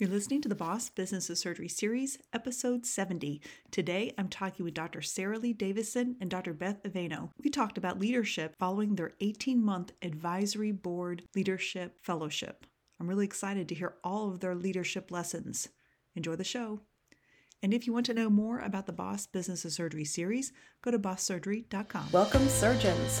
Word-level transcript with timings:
You're 0.00 0.08
listening 0.08 0.40
to 0.40 0.48
the 0.48 0.54
Boss 0.54 0.88
Business 0.88 1.28
of 1.28 1.36
Surgery 1.36 1.68
series, 1.68 2.16
episode 2.32 2.86
70. 2.86 3.42
Today, 3.70 4.14
I'm 4.16 4.28
talking 4.30 4.64
with 4.64 4.72
Dr. 4.72 5.02
Sarah 5.02 5.38
Lee 5.38 5.52
Davisson 5.52 6.16
and 6.22 6.30
Dr. 6.30 6.54
Beth 6.54 6.82
Avena. 6.84 7.28
We 7.44 7.50
talked 7.50 7.76
about 7.76 7.98
leadership 7.98 8.54
following 8.58 8.94
their 8.94 9.12
18 9.20 9.62
month 9.62 9.92
advisory 10.00 10.72
board 10.72 11.24
leadership 11.34 11.98
fellowship. 12.00 12.64
I'm 12.98 13.08
really 13.08 13.26
excited 13.26 13.68
to 13.68 13.74
hear 13.74 13.96
all 14.02 14.30
of 14.30 14.40
their 14.40 14.54
leadership 14.54 15.10
lessons. 15.10 15.68
Enjoy 16.16 16.34
the 16.34 16.44
show. 16.44 16.80
And 17.62 17.74
if 17.74 17.86
you 17.86 17.92
want 17.92 18.06
to 18.06 18.14
know 18.14 18.30
more 18.30 18.60
about 18.60 18.86
the 18.86 18.94
Boss 18.94 19.26
Business 19.26 19.66
of 19.66 19.72
Surgery 19.72 20.06
series, 20.06 20.50
go 20.80 20.90
to 20.90 20.98
bosssurgery.com. 20.98 22.08
Welcome, 22.10 22.48
surgeons. 22.48 23.20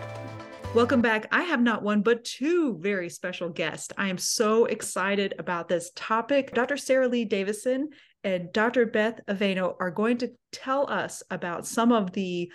Welcome 0.73 1.01
back. 1.01 1.27
I 1.33 1.43
have 1.43 1.59
not 1.59 1.83
one, 1.83 2.01
but 2.01 2.23
two 2.23 2.77
very 2.79 3.09
special 3.09 3.49
guests. 3.49 3.89
I 3.97 4.07
am 4.07 4.17
so 4.17 4.65
excited 4.65 5.33
about 5.37 5.67
this 5.67 5.91
topic. 5.97 6.53
Dr. 6.53 6.77
Sarah 6.77 7.09
Lee 7.09 7.25
Davisson 7.25 7.87
and 8.23 8.53
Dr. 8.53 8.85
Beth 8.85 9.19
Avena 9.27 9.75
are 9.81 9.91
going 9.91 10.17
to 10.19 10.31
tell 10.53 10.89
us 10.89 11.23
about 11.29 11.67
some 11.67 11.91
of 11.91 12.13
the 12.13 12.49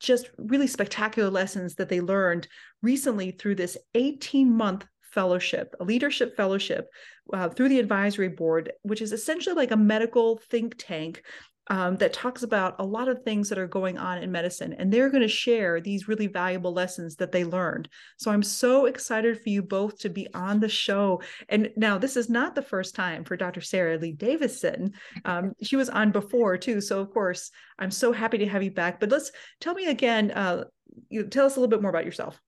just 0.00 0.30
really 0.38 0.66
spectacular 0.66 1.30
lessons 1.30 1.76
that 1.76 1.88
they 1.88 2.00
learned 2.00 2.48
recently 2.82 3.30
through 3.30 3.54
this 3.54 3.78
18 3.94 4.52
month 4.52 4.84
fellowship, 5.12 5.72
a 5.78 5.84
leadership 5.84 6.36
fellowship 6.36 6.88
uh, 7.32 7.48
through 7.48 7.68
the 7.68 7.78
advisory 7.78 8.28
board, 8.28 8.72
which 8.82 9.00
is 9.00 9.12
essentially 9.12 9.54
like 9.54 9.70
a 9.70 9.76
medical 9.76 10.40
think 10.50 10.74
tank 10.78 11.22
um, 11.68 11.96
that 11.96 12.12
talks 12.12 12.42
about 12.42 12.76
a 12.78 12.84
lot 12.84 13.08
of 13.08 13.22
things 13.22 13.48
that 13.48 13.58
are 13.58 13.68
going 13.68 13.96
on 13.98 14.18
in 14.18 14.32
medicine. 14.32 14.72
And 14.72 14.92
they're 14.92 15.10
going 15.10 15.22
to 15.22 15.28
share 15.28 15.80
these 15.80 16.08
really 16.08 16.26
valuable 16.26 16.72
lessons 16.72 17.16
that 17.16 17.32
they 17.32 17.44
learned. 17.44 17.88
So 18.18 18.30
I'm 18.30 18.42
so 18.42 18.86
excited 18.86 19.40
for 19.40 19.48
you 19.48 19.62
both 19.62 19.98
to 20.00 20.08
be 20.08 20.26
on 20.34 20.60
the 20.60 20.68
show. 20.68 21.22
And 21.48 21.70
now, 21.76 21.98
this 21.98 22.16
is 22.16 22.28
not 22.28 22.54
the 22.54 22.62
first 22.62 22.94
time 22.94 23.24
for 23.24 23.36
Dr. 23.36 23.60
Sarah 23.60 23.98
Lee 23.98 24.14
Davisson. 24.14 24.92
Um, 25.24 25.52
she 25.62 25.76
was 25.76 25.88
on 25.88 26.10
before 26.10 26.58
too. 26.58 26.80
So, 26.80 27.00
of 27.00 27.10
course, 27.10 27.50
I'm 27.78 27.90
so 27.90 28.12
happy 28.12 28.38
to 28.38 28.46
have 28.46 28.62
you 28.62 28.70
back. 28.70 28.98
But 28.98 29.10
let's 29.10 29.30
tell 29.60 29.74
me 29.74 29.86
again, 29.86 30.30
uh, 30.32 30.64
you 31.08 31.24
tell 31.24 31.46
us 31.46 31.56
a 31.56 31.60
little 31.60 31.70
bit 31.70 31.80
more 31.80 31.90
about 31.90 32.04
yourself. 32.04 32.40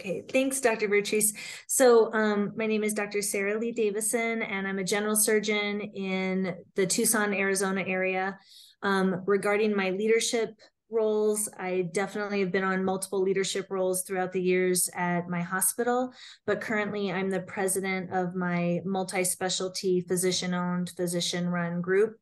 Okay, 0.00 0.22
thanks, 0.28 0.60
Dr. 0.60 0.88
Vertrees. 0.88 1.34
So, 1.68 2.12
um, 2.14 2.52
my 2.56 2.66
name 2.66 2.82
is 2.82 2.94
Dr. 2.94 3.20
Sarah 3.20 3.58
Lee 3.58 3.74
Davisson, 3.74 4.42
and 4.42 4.66
I'm 4.66 4.78
a 4.78 4.84
general 4.84 5.14
surgeon 5.14 5.80
in 5.80 6.56
the 6.74 6.86
Tucson, 6.86 7.34
Arizona 7.34 7.84
area. 7.86 8.38
Um, 8.82 9.22
regarding 9.26 9.76
my 9.76 9.90
leadership 9.90 10.54
roles, 10.90 11.48
I 11.58 11.88
definitely 11.92 12.40
have 12.40 12.50
been 12.50 12.64
on 12.64 12.84
multiple 12.84 13.22
leadership 13.22 13.66
roles 13.70 14.02
throughout 14.02 14.32
the 14.32 14.42
years 14.42 14.88
at 14.94 15.28
my 15.28 15.40
hospital, 15.40 16.12
but 16.46 16.60
currently 16.60 17.12
I'm 17.12 17.30
the 17.30 17.40
president 17.40 18.12
of 18.12 18.34
my 18.34 18.80
multi 18.84 19.24
specialty 19.24 20.00
physician 20.00 20.54
owned, 20.54 20.90
physician 20.96 21.48
run 21.48 21.80
group. 21.80 22.16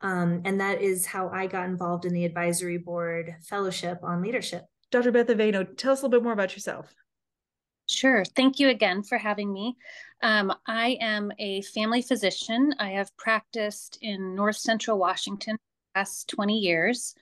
Um, 0.00 0.42
and 0.44 0.60
that 0.60 0.80
is 0.80 1.06
how 1.06 1.28
I 1.28 1.46
got 1.46 1.66
involved 1.66 2.04
in 2.04 2.12
the 2.12 2.24
advisory 2.24 2.78
board 2.78 3.36
fellowship 3.48 3.98
on 4.02 4.22
leadership. 4.22 4.64
Dr. 4.90 5.12
Beth 5.12 5.28
Avena, 5.28 5.76
tell 5.76 5.92
us 5.92 6.00
a 6.00 6.06
little 6.06 6.18
bit 6.18 6.24
more 6.24 6.32
about 6.32 6.54
yourself. 6.54 6.92
Sure. 7.92 8.24
Thank 8.24 8.58
you 8.58 8.68
again 8.68 9.02
for 9.02 9.18
having 9.18 9.52
me. 9.52 9.76
Um, 10.22 10.52
I 10.66 10.96
am 11.00 11.30
a 11.38 11.62
family 11.62 12.00
physician. 12.00 12.74
I 12.78 12.90
have 12.90 13.14
practiced 13.16 13.98
in 14.00 14.34
North 14.34 14.56
Central 14.56 14.98
Washington 14.98 15.56
for 15.56 15.60
the 15.60 16.00
past 16.00 16.28
20 16.28 16.58
years. 16.58 17.14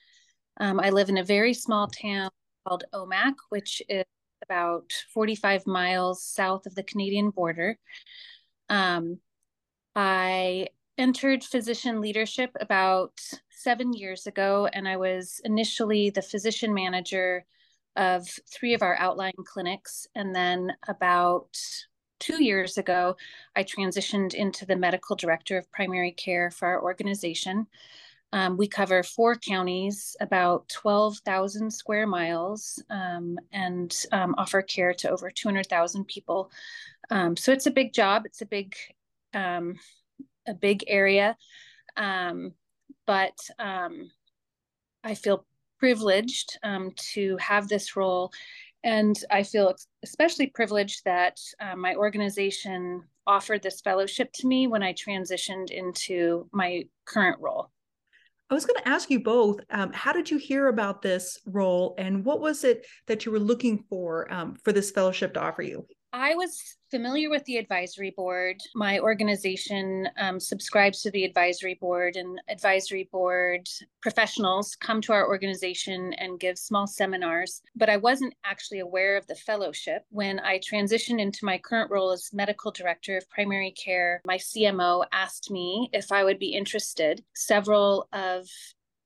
Um, 0.57 0.79
I 0.79 0.89
live 0.91 1.09
in 1.09 1.17
a 1.17 1.23
very 1.23 1.53
small 1.53 1.87
town 1.87 2.29
called 2.65 2.85
Omak, 2.93 3.35
which 3.49 3.81
is 3.89 4.05
about 4.43 4.93
45 5.13 5.67
miles 5.67 6.23
south 6.23 6.65
of 6.65 6.75
the 6.75 6.83
Canadian 6.83 7.31
border. 7.31 7.77
Um, 8.69 9.19
I 9.95 10.67
entered 10.97 11.43
physician 11.43 11.99
leadership 11.99 12.51
about 12.61 13.19
seven 13.49 13.91
years 13.93 14.25
ago, 14.25 14.67
and 14.71 14.87
I 14.87 14.97
was 14.97 15.41
initially 15.43 16.11
the 16.11 16.21
physician 16.21 16.73
manager 16.73 17.45
of 17.95 18.27
three 18.51 18.73
of 18.73 18.81
our 18.81 18.95
outlying 18.97 19.33
clinics. 19.45 20.07
And 20.15 20.35
then 20.35 20.71
about 20.87 21.57
two 22.19 22.43
years 22.43 22.77
ago, 22.77 23.15
I 23.55 23.63
transitioned 23.63 24.33
into 24.33 24.65
the 24.65 24.75
medical 24.75 25.15
director 25.15 25.57
of 25.57 25.71
primary 25.71 26.11
care 26.11 26.51
for 26.51 26.67
our 26.67 26.81
organization. 26.81 27.67
Um, 28.33 28.55
we 28.55 28.67
cover 28.67 29.03
four 29.03 29.35
counties, 29.35 30.15
about 30.21 30.69
12,000 30.69 31.69
square 31.69 32.07
miles, 32.07 32.81
um, 32.89 33.37
and 33.51 33.93
um, 34.13 34.35
offer 34.37 34.61
care 34.61 34.93
to 34.93 35.09
over 35.09 35.29
200,000 35.29 36.05
people. 36.05 36.49
Um, 37.09 37.35
so 37.35 37.51
it's 37.51 37.65
a 37.65 37.71
big 37.71 37.91
job. 37.91 38.25
It's 38.25 38.41
a 38.41 38.45
big, 38.45 38.75
um, 39.33 39.75
a 40.47 40.53
big 40.53 40.85
area, 40.87 41.35
um, 41.97 42.53
but 43.05 43.37
I 45.03 45.15
feel 45.15 45.45
privileged 45.81 46.59
um, 46.61 46.91
to 46.95 47.35
have 47.37 47.67
this 47.67 47.95
role. 47.95 48.31
And 48.83 49.17
I 49.31 49.41
feel 49.41 49.73
especially 50.03 50.47
privileged 50.47 51.03
that 51.05 51.39
uh, 51.59 51.75
my 51.75 51.95
organization 51.95 53.03
offered 53.25 53.63
this 53.63 53.81
fellowship 53.81 54.31
to 54.33 54.47
me 54.47 54.67
when 54.67 54.83
I 54.83 54.93
transitioned 54.93 55.71
into 55.71 56.47
my 56.51 56.83
current 57.05 57.39
role. 57.39 57.71
I 58.51 58.53
was 58.53 58.65
going 58.65 58.79
to 58.83 58.87
ask 58.87 59.09
you 59.09 59.21
both 59.21 59.61
um, 59.71 59.91
how 59.91 60.11
did 60.11 60.29
you 60.29 60.37
hear 60.37 60.67
about 60.67 61.01
this 61.01 61.39
role 61.45 61.95
and 61.97 62.23
what 62.25 62.41
was 62.41 62.63
it 62.63 62.85
that 63.07 63.25
you 63.25 63.31
were 63.31 63.39
looking 63.39 63.83
for 63.89 64.31
um, 64.31 64.55
for 64.63 64.71
this 64.71 64.91
fellowship 64.91 65.33
to 65.33 65.41
offer 65.41 65.63
you? 65.63 65.87
I 66.13 66.35
was 66.35 66.77
familiar 66.89 67.29
with 67.29 67.45
the 67.45 67.55
advisory 67.55 68.09
board. 68.09 68.57
My 68.75 68.99
organization 68.99 70.09
um, 70.17 70.41
subscribes 70.41 71.01
to 71.01 71.11
the 71.11 71.23
advisory 71.23 71.75
board, 71.75 72.17
and 72.17 72.37
advisory 72.49 73.07
board 73.13 73.69
professionals 74.01 74.75
come 74.75 74.99
to 75.01 75.13
our 75.13 75.25
organization 75.25 76.11
and 76.13 76.39
give 76.39 76.57
small 76.57 76.85
seminars. 76.85 77.61
But 77.77 77.89
I 77.89 77.95
wasn't 77.95 78.33
actually 78.43 78.79
aware 78.79 79.15
of 79.15 79.25
the 79.27 79.35
fellowship. 79.35 80.03
When 80.09 80.41
I 80.41 80.59
transitioned 80.59 81.21
into 81.21 81.45
my 81.45 81.57
current 81.57 81.89
role 81.89 82.11
as 82.11 82.33
medical 82.33 82.71
director 82.71 83.15
of 83.15 83.29
primary 83.29 83.71
care, 83.71 84.21
my 84.25 84.37
CMO 84.37 85.05
asked 85.13 85.49
me 85.49 85.89
if 85.93 86.11
I 86.11 86.25
would 86.25 86.39
be 86.39 86.53
interested. 86.53 87.23
Several 87.35 88.09
of 88.11 88.49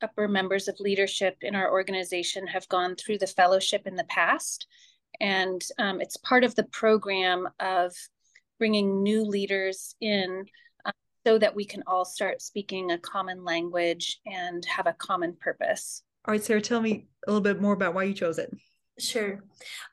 upper 0.01 0.27
members 0.27 0.67
of 0.67 0.79
leadership 0.79 1.38
in 1.41 1.55
our 1.55 1.71
organization 1.71 2.47
have 2.47 2.67
gone 2.67 2.95
through 2.95 3.19
the 3.19 3.27
fellowship 3.27 3.85
in 3.85 3.95
the 3.95 4.03
past 4.05 4.67
and 5.19 5.61
um, 5.79 6.01
it's 6.01 6.17
part 6.17 6.43
of 6.43 6.55
the 6.55 6.63
program 6.65 7.47
of 7.59 7.93
bringing 8.59 9.03
new 9.03 9.23
leaders 9.23 9.95
in 10.01 10.45
uh, 10.85 10.91
so 11.25 11.37
that 11.37 11.55
we 11.55 11.65
can 11.65 11.83
all 11.87 12.05
start 12.05 12.41
speaking 12.41 12.91
a 12.91 12.97
common 12.97 13.43
language 13.43 14.19
and 14.25 14.65
have 14.65 14.87
a 14.87 14.93
common 14.93 15.35
purpose. 15.39 16.03
All 16.27 16.31
right, 16.31 16.43
Sarah, 16.43 16.61
tell 16.61 16.81
me 16.81 17.07
a 17.27 17.31
little 17.31 17.41
bit 17.41 17.61
more 17.61 17.73
about 17.73 17.93
why 17.93 18.03
you 18.03 18.13
chose 18.13 18.39
it. 18.39 18.51
Sure. 18.97 19.43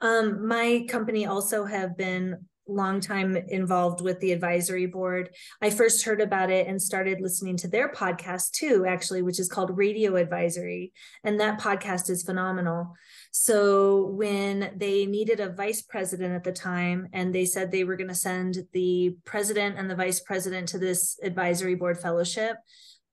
Um, 0.01 0.47
my 0.47 0.87
company 0.89 1.27
also 1.27 1.65
have 1.65 1.97
been 1.97 2.47
long 2.69 3.01
time 3.01 3.37
involved 3.49 4.01
with 4.01 4.21
the 4.21 4.33
advisory 4.33 4.87
board. 4.87 5.31
I 5.61 5.71
first 5.71 6.05
heard 6.05 6.21
about 6.21 6.51
it 6.51 6.67
and 6.67 6.81
started 6.81 7.21
listening 7.21 7.57
to 7.59 7.69
their 7.69 7.91
podcast 7.91 8.53
too, 8.53 8.85
actually, 8.87 9.23
which 9.23 9.41
is 9.41 9.49
called 9.49 9.77
Radio 9.77 10.17
Advisory. 10.17 10.93
And 11.25 11.41
that 11.41 11.61
podcast 11.61 12.09
is 12.09 12.23
phenomenal. 12.23 12.95
So 13.33 14.07
when 14.07 14.73
they 14.77 15.07
needed 15.07 15.41
a 15.41 15.53
vice 15.53 15.83
president 15.83 16.35
at 16.35 16.45
the 16.45 16.53
time, 16.53 17.09
and 17.13 17.35
they 17.35 17.45
said 17.45 17.71
they 17.71 17.85
were 17.85 17.97
going 17.97 18.09
to 18.09 18.15
send 18.15 18.59
the 18.73 19.17
president 19.25 19.79
and 19.79 19.91
the 19.91 19.97
vice 19.97 20.21
president 20.21 20.69
to 20.69 20.79
this 20.79 21.19
advisory 21.23 21.75
board 21.75 21.99
fellowship, 21.99 22.57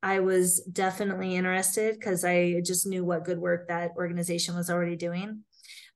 I 0.02 0.20
was 0.20 0.62
definitely 0.72 1.36
interested 1.36 1.96
because 1.96 2.24
I 2.24 2.62
just 2.66 2.88
knew 2.88 3.04
what 3.04 3.26
good 3.26 3.40
work 3.40 3.68
that 3.68 3.92
organization 3.98 4.56
was 4.56 4.70
already 4.70 4.96
doing. 4.96 5.44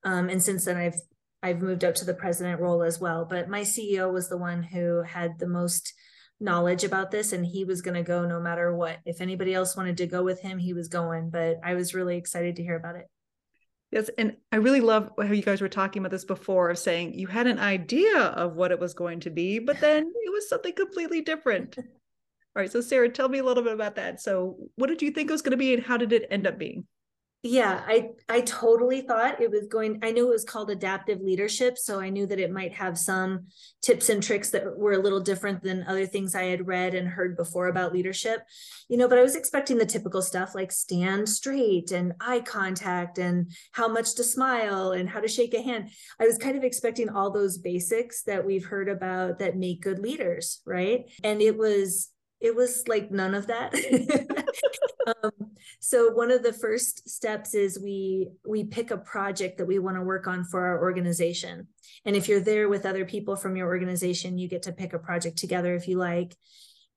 Um, 0.04 0.28
and 0.30 0.44
since 0.44 0.66
then, 0.66 0.78
I've 0.78 1.00
I've 1.44 1.62
moved 1.62 1.84
up 1.84 1.95
to 1.95 2.06
the 2.06 2.13
president 2.13 2.62
role 2.62 2.81
as 2.81 3.00
well. 3.00 3.25
But 3.25 3.50
my 3.50 3.62
CEO 3.62 4.12
was 4.12 4.30
the 4.30 4.38
one 4.38 4.63
who 4.63 5.04
had 5.04 5.38
the 5.38 5.48
most 5.48 5.94
knowledge 6.40 6.84
about 6.84 7.12
this 7.12 7.34
and 7.34 7.45
he 7.45 7.66
was 7.66 7.81
going 7.81 7.95
to 7.95 8.01
go 8.01 8.25
no 8.25 8.40
matter 8.40 8.74
what. 8.75 8.98
If 9.06 9.22
anybody 9.22 9.54
else 9.54 9.75
wanted 9.75 9.98
to 9.98 10.07
go 10.07 10.24
with 10.24 10.42
him, 10.42 10.57
he 10.57 10.74
was 10.74 10.88
going. 10.88 11.30
But 11.30 11.60
I 11.63 11.75
was 11.75 11.94
really 11.94 12.18
excited 12.18 12.56
to 12.56 12.63
hear 12.63 12.78
about 12.78 12.95
it. 12.95 13.07
Yes. 13.92 14.10
And 14.18 14.38
I 14.51 14.56
really 14.56 14.81
love 14.81 15.12
how 15.18 15.25
you 15.25 15.44
guys 15.44 15.62
were 15.62 15.69
talking 15.69 16.01
about 16.01 16.12
this 16.12 16.25
before 16.25 16.72
of 16.72 16.80
saying 16.80 17.13
you 17.13 17.28
had 17.28 17.45
an 17.45 17.60
idea 17.60 18.22
of 18.22 18.56
what 18.56 18.72
it 18.72 18.80
was 18.80 18.95
going 18.95 19.19
to 19.19 19.30
be, 19.30 19.60
but 19.60 19.80
then 19.81 20.04
it 20.04 20.31
was 20.31 20.50
something 20.50 20.74
completely 20.74 21.22
different. 21.22 21.78
All 21.78 22.62
right. 22.62 22.72
So, 22.72 22.81
Sarah, 22.81 23.10
tell 23.10 23.30
me 23.30 23.40
a 23.40 23.44
little 23.44 23.63
bit 23.63 23.74
about 23.74 23.95
that. 23.95 24.22
So, 24.22 24.57
what 24.75 24.88
did 24.88 25.01
you 25.01 25.12
think 25.12 25.30
it 25.30 25.34
was 25.34 25.42
going 25.42 25.51
to 25.51 25.57
be 25.57 25.74
and 25.74 25.84
how 25.84 25.98
did 25.98 26.13
it 26.13 26.28
end 26.31 26.48
up 26.48 26.57
being? 26.57 26.88
Yeah 27.45 27.81
i 27.88 28.07
i 28.30 28.40
totally 28.40 29.01
thought 29.01 29.42
it 29.42 29.51
was 29.51 29.68
going 29.68 30.00
i 30.01 30.12
knew 30.12 30.28
it 30.28 30.34
was 30.34 30.45
called 30.45 30.69
adaptive 30.69 31.19
leadership 31.19 31.78
so 31.78 32.00
i 32.00 32.10
knew 32.10 32.25
that 32.25 32.40
it 32.40 32.50
might 32.51 32.74
have 32.74 32.98
some 32.98 33.45
tips 33.81 34.07
and 34.07 34.24
tricks 34.24 34.50
that 34.50 34.78
were 34.78 34.94
a 34.94 35.01
little 35.01 35.19
different 35.19 35.62
than 35.62 35.84
other 35.84 36.06
things 36.06 36.36
i 36.36 36.44
had 36.44 36.66
read 36.66 36.94
and 36.94 37.06
heard 37.06 37.36
before 37.36 37.68
about 37.68 37.92
leadership. 37.92 38.44
You 38.88 38.98
know 38.98 39.10
but 39.10 39.18
i 39.18 39.22
was 39.22 39.36
expecting 39.36 39.78
the 39.78 39.86
typical 39.86 40.22
stuff 40.22 40.56
like 40.56 40.72
stand 40.72 41.28
straight 41.28 41.92
and 41.92 42.13
eye 42.22 42.40
contact 42.40 43.18
and 43.18 43.51
how 43.74 43.90
much 43.90 44.16
to 44.16 44.24
smile 44.24 44.92
and 44.92 45.10
how 45.10 45.19
to 45.19 45.28
shake 45.28 45.54
a 45.54 45.62
hand. 45.62 45.90
I 46.22 46.25
was 46.25 46.38
kind 46.38 46.56
of 46.56 46.63
expecting 46.63 47.10
all 47.10 47.30
those 47.30 47.57
basics 47.57 48.24
that 48.24 48.45
we've 48.45 48.66
heard 48.66 48.88
about 48.88 49.40
that 49.40 49.57
make 49.57 49.81
good 49.81 50.00
leaders 50.00 50.62
right? 50.66 51.12
And 51.25 51.42
it 51.42 51.57
was 51.57 52.10
it 52.40 52.56
was 52.56 52.84
like 52.88 53.12
none 53.12 53.36
of 53.36 53.48
that 53.48 53.74
um, 55.06 55.32
so 55.80 56.12
one 56.12 56.32
of 56.32 56.44
the 56.44 56.54
first 56.54 57.10
steps 57.10 57.54
is 57.54 57.80
we 57.80 58.30
we 58.48 58.64
pick 58.64 58.92
a 58.92 58.98
project 58.98 59.58
that 59.58 59.66
we 59.66 59.80
want 59.80 59.98
to 59.98 60.04
work 60.04 60.28
on 60.28 60.44
for 60.46 60.66
our 60.66 60.82
organization. 60.82 61.68
And 62.06 62.16
if 62.16 62.28
you're 62.28 62.40
there 62.40 62.70
with 62.70 62.86
other 62.86 63.06
people 63.06 63.36
from 63.36 63.56
your 63.56 63.68
organization 63.68 64.38
you 64.38 64.48
get 64.48 64.64
to 64.64 64.72
pick 64.72 64.94
a 64.94 65.00
project 65.00 65.38
together 65.38 65.76
if 65.76 65.88
you 65.88 65.98
like. 65.98 66.36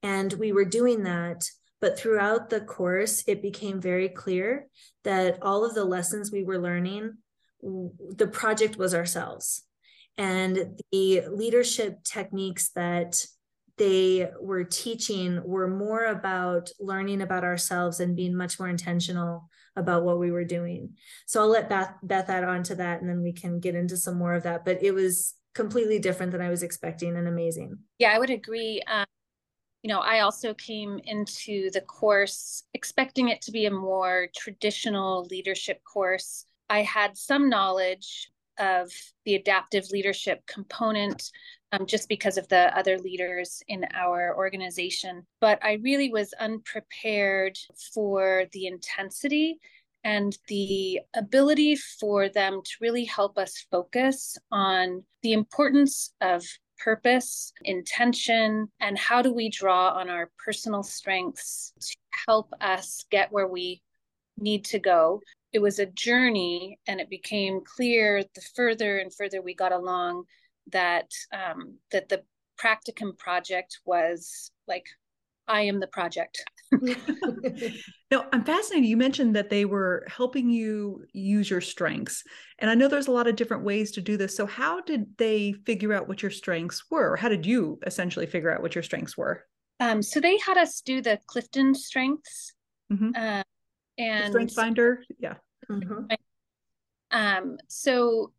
And 0.03 0.32
we 0.35 0.53
were 0.53 0.64
doing 0.64 1.05
that 1.05 1.49
but 1.81 1.99
throughout 1.99 2.49
the 2.50 2.61
course 2.61 3.25
it 3.26 3.43
became 3.43 3.81
very 3.81 4.08
clear 4.08 4.67
that 5.05 5.43
all 5.43 5.64
of 5.64 5.75
the 5.75 5.85
lessons 5.85 6.32
we 6.32 6.44
were 6.44 6.58
learning 6.58 7.17
the 7.62 8.29
project 8.29 8.76
was 8.76 8.94
ourselves. 8.94 9.62
And 10.19 10.81
the 10.93 11.25
leadership 11.31 12.03
techniques 12.05 12.70
that 12.70 13.25
they 13.78 14.28
were 14.40 14.64
teaching 14.64 15.43
were 15.44 15.69
more 15.69 16.06
about 16.06 16.70
learning 16.81 17.20
about 17.20 17.44
ourselves 17.44 18.00
and 18.00 18.17
being 18.17 18.34
much 18.34 18.58
more 18.58 18.69
intentional 18.69 19.49
about 19.76 20.05
what 20.05 20.19
we 20.19 20.31
were 20.31 20.44
doing. 20.44 20.94
So 21.26 21.40
I'll 21.40 21.49
let 21.49 21.69
Beth 21.69 21.94
Beth 22.02 22.31
add 22.31 22.44
on 22.44 22.62
to 22.64 22.75
that 22.76 23.00
and 23.00 23.08
then 23.08 23.23
we 23.23 23.32
can 23.32 23.61
get 23.61 23.75
into 23.75 23.96
some 23.96 24.17
more 24.17 24.34
of 24.34 24.44
that. 24.44 24.64
But 24.64 24.82
it 24.82 24.93
was 24.93 25.34
completely 25.55 25.99
different 25.99 26.32
than 26.32 26.40
I 26.40 26.50
was 26.50 26.62
expecting 26.62 27.17
and 27.17 27.28
amazing. 27.28 27.78
Yeah, 27.99 28.12
I 28.12 28.19
would 28.19 28.31
agree. 28.31 28.82
Um, 28.87 29.06
you 29.82 29.88
know, 29.88 30.00
I 30.00 30.20
also 30.20 30.55
came 30.55 31.00
into 31.05 31.70
the 31.70 31.81
course 31.82 32.64
expecting 32.75 33.29
it 33.29 33.40
to 33.43 33.52
be 33.52 33.67
a 33.67 33.70
more 33.70 34.29
traditional 34.37 35.26
leadership 35.31 35.81
course. 35.84 36.44
I 36.69 36.82
had 36.82 37.17
some 37.17 37.49
knowledge 37.49 38.31
of 38.58 38.90
the 39.25 39.34
adaptive 39.34 39.90
leadership 39.90 40.43
component 40.46 41.31
um, 41.72 41.86
just 41.86 42.08
because 42.08 42.36
of 42.38 42.48
the 42.48 42.76
other 42.76 42.98
leaders 42.98 43.62
in 43.68 43.84
our 43.94 44.36
organization. 44.36 45.26
But 45.40 45.58
I 45.62 45.74
really 45.82 46.10
was 46.10 46.32
unprepared 46.38 47.58
for 47.92 48.44
the 48.52 48.66
intensity 48.66 49.58
and 50.04 50.36
the 50.46 51.00
ability 51.14 51.76
for 51.76 52.28
them 52.28 52.60
to 52.62 52.70
really 52.80 53.04
help 53.04 53.38
us 53.38 53.66
focus 53.70 54.38
on 54.52 55.02
the 55.22 55.32
importance 55.32 56.12
of 56.20 56.44
purpose, 56.78 57.52
intention, 57.64 58.69
and 58.80 58.98
how 58.98 59.22
do 59.22 59.32
we 59.32 59.48
draw 59.48 59.90
on 59.90 60.08
our 60.08 60.30
personal 60.38 60.82
strengths 60.82 61.72
to 61.80 61.96
help 62.26 62.52
us 62.60 63.04
get 63.10 63.32
where 63.32 63.48
we 63.48 63.82
need 64.38 64.64
to 64.66 64.78
go. 64.78 65.20
It 65.52 65.60
was 65.60 65.78
a 65.78 65.86
journey, 65.86 66.78
and 66.86 67.00
it 67.00 67.08
became 67.08 67.62
clear 67.64 68.22
the 68.34 68.42
further 68.54 68.98
and 68.98 69.12
further 69.12 69.40
we 69.40 69.54
got 69.54 69.72
along 69.72 70.24
that 70.72 71.10
um, 71.32 71.78
that 71.92 72.08
the 72.08 72.22
practicum 72.58 73.16
project 73.16 73.78
was 73.84 74.50
like 74.66 74.86
I 75.48 75.62
am 75.62 75.78
the 75.78 75.86
project. 75.86 76.44
no, 78.10 78.26
I'm 78.32 78.44
fascinated. 78.44 78.88
You 78.88 78.96
mentioned 78.96 79.36
that 79.36 79.48
they 79.48 79.64
were 79.64 80.04
helping 80.08 80.50
you 80.50 81.04
use 81.12 81.48
your 81.48 81.60
strengths. 81.60 82.24
And 82.58 82.68
I 82.68 82.74
know 82.74 82.88
there's 82.88 83.06
a 83.06 83.12
lot 83.12 83.28
of 83.28 83.36
different 83.36 83.62
ways 83.62 83.92
to 83.92 84.00
do 84.00 84.16
this. 84.16 84.36
So, 84.36 84.46
how 84.46 84.80
did 84.80 85.16
they 85.18 85.52
figure 85.64 85.92
out 85.92 86.08
what 86.08 86.22
your 86.22 86.32
strengths 86.32 86.84
were? 86.90 87.12
Or 87.12 87.16
how 87.16 87.28
did 87.28 87.46
you 87.46 87.78
essentially 87.86 88.26
figure 88.26 88.52
out 88.52 88.62
what 88.62 88.74
your 88.74 88.82
strengths 88.82 89.16
were? 89.16 89.44
Um, 89.78 90.02
so, 90.02 90.20
they 90.20 90.38
had 90.38 90.56
us 90.56 90.80
do 90.80 91.00
the 91.00 91.20
Clifton 91.26 91.74
strengths. 91.74 92.52
Mm-hmm. 92.92 93.10
Uh, 93.14 93.42
and 93.98 94.26
the 94.26 94.30
Strength 94.30 94.54
Finder. 94.54 95.04
Yeah. 95.19 95.34
Mm-hmm. 95.70 96.06
Um, 97.12 97.56
so 97.69 98.32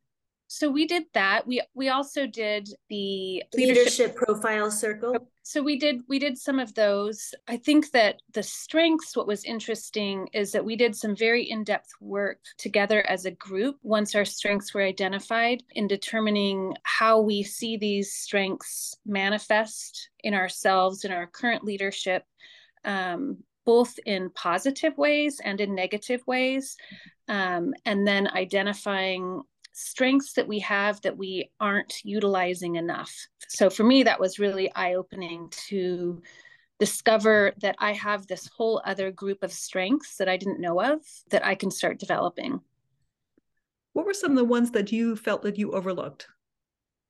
so 0.48 0.70
we 0.70 0.88
did 0.88 1.04
that. 1.14 1.46
We 1.46 1.62
we 1.74 1.90
also 1.90 2.26
did 2.26 2.70
the 2.90 3.44
leadership, 3.54 3.78
leadership, 3.78 4.16
profile 4.16 4.72
circle. 4.72 5.28
So 5.44 5.62
we 5.62 5.78
did 5.78 6.02
we 6.08 6.20
did 6.20 6.38
some 6.38 6.58
of 6.58 6.74
those. 6.74 7.34
I 7.48 7.58
think 7.58 7.92
that 7.92 8.22
the 8.34 8.44
strengths 8.44 9.16
what 9.16 9.28
was 9.28 9.44
interesting 9.44 10.30
is 10.34 10.54
that 10.54 10.64
we 10.64 10.78
did 10.78 10.96
some 10.96 11.16
very 11.16 11.44
in-depth 11.44 11.90
work 12.00 12.40
together 12.58 13.06
as 13.10 13.26
a 13.26 13.32
group 13.32 13.78
once 13.84 14.16
our 14.16 14.26
strengths 14.26 14.74
were 14.74 14.82
identified 14.82 15.64
in 15.72 15.88
determining 15.88 16.74
how 16.84 17.20
we 17.20 17.44
see 17.44 17.76
these 17.76 18.14
strengths 18.14 18.96
manifest 19.06 20.10
in 20.22 20.34
ourselves 20.34 21.04
in 21.04 21.12
our 21.12 21.28
current 21.28 21.64
leadership 21.64 22.24
um, 22.86 23.38
both 23.66 24.00
in 24.06 24.30
positive 24.30 24.98
ways 24.98 25.42
and 25.44 25.60
in 25.60 25.76
negative 25.76 26.26
ways 26.26 26.78
um, 27.28 27.74
and 27.86 28.08
then 28.08 28.28
identifying 28.30 29.42
strengths 29.78 30.34
that 30.34 30.48
we 30.48 30.58
have 30.60 31.00
that 31.02 31.16
we 31.16 31.52
aren't 31.60 31.94
utilizing 32.04 32.76
enough. 32.76 33.14
So 33.48 33.70
for 33.70 33.84
me, 33.84 34.04
that 34.04 34.20
was 34.20 34.40
really 34.40 34.74
eye 34.74 34.96
opening 34.96 35.50
to 35.68 36.22
discover 36.80 37.54
that 37.62 37.76
I 37.78 37.94
have 37.94 38.26
this 38.26 38.48
whole 38.48 38.82
other 38.86 39.12
group 39.12 39.44
of 39.44 39.52
strengths 39.52 40.18
that 40.18 40.28
I 40.28 40.36
didn't 40.36 40.60
know 40.60 40.82
of 40.82 41.02
that 41.30 41.46
I 41.46 41.54
can 41.54 41.70
start 41.70 42.00
developing. 42.00 42.60
What 43.94 44.06
were 44.06 44.14
some 44.14 44.32
of 44.32 44.38
the 44.38 44.46
ones 44.46 44.72
that 44.72 44.92
you 44.92 45.16
felt 45.16 45.44
that 45.44 45.58
you 45.58 45.72
overlooked 45.72 46.28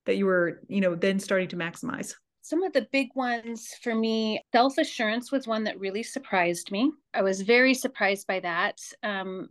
that 0.04 0.16
you 0.16 0.26
were, 0.26 0.62
you 0.68 0.80
know, 0.80 0.94
then 0.94 1.18
starting 1.18 1.48
to 1.48 1.56
maximize? 1.56 2.14
Some 2.42 2.62
of 2.62 2.72
the 2.72 2.86
big 2.92 3.08
ones 3.14 3.74
for 3.82 3.94
me, 3.94 4.42
self 4.52 4.76
assurance 4.78 5.32
was 5.32 5.46
one 5.46 5.64
that 5.64 5.78
really 5.78 6.02
surprised 6.02 6.70
me. 6.70 6.92
I 7.14 7.22
was 7.22 7.42
very 7.42 7.74
surprised 7.74 8.26
by 8.26 8.40
that. 8.40 8.78
Um, 9.02 9.48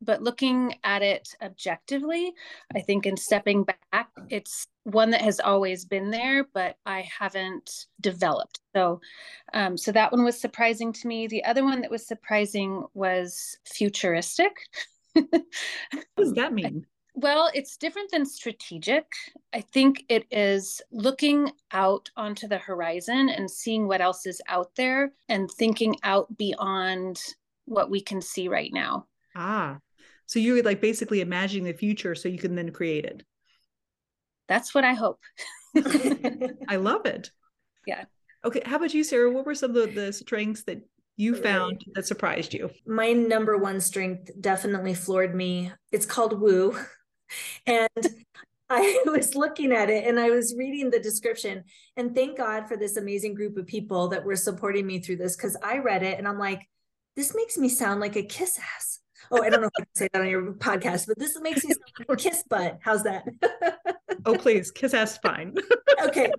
but 0.00 0.22
looking 0.22 0.74
at 0.84 1.02
it 1.02 1.28
objectively, 1.42 2.32
I 2.74 2.80
think 2.80 3.06
in 3.06 3.16
stepping 3.16 3.64
back, 3.64 4.10
it's 4.28 4.66
one 4.84 5.10
that 5.10 5.22
has 5.22 5.40
always 5.40 5.84
been 5.84 6.10
there, 6.10 6.44
but 6.54 6.76
I 6.86 7.08
haven't 7.18 7.86
developed. 8.00 8.60
So, 8.74 9.00
um, 9.54 9.76
so 9.76 9.92
that 9.92 10.12
one 10.12 10.24
was 10.24 10.40
surprising 10.40 10.92
to 10.94 11.08
me. 11.08 11.26
The 11.26 11.44
other 11.44 11.64
one 11.64 11.80
that 11.80 11.90
was 11.90 12.06
surprising 12.06 12.84
was 12.94 13.58
futuristic. 13.64 14.56
what 15.12 15.42
does 16.16 16.34
that 16.34 16.52
mean? 16.52 16.86
Well, 17.14 17.50
it's 17.52 17.76
different 17.76 18.12
than 18.12 18.24
strategic. 18.24 19.06
I 19.52 19.60
think 19.60 20.04
it 20.08 20.26
is 20.30 20.80
looking 20.92 21.50
out 21.72 22.08
onto 22.16 22.46
the 22.46 22.58
horizon 22.58 23.28
and 23.28 23.50
seeing 23.50 23.88
what 23.88 24.00
else 24.00 24.24
is 24.24 24.40
out 24.46 24.70
there 24.76 25.12
and 25.28 25.50
thinking 25.50 25.96
out 26.04 26.36
beyond 26.38 27.20
what 27.64 27.90
we 27.90 28.00
can 28.00 28.22
see 28.22 28.46
right 28.46 28.72
now. 28.72 29.06
Ah, 29.34 29.78
so 30.28 30.38
you're 30.38 30.62
like 30.62 30.82
basically 30.82 31.22
imagining 31.22 31.64
the 31.64 31.72
future 31.72 32.14
so 32.14 32.28
you 32.28 32.38
can 32.38 32.54
then 32.54 32.70
create 32.70 33.06
it. 33.06 33.24
That's 34.46 34.74
what 34.74 34.84
I 34.84 34.92
hope. 34.92 35.20
I 36.68 36.76
love 36.76 37.06
it. 37.06 37.30
Yeah. 37.86 38.04
Okay. 38.44 38.60
How 38.64 38.76
about 38.76 38.92
you, 38.92 39.04
Sarah? 39.04 39.30
What 39.32 39.46
were 39.46 39.54
some 39.54 39.74
of 39.74 39.76
the, 39.76 39.86
the 39.86 40.12
strengths 40.12 40.64
that 40.64 40.82
you 41.16 41.34
found 41.34 41.82
that 41.94 42.06
surprised 42.06 42.52
you? 42.52 42.70
My 42.86 43.12
number 43.12 43.56
one 43.56 43.80
strength 43.80 44.30
definitely 44.38 44.92
floored 44.92 45.34
me. 45.34 45.72
It's 45.90 46.06
called 46.06 46.40
woo. 46.40 46.78
And 47.66 47.88
I 48.70 49.02
was 49.04 49.34
looking 49.34 49.70
at 49.70 49.90
it 49.90 50.06
and 50.06 50.18
I 50.18 50.30
was 50.30 50.54
reading 50.56 50.88
the 50.88 50.98
description. 50.98 51.64
And 51.94 52.14
thank 52.14 52.38
God 52.38 52.66
for 52.66 52.78
this 52.78 52.96
amazing 52.96 53.34
group 53.34 53.58
of 53.58 53.66
people 53.66 54.08
that 54.08 54.24
were 54.24 54.34
supporting 54.34 54.86
me 54.86 55.00
through 55.00 55.16
this 55.16 55.36
because 55.36 55.54
I 55.62 55.76
read 55.76 56.02
it 56.02 56.18
and 56.18 56.26
I'm 56.26 56.38
like, 56.38 56.66
this 57.16 57.34
makes 57.34 57.58
me 57.58 57.68
sound 57.68 58.00
like 58.00 58.16
a 58.16 58.22
kiss 58.22 58.58
ass 58.58 58.97
oh, 59.30 59.42
I 59.42 59.50
don't 59.50 59.60
know 59.60 59.68
if 59.68 59.72
I 59.78 59.84
can 59.84 59.94
say 59.94 60.08
that 60.12 60.22
on 60.22 60.28
your 60.28 60.52
podcast, 60.54 61.06
but 61.06 61.18
this 61.18 61.38
makes 61.40 61.64
me 61.64 61.72
sound 61.72 62.08
like 62.08 62.18
kiss 62.18 62.44
butt. 62.48 62.78
How's 62.80 63.02
that? 63.04 63.24
oh, 64.26 64.34
please, 64.34 64.70
kiss 64.70 64.94
ass 64.94 65.18
fine. 65.18 65.54
okay. 66.04 66.30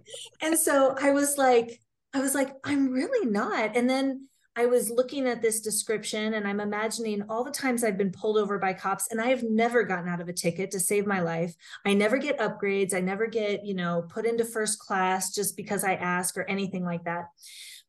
And 0.41 0.57
so 0.57 0.95
I 0.99 1.11
was 1.11 1.37
like, 1.37 1.79
I 2.13 2.19
was 2.19 2.33
like, 2.33 2.51
I'm 2.63 2.89
really 2.89 3.29
not. 3.29 3.75
And 3.75 3.89
then 3.89 4.27
I 4.55 4.65
was 4.65 4.89
looking 4.89 5.27
at 5.27 5.41
this 5.41 5.61
description 5.61 6.33
and 6.33 6.47
I'm 6.47 6.59
imagining 6.59 7.23
all 7.29 7.43
the 7.43 7.51
times 7.51 7.83
I've 7.83 7.97
been 7.97 8.11
pulled 8.11 8.37
over 8.37 8.57
by 8.57 8.73
cops 8.73 9.07
and 9.09 9.21
I 9.21 9.27
have 9.27 9.43
never 9.43 9.83
gotten 9.83 10.09
out 10.09 10.19
of 10.19 10.27
a 10.27 10.33
ticket 10.33 10.71
to 10.71 10.79
save 10.79 11.05
my 11.05 11.21
life. 11.21 11.55
I 11.85 11.93
never 11.93 12.17
get 12.17 12.39
upgrades. 12.39 12.93
I 12.93 12.99
never 12.99 13.27
get, 13.27 13.63
you 13.63 13.75
know, 13.75 14.05
put 14.09 14.25
into 14.25 14.43
first 14.43 14.79
class 14.79 15.33
just 15.33 15.55
because 15.55 15.83
I 15.83 15.93
ask 15.93 16.35
or 16.35 16.49
anything 16.49 16.83
like 16.83 17.05
that. 17.05 17.25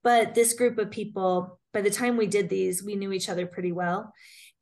But 0.03 0.35
this 0.35 0.55
group 0.55 0.79
of 0.79 0.91
people, 0.91 1.59
by 1.73 1.81
the 1.81 1.91
time 1.91 2.17
we 2.17 2.27
did 2.27 2.49
these, 2.49 2.85
we 2.85 2.95
knew 2.95 3.13
each 3.13 3.29
other 3.29 3.47
pretty 3.47 3.73
well 3.73 4.13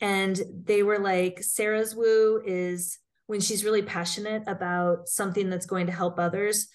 and 0.01 0.41
they 0.65 0.83
were 0.83 0.99
like 0.99 1.43
sarah's 1.43 1.95
woo 1.95 2.43
is 2.45 2.99
when 3.27 3.41
she's 3.41 3.65
really 3.65 3.83
passionate 3.83 4.43
about 4.47 5.09
something 5.09 5.51
that's 5.51 5.67
going 5.67 5.87
to 5.87 5.93
help 5.93 6.19
others 6.19 6.69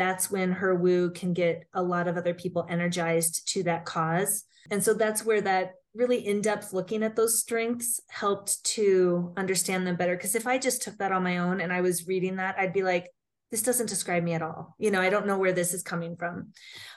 that's 0.00 0.30
when 0.30 0.52
her 0.52 0.74
woo 0.74 1.10
can 1.10 1.32
get 1.32 1.64
a 1.74 1.82
lot 1.82 2.08
of 2.08 2.16
other 2.16 2.34
people 2.34 2.66
energized 2.68 3.48
to 3.52 3.62
that 3.64 3.84
cause. 3.84 4.44
And 4.70 4.82
so 4.82 4.94
that's 4.94 5.24
where 5.24 5.40
that 5.42 5.72
really 5.94 6.26
in-depth 6.26 6.72
looking 6.72 7.02
at 7.02 7.16
those 7.16 7.38
strengths 7.40 8.00
helped 8.08 8.62
to 8.64 9.32
understand 9.36 9.86
them 9.86 9.96
better. 9.96 10.16
Because 10.16 10.34
if 10.34 10.46
i 10.46 10.56
just 10.56 10.82
took 10.82 10.96
that 10.98 11.12
on 11.12 11.24
my 11.24 11.38
own 11.38 11.60
and 11.60 11.72
i 11.72 11.80
was 11.80 12.06
reading 12.06 12.36
that 12.36 12.56
i'd 12.58 12.72
be 12.72 12.84
like 12.84 13.10
this 13.50 13.62
doesn't 13.62 13.88
describe 13.88 14.22
me 14.22 14.32
at 14.32 14.42
all. 14.42 14.74
You 14.78 14.90
know 14.90 15.00
i 15.00 15.10
don't 15.10 15.26
know 15.26 15.38
where 15.38 15.52
this 15.52 15.74
is 15.74 15.82
coming 15.82 16.16
from. 16.16 16.52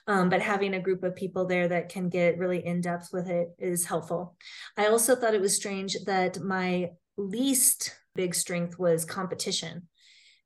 Um, 0.08 0.30
but 0.30 0.42
having 0.42 0.74
a 0.74 0.82
group 0.82 1.04
of 1.04 1.16
people 1.16 1.46
there 1.46 1.68
that 1.68 1.90
can 1.90 2.10
get 2.10 2.38
really 2.38 2.66
in 2.66 2.82
depth 2.82 3.10
with 3.12 3.28
it 3.28 3.50
is 3.58 3.86
helpful. 3.86 4.36
I 4.78 4.88
also 4.88 5.16
thought 5.16 5.34
it 5.34 5.42
was 5.42 5.56
strange 5.56 5.96
that 6.06 6.40
my 6.40 6.92
least 7.18 7.96
big 8.16 8.36
strength 8.36 8.78
was 8.78 9.06
competition 9.06 9.88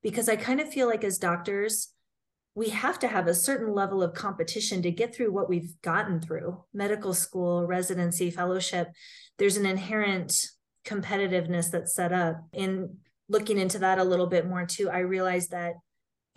because 0.01 0.29
i 0.29 0.35
kind 0.35 0.59
of 0.61 0.71
feel 0.71 0.87
like 0.87 1.03
as 1.03 1.17
doctors 1.17 1.93
we 2.55 2.69
have 2.69 2.97
to 2.99 3.07
have 3.07 3.27
a 3.27 3.35
certain 3.35 3.73
level 3.73 4.01
of 4.01 4.15
competition 4.15 4.81
to 4.81 4.89
get 4.89 5.13
through 5.13 5.31
what 5.31 5.47
we've 5.47 5.79
gotten 5.83 6.19
through. 6.19 6.63
Medical 6.73 7.13
school 7.13 7.67
residency 7.67 8.31
fellowship 8.31 8.89
there's 9.37 9.57
an 9.57 9.65
inherent 9.65 10.33
competitiveness 10.85 11.69
that's 11.69 11.93
set 11.93 12.11
up. 12.11 12.41
In 12.53 12.97
looking 13.29 13.57
into 13.57 13.79
that 13.79 13.99
a 13.99 14.03
little 14.03 14.27
bit 14.27 14.47
more 14.47 14.65
too 14.65 14.89
i 14.89 14.99
realized 14.99 15.51
that 15.51 15.73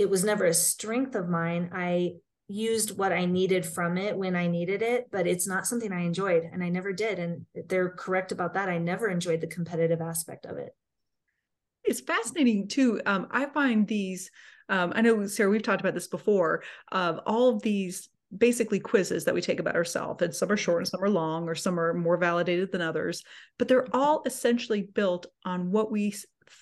it 0.00 0.09
was 0.09 0.25
never 0.25 0.47
a 0.47 0.54
strength 0.54 1.14
of 1.14 1.28
mine. 1.28 1.71
I 1.75 2.14
used 2.49 2.97
what 2.97 3.12
I 3.12 3.26
needed 3.26 3.66
from 3.66 3.99
it 3.99 4.16
when 4.16 4.35
I 4.35 4.47
needed 4.47 4.80
it, 4.80 5.09
but 5.12 5.26
it's 5.26 5.47
not 5.47 5.66
something 5.66 5.92
I 5.92 6.07
enjoyed 6.07 6.42
and 6.50 6.64
I 6.64 6.71
never 6.71 6.95
did. 6.95 7.19
And 7.19 7.45
they're 7.69 7.90
correct 7.90 8.33
about 8.33 8.54
that. 8.54 8.71
I 8.71 8.78
never 8.78 9.09
enjoyed 9.09 9.42
the 9.42 9.47
competitive 9.47 10.00
aspect 10.00 10.47
of 10.47 10.57
it. 10.57 10.75
It's 11.85 12.00
fascinating 12.00 12.66
too. 12.69 13.02
Um, 13.04 13.28
I 13.30 13.45
find 13.45 13.87
these, 13.87 14.30
um, 14.71 14.95
I 14.97 15.02
know, 15.02 15.26
Sarah, 15.26 15.50
we've 15.50 15.62
talked 15.62 15.83
about 15.83 15.92
this 15.92 16.09
before, 16.09 16.62
of 16.90 17.21
all 17.26 17.50
of 17.50 17.61
these 17.61 18.09
basically 18.37 18.80
quizzes 18.80 19.26
that 19.26 19.35
we 19.35 19.42
take 19.42 19.61
about 19.61 19.76
ourselves 19.76 20.23
and 20.23 20.35
some 20.35 20.50
are 20.50 20.57
short 20.57 20.78
and 20.78 20.88
some 20.88 21.04
are 21.04 21.11
long 21.11 21.47
or 21.47 21.54
some 21.54 21.78
are 21.78 21.92
more 21.92 22.16
validated 22.16 22.71
than 22.71 22.80
others 22.80 23.25
but 23.59 23.66
they're 23.66 23.88
all 23.92 24.23
essentially 24.25 24.83
built 24.83 25.26
on 25.45 25.73
what 25.73 25.90
we 25.90 26.14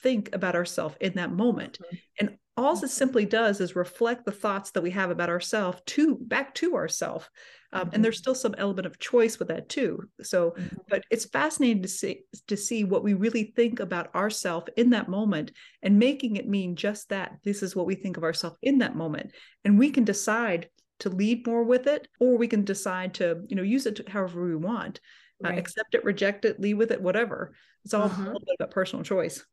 think 0.03 0.35
about 0.35 0.55
ourselves 0.55 0.97
in 1.03 1.13
that 1.13 1.31
moment 1.31 1.79
mm-hmm. 1.79 1.97
and 2.21 2.39
all 2.59 2.83
it 2.83 2.89
simply 2.89 3.25
does 3.25 3.61
is 3.61 3.77
reflect 3.77 4.25
the 4.25 4.33
thoughts 4.33 4.73
that 4.73 4.83
we 4.83 4.91
have 4.91 5.11
about 5.11 5.29
ourselves 5.29 5.81
to 5.87 6.17
back 6.17 6.55
to 6.55 6.75
ourselves 6.75 7.29
um, 7.73 7.83
mm-hmm. 7.83 7.95
and 7.95 8.05
there's 8.05 8.19
still 8.19 8.35
some 8.35 8.55
element 8.59 8.87
of 8.87 8.99
choice 8.99 9.39
with 9.39 9.49
that 9.49 9.69
too 9.69 10.03
so 10.23 10.51
mm-hmm. 10.51 10.77
but 10.89 11.05
it's 11.11 11.27
fascinating 11.27 11.83
to 11.83 11.89
see 11.89 12.21
to 12.47 12.57
see 12.57 12.85
what 12.85 13.05
we 13.05 13.15
really 13.15 13.53
think 13.57 13.81
about 13.81 14.15
ourselves 14.15 14.67
in 14.77 14.91
that 14.91 15.09
moment 15.09 15.53
and 15.83 15.99
making 15.99 16.37
it 16.37 16.49
mean 16.49 16.75
just 16.75 17.09
that 17.09 17.39
this 17.45 17.63
is 17.63 17.77
what 17.77 17.87
we 17.87 17.95
think 17.95 18.17
of 18.17 18.25
ourselves 18.25 18.57
in 18.63 18.79
that 18.79 18.97
moment 18.97 19.33
and 19.65 19.79
we 19.79 19.91
can 19.91 20.05
decide 20.05 20.69
to 20.99 21.09
lead 21.09 21.47
more 21.47 21.63
with 21.63 21.87
it 21.87 22.09
or 22.19 22.37
we 22.37 22.49
can 22.49 22.65
decide 22.65 23.15
to 23.15 23.43
you 23.49 23.57
know 23.57 23.63
use 23.63 23.87
it 23.87 23.97
to 23.97 24.05
however 24.11 24.45
we 24.45 24.57
want 24.57 25.01
uh, 25.45 25.49
accept 25.49 25.95
it 25.95 26.05
reject 26.05 26.45
it 26.45 26.61
lead 26.61 26.75
with 26.75 26.91
it 26.91 27.01
whatever 27.01 27.55
it's 27.85 27.95
all 27.95 28.09
mm-hmm. 28.09 28.23
a 28.23 28.25
little 28.25 28.41
bit 28.41 28.57
about 28.59 28.73
personal 28.73 29.05
choice 29.05 29.45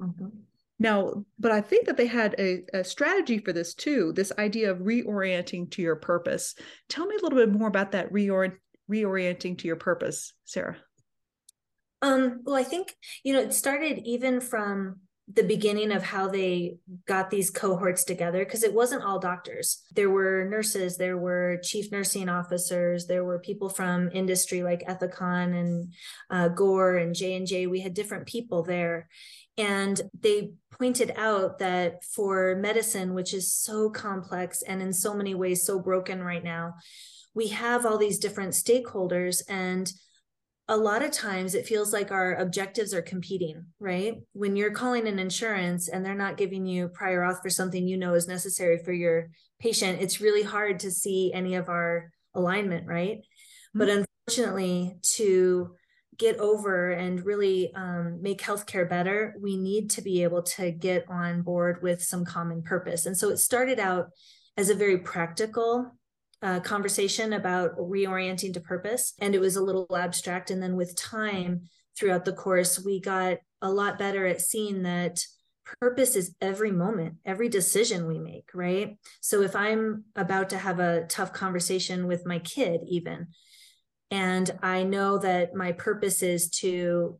mm-hmm. 0.00 0.26
Now, 0.78 1.24
but 1.38 1.52
I 1.52 1.60
think 1.60 1.86
that 1.86 1.96
they 1.96 2.06
had 2.06 2.34
a, 2.38 2.64
a, 2.72 2.84
strategy 2.84 3.38
for 3.38 3.52
this 3.52 3.74
too 3.74 4.12
this 4.12 4.32
idea 4.38 4.70
of 4.70 4.78
reorienting 4.78 5.70
to 5.72 5.82
your 5.82 5.96
purpose. 5.96 6.54
Tell 6.88 7.06
me 7.06 7.16
a 7.16 7.22
little 7.22 7.38
bit 7.38 7.52
more 7.52 7.68
about 7.68 7.92
that 7.92 8.12
reorient, 8.12 8.56
reorienting 8.90 9.58
to 9.58 9.66
your 9.66 9.76
purpose, 9.76 10.32
Sarah. 10.44 10.76
Um, 12.02 12.40
well, 12.44 12.56
I 12.56 12.64
think, 12.64 12.94
you 13.22 13.32
know, 13.32 13.40
it 13.40 13.54
started 13.54 14.00
even 14.04 14.40
from 14.40 15.00
the 15.32 15.42
beginning 15.42 15.90
of 15.90 16.02
how 16.02 16.28
they 16.28 16.76
got 17.06 17.30
these 17.30 17.50
cohorts 17.50 18.04
together 18.04 18.44
because 18.44 18.62
it 18.62 18.74
wasn't 18.74 19.02
all 19.02 19.18
doctors 19.18 19.82
there 19.94 20.10
were 20.10 20.46
nurses 20.50 20.98
there 20.98 21.16
were 21.16 21.58
chief 21.62 21.90
nursing 21.90 22.28
officers 22.28 23.06
there 23.06 23.24
were 23.24 23.38
people 23.38 23.70
from 23.70 24.10
industry 24.12 24.62
like 24.62 24.86
ethicon 24.86 25.58
and 25.58 25.94
uh, 26.30 26.48
gore 26.48 26.96
and 26.96 27.14
j&j 27.14 27.66
we 27.66 27.80
had 27.80 27.94
different 27.94 28.26
people 28.26 28.62
there 28.62 29.08
and 29.56 30.00
they 30.20 30.52
pointed 30.78 31.12
out 31.16 31.58
that 31.58 32.02
for 32.04 32.56
medicine, 32.56 33.14
which 33.14 33.32
is 33.32 33.52
so 33.52 33.88
complex 33.88 34.62
and 34.62 34.82
in 34.82 34.92
so 34.92 35.14
many 35.14 35.34
ways 35.34 35.64
so 35.64 35.78
broken 35.78 36.22
right 36.22 36.42
now, 36.42 36.74
we 37.34 37.48
have 37.48 37.86
all 37.86 37.98
these 37.98 38.18
different 38.18 38.52
stakeholders. 38.52 39.42
And 39.48 39.90
a 40.68 40.76
lot 40.76 41.02
of 41.04 41.10
times 41.10 41.54
it 41.54 41.66
feels 41.66 41.92
like 41.92 42.10
our 42.10 42.36
objectives 42.36 42.94
are 42.94 43.02
competing, 43.02 43.66
right? 43.78 44.14
When 44.32 44.56
you're 44.56 44.70
calling 44.70 45.06
an 45.06 45.18
insurance 45.18 45.88
and 45.88 46.04
they're 46.04 46.14
not 46.14 46.38
giving 46.38 46.64
you 46.64 46.88
prior 46.88 47.20
auth 47.20 47.42
for 47.42 47.50
something 47.50 47.86
you 47.86 47.98
know 47.98 48.14
is 48.14 48.26
necessary 48.26 48.78
for 48.78 48.92
your 48.92 49.28
patient, 49.60 50.00
it's 50.00 50.22
really 50.22 50.42
hard 50.42 50.80
to 50.80 50.90
see 50.90 51.32
any 51.34 51.54
of 51.56 51.68
our 51.68 52.10
alignment, 52.34 52.86
right? 52.86 53.18
Mm-hmm. 53.18 53.78
But 53.78 54.06
unfortunately, 54.26 54.96
to 55.16 55.74
get 56.16 56.38
over 56.38 56.92
and 56.92 57.26
really 57.26 57.72
um, 57.74 58.22
make 58.22 58.40
healthcare 58.40 58.88
better, 58.88 59.34
we 59.40 59.56
need 59.56 59.90
to 59.90 60.02
be 60.02 60.22
able 60.22 60.42
to 60.42 60.70
get 60.70 61.04
on 61.10 61.42
board 61.42 61.82
with 61.82 62.02
some 62.02 62.24
common 62.24 62.62
purpose. 62.62 63.04
And 63.04 63.16
so 63.16 63.28
it 63.30 63.38
started 63.38 63.78
out 63.78 64.10
as 64.56 64.70
a 64.70 64.74
very 64.74 64.98
practical 64.98 65.94
uh, 66.44 66.60
conversation 66.60 67.32
about 67.32 67.76
reorienting 67.76 68.54
to 68.54 68.60
purpose, 68.60 69.14
and 69.18 69.34
it 69.34 69.40
was 69.40 69.56
a 69.56 69.62
little 69.62 69.88
abstract. 69.96 70.50
And 70.50 70.62
then 70.62 70.76
with 70.76 70.94
time 70.94 71.62
throughout 71.98 72.24
the 72.24 72.32
course, 72.32 72.84
we 72.84 73.00
got 73.00 73.38
a 73.60 73.70
lot 73.70 73.98
better 73.98 74.26
at 74.26 74.40
seeing 74.40 74.84
that 74.84 75.24
purpose 75.80 76.14
is 76.14 76.36
every 76.40 76.70
moment, 76.70 77.14
every 77.24 77.48
decision 77.48 78.06
we 78.06 78.18
make, 78.18 78.50
right? 78.54 78.98
So 79.20 79.42
if 79.42 79.56
I'm 79.56 80.04
about 80.14 80.50
to 80.50 80.58
have 80.58 80.78
a 80.78 81.06
tough 81.08 81.32
conversation 81.32 82.06
with 82.06 82.26
my 82.26 82.38
kid, 82.38 82.82
even, 82.86 83.28
and 84.10 84.50
i 84.62 84.82
know 84.82 85.18
that 85.18 85.54
my 85.54 85.72
purpose 85.72 86.22
is 86.22 86.48
to 86.48 87.18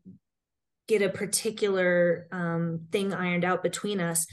get 0.87 1.03
a 1.03 1.09
particular 1.09 2.29
um, 2.31 2.87
thing 2.93 3.13
ironed 3.13 3.45
out 3.45 3.63
between 3.63 4.01
us 4.01 4.27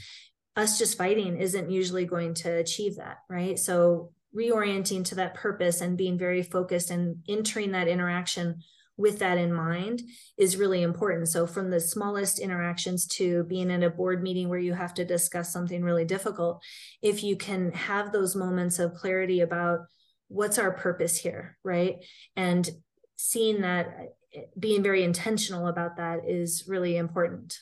us 0.54 0.78
just 0.78 0.98
fighting 0.98 1.36
isn't 1.36 1.70
usually 1.70 2.04
going 2.04 2.34
to 2.34 2.50
achieve 2.50 2.96
that 2.96 3.18
right 3.28 3.58
so 3.58 4.12
reorienting 4.36 5.04
to 5.06 5.14
that 5.16 5.34
purpose 5.34 5.80
and 5.80 5.98
being 5.98 6.18
very 6.18 6.42
focused 6.42 6.90
and 6.90 7.16
entering 7.28 7.72
that 7.72 7.88
interaction 7.88 8.62
with 8.96 9.18
that 9.18 9.38
in 9.38 9.52
mind 9.52 10.02
is 10.36 10.56
really 10.56 10.82
important. 10.82 11.28
So, 11.28 11.46
from 11.46 11.70
the 11.70 11.80
smallest 11.80 12.38
interactions 12.38 13.06
to 13.08 13.44
being 13.44 13.70
in 13.70 13.82
a 13.82 13.90
board 13.90 14.22
meeting 14.22 14.48
where 14.48 14.58
you 14.58 14.74
have 14.74 14.94
to 14.94 15.04
discuss 15.04 15.52
something 15.52 15.82
really 15.82 16.04
difficult, 16.04 16.62
if 17.00 17.22
you 17.22 17.36
can 17.36 17.72
have 17.72 18.12
those 18.12 18.36
moments 18.36 18.78
of 18.78 18.94
clarity 18.94 19.40
about 19.40 19.80
what's 20.28 20.58
our 20.58 20.72
purpose 20.72 21.16
here 21.16 21.58
right? 21.62 21.96
And 22.36 22.68
seeing 23.16 23.62
that 23.62 24.14
being 24.58 24.82
very 24.82 25.04
intentional 25.04 25.66
about 25.68 25.96
that 25.96 26.20
is 26.26 26.64
really 26.66 26.96
important. 26.96 27.58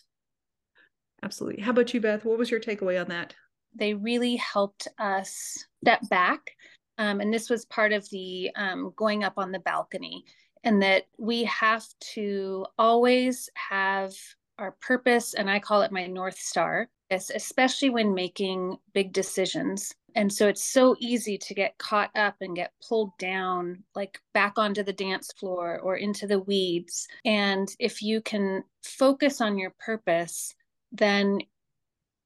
Absolutely. 1.23 1.63
How 1.63 1.73
about 1.73 1.93
you 1.93 2.01
beth? 2.01 2.25
What 2.25 2.39
was 2.39 2.51
your 2.51 2.61
takeaway 2.61 3.01
on 3.01 3.09
that 3.09 3.35
they 3.75 3.95
really 3.95 4.37
helped 4.37 4.89
us 4.99 5.65
step 5.83 6.01
back 6.09 6.51
um, 6.99 7.21
and 7.21 7.33
this 7.33 7.49
was 7.49 7.65
part 7.67 7.93
of 7.93 8.09
the 8.11 8.51
um, 8.57 8.93
going 8.97 9.25
up 9.25 9.35
on 9.37 9.53
the 9.53 9.61
balcony 9.61 10.25
and 10.65 10.83
that 10.83 11.05
we 11.19 11.45
have 11.45 11.87
to 12.01 12.67
always 12.79 13.49
have 13.55 14.13
our 14.59 14.73
purpose 14.81 15.35
and 15.35 15.51
i 15.51 15.59
call 15.59 15.83
it 15.83 15.93
my 15.93 16.07
north 16.07 16.39
star 16.39 16.89
especially 17.11 17.91
when 17.91 18.15
making 18.15 18.77
big 18.93 19.13
decisions. 19.13 19.93
And 20.15 20.33
so 20.33 20.49
it's 20.49 20.65
so 20.65 20.97
easy 20.99 21.39
to 21.39 21.55
get 21.55 21.79
caught 21.79 22.11
up 22.17 22.37
and 22.41 22.57
get 22.57 22.73
pulled 22.87 23.17
down 23.19 23.83
like 23.95 24.21
back 24.35 24.59
onto 24.59 24.83
the 24.83 24.93
dance 24.93 25.33
floor 25.37 25.79
or 25.81 25.97
into 25.97 26.27
the 26.27 26.41
weeds. 26.41 27.07
And 27.25 27.69
if 27.79 28.03
you 28.03 28.21
can 28.21 28.65
focus 28.83 29.41
on 29.41 29.59
your 29.59 29.75
purpose 29.79 30.55
then 30.93 31.39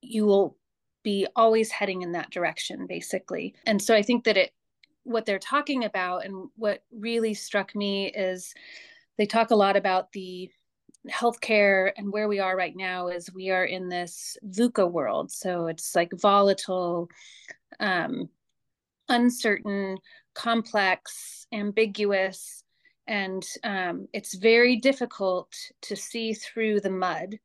you 0.01 0.25
will 0.25 0.57
be 1.05 1.27
always 1.37 1.71
heading 1.71 2.03
in 2.03 2.13
that 2.13 2.31
direction 2.31 2.87
basically 2.87 3.55
and 3.67 3.81
so 3.81 3.95
i 3.95 4.03
think 4.03 4.25
that 4.25 4.37
it 4.37 4.53
what 5.05 5.27
they're 5.27 5.39
talking 5.39 5.85
about 5.85 6.25
and 6.25 6.49
what 6.57 6.83
really 6.91 7.35
struck 7.35 7.75
me 7.75 8.11
is 8.11 8.55
they 9.19 9.27
talk 9.27 9.51
a 9.51 9.57
lot 9.57 9.77
about 9.77 10.11
the 10.13 10.51
healthcare 11.11 11.93
and 11.97 12.13
where 12.13 12.29
we 12.29 12.39
are 12.39 12.57
right 12.57 12.75
now 12.75 13.09
is 13.09 13.33
we 13.33 13.51
are 13.51 13.65
in 13.65 13.89
this 13.89 14.37
VUCA 14.47 14.91
world. 14.91 15.31
So 15.31 15.67
it's 15.67 15.95
like 15.95 16.11
volatile, 16.15 17.09
um, 17.79 18.29
uncertain, 19.09 19.99
complex, 20.35 21.47
ambiguous, 21.53 22.65
and 23.07 23.45
um, 23.63 24.09
it's 24.15 24.35
very 24.35 24.77
difficult 24.77 25.53
to 25.83 25.95
see 25.95 26.33
through 26.33 26.81
the 26.81 26.91
mud. 26.91 27.39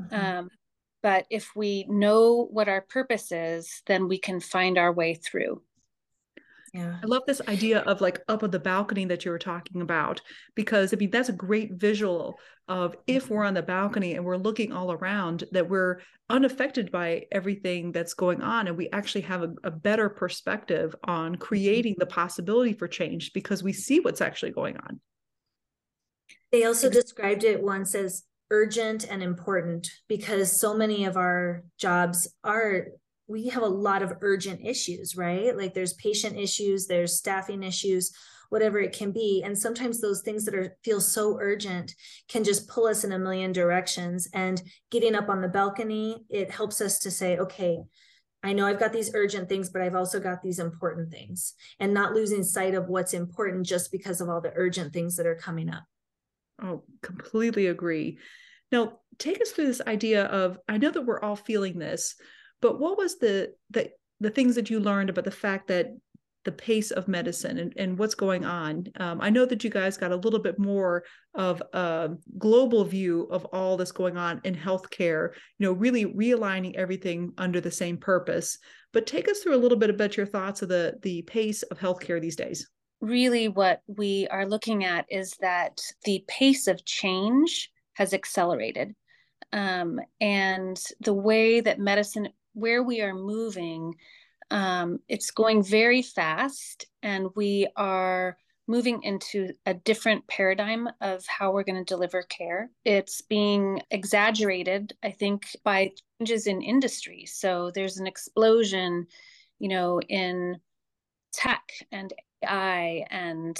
Mm-hmm. 0.00 0.14
Um, 0.14 0.50
but 1.02 1.26
if 1.30 1.50
we 1.56 1.84
know 1.88 2.48
what 2.50 2.68
our 2.68 2.80
purpose 2.80 3.32
is, 3.32 3.82
then 3.86 4.08
we 4.08 4.18
can 4.18 4.40
find 4.40 4.78
our 4.78 4.92
way 4.92 5.14
through. 5.14 5.62
Yeah. 6.72 6.96
I 7.02 7.06
love 7.06 7.24
this 7.26 7.42
idea 7.48 7.80
of 7.80 8.00
like 8.00 8.22
up 8.28 8.42
on 8.42 8.50
the 8.50 8.58
balcony 8.58 9.04
that 9.04 9.26
you 9.26 9.30
were 9.30 9.38
talking 9.38 9.82
about 9.82 10.22
because 10.54 10.94
I 10.94 10.96
mean 10.96 11.10
that's 11.10 11.28
a 11.28 11.34
great 11.34 11.74
visual 11.74 12.38
of 12.66 12.96
if 13.06 13.28
we're 13.28 13.44
on 13.44 13.52
the 13.52 13.62
balcony 13.62 14.14
and 14.14 14.24
we're 14.24 14.38
looking 14.38 14.72
all 14.72 14.90
around 14.90 15.44
that 15.52 15.68
we're 15.68 16.00
unaffected 16.30 16.90
by 16.90 17.26
everything 17.30 17.92
that's 17.92 18.14
going 18.14 18.40
on 18.40 18.68
and 18.68 18.78
we 18.78 18.88
actually 18.90 19.20
have 19.20 19.42
a, 19.42 19.52
a 19.64 19.70
better 19.70 20.08
perspective 20.08 20.96
on 21.04 21.32
mm-hmm. 21.32 21.42
creating 21.42 21.96
the 21.98 22.06
possibility 22.06 22.72
for 22.72 22.88
change 22.88 23.34
because 23.34 23.62
we 23.62 23.74
see 23.74 24.00
what's 24.00 24.22
actually 24.22 24.52
going 24.52 24.78
on. 24.78 24.98
They 26.52 26.64
also 26.64 26.88
described 26.88 27.44
it 27.44 27.62
once 27.62 27.94
as 27.94 28.24
urgent 28.52 29.06
and 29.10 29.22
important 29.22 29.90
because 30.08 30.60
so 30.60 30.74
many 30.74 31.06
of 31.06 31.16
our 31.16 31.64
jobs 31.78 32.32
are 32.44 32.88
we 33.26 33.48
have 33.48 33.62
a 33.62 33.66
lot 33.66 34.02
of 34.02 34.12
urgent 34.20 34.60
issues, 34.62 35.16
right? 35.16 35.56
Like 35.56 35.72
there's 35.72 35.94
patient 35.94 36.36
issues, 36.38 36.86
there's 36.86 37.16
staffing 37.16 37.62
issues, 37.62 38.12
whatever 38.50 38.78
it 38.78 38.92
can 38.92 39.10
be. 39.10 39.42
And 39.42 39.56
sometimes 39.56 40.00
those 40.00 40.20
things 40.20 40.44
that 40.44 40.54
are 40.54 40.76
feel 40.84 41.00
so 41.00 41.38
urgent 41.40 41.94
can 42.28 42.44
just 42.44 42.68
pull 42.68 42.86
us 42.86 43.04
in 43.04 43.12
a 43.12 43.18
million 43.18 43.52
directions. 43.52 44.28
And 44.34 44.60
getting 44.90 45.14
up 45.14 45.30
on 45.30 45.40
the 45.40 45.48
balcony, 45.48 46.24
it 46.28 46.50
helps 46.50 46.82
us 46.82 46.98
to 47.00 47.10
say, 47.10 47.38
okay, 47.38 47.78
I 48.42 48.52
know 48.52 48.66
I've 48.66 48.80
got 48.80 48.92
these 48.92 49.14
urgent 49.14 49.48
things, 49.48 49.70
but 49.70 49.80
I've 49.80 49.94
also 49.94 50.20
got 50.20 50.42
these 50.42 50.58
important 50.58 51.10
things 51.10 51.54
and 51.80 51.94
not 51.94 52.12
losing 52.12 52.42
sight 52.42 52.74
of 52.74 52.88
what's 52.88 53.14
important 53.14 53.64
just 53.64 53.90
because 53.90 54.20
of 54.20 54.28
all 54.28 54.42
the 54.42 54.52
urgent 54.54 54.92
things 54.92 55.16
that 55.16 55.26
are 55.26 55.36
coming 55.36 55.70
up. 55.70 55.84
Oh, 56.60 56.82
completely 57.02 57.66
agree. 57.66 58.18
Now, 58.70 59.00
take 59.18 59.40
us 59.40 59.50
through 59.50 59.66
this 59.66 59.82
idea 59.86 60.24
of 60.24 60.58
I 60.68 60.78
know 60.78 60.90
that 60.90 61.02
we're 61.02 61.20
all 61.20 61.36
feeling 61.36 61.78
this, 61.78 62.14
but 62.60 62.80
what 62.80 62.98
was 62.98 63.18
the 63.18 63.52
the 63.70 63.90
the 64.20 64.30
things 64.30 64.54
that 64.54 64.70
you 64.70 64.80
learned 64.80 65.10
about 65.10 65.24
the 65.24 65.30
fact 65.30 65.68
that 65.68 65.88
the 66.44 66.52
pace 66.52 66.90
of 66.90 67.08
medicine 67.08 67.58
and, 67.58 67.72
and 67.76 67.98
what's 67.98 68.14
going 68.14 68.44
on. 68.44 68.86
Um, 68.96 69.20
I 69.20 69.30
know 69.30 69.46
that 69.46 69.62
you 69.62 69.70
guys 69.70 69.96
got 69.96 70.12
a 70.12 70.16
little 70.16 70.40
bit 70.40 70.58
more 70.58 71.04
of 71.34 71.62
a 71.72 72.10
global 72.38 72.84
view 72.84 73.28
of 73.30 73.44
all 73.46 73.76
this 73.76 73.92
going 73.92 74.16
on 74.16 74.40
in 74.44 74.54
healthcare, 74.54 75.30
you 75.58 75.66
know, 75.66 75.72
really 75.72 76.04
realigning 76.04 76.74
everything 76.74 77.32
under 77.38 77.60
the 77.60 77.70
same 77.70 77.96
purpose. 77.96 78.58
But 78.92 79.06
take 79.06 79.28
us 79.28 79.38
through 79.38 79.54
a 79.54 79.62
little 79.62 79.78
bit 79.78 79.90
about 79.90 80.16
your 80.16 80.26
thoughts 80.26 80.62
of 80.62 80.68
the 80.68 80.94
the 81.02 81.22
pace 81.22 81.62
of 81.62 81.78
healthcare 81.78 82.20
these 82.20 82.36
days. 82.36 82.68
Really, 83.02 83.48
what 83.48 83.82
we 83.88 84.28
are 84.28 84.46
looking 84.46 84.84
at 84.84 85.06
is 85.10 85.34
that 85.40 85.80
the 86.04 86.24
pace 86.28 86.68
of 86.68 86.84
change 86.84 87.70
has 87.94 88.14
accelerated. 88.14 88.94
Um, 89.52 90.00
and 90.20 90.80
the 91.00 91.12
way 91.12 91.60
that 91.60 91.80
medicine, 91.80 92.28
where 92.54 92.82
we 92.84 93.00
are 93.00 93.12
moving, 93.12 93.96
um, 94.52 95.00
it's 95.08 95.32
going 95.32 95.64
very 95.64 96.00
fast, 96.00 96.86
and 97.02 97.26
we 97.34 97.66
are 97.74 98.38
moving 98.68 99.02
into 99.02 99.50
a 99.66 99.74
different 99.74 100.24
paradigm 100.28 100.88
of 101.00 101.26
how 101.26 101.50
we're 101.50 101.64
going 101.64 101.84
to 101.84 101.94
deliver 101.94 102.22
care. 102.22 102.70
It's 102.84 103.20
being 103.22 103.82
exaggerated, 103.90 104.92
I 105.02 105.10
think, 105.10 105.48
by 105.64 105.90
changes 106.20 106.46
in 106.46 106.62
industry. 106.62 107.26
So 107.26 107.72
there's 107.74 107.98
an 107.98 108.06
explosion, 108.06 109.08
you 109.58 109.68
know, 109.68 110.00
in 110.00 110.58
tech 111.32 111.64
and 111.90 112.12
AI 112.42 113.04
and 113.10 113.58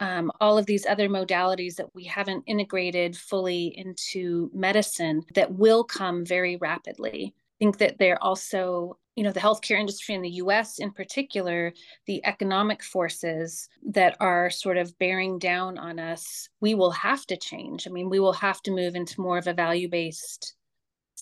um, 0.00 0.32
all 0.40 0.58
of 0.58 0.66
these 0.66 0.86
other 0.86 1.08
modalities 1.08 1.76
that 1.76 1.94
we 1.94 2.04
haven't 2.04 2.44
integrated 2.46 3.16
fully 3.16 3.66
into 3.78 4.50
medicine 4.52 5.22
that 5.34 5.52
will 5.52 5.84
come 5.84 6.24
very 6.24 6.56
rapidly. 6.56 7.34
I 7.36 7.56
think 7.58 7.78
that 7.78 7.98
they're 7.98 8.22
also 8.22 8.98
you 9.14 9.22
know 9.22 9.30
the 9.30 9.40
healthcare 9.40 9.78
industry 9.78 10.16
in 10.16 10.22
the 10.22 10.30
US 10.42 10.80
in 10.80 10.90
particular 10.90 11.72
the 12.06 12.24
economic 12.26 12.82
forces 12.82 13.68
that 13.90 14.16
are 14.18 14.50
sort 14.50 14.76
of 14.76 14.98
bearing 14.98 15.38
down 15.38 15.78
on 15.78 16.00
us 16.00 16.48
we 16.60 16.74
will 16.74 16.90
have 16.90 17.24
to 17.26 17.36
change. 17.36 17.86
I 17.86 17.90
mean 17.90 18.10
we 18.10 18.18
will 18.18 18.32
have 18.32 18.60
to 18.62 18.72
move 18.72 18.96
into 18.96 19.20
more 19.20 19.38
of 19.38 19.46
a 19.46 19.54
value 19.54 19.88
based 19.88 20.56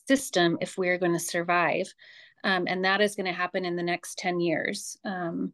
system 0.09 0.59
if 0.61 0.79
we're 0.79 0.99
going 0.99 1.13
to 1.13 1.19
survive. 1.19 1.93
Um, 2.45 2.65
and 2.67 2.85
that 2.85 3.01
is 3.01 3.15
going 3.15 3.27
to 3.27 3.33
happen 3.33 3.65
in 3.65 3.77
the 3.77 3.83
next 3.83 4.19
10 4.19 4.41
years. 4.41 4.97
Um, 5.05 5.53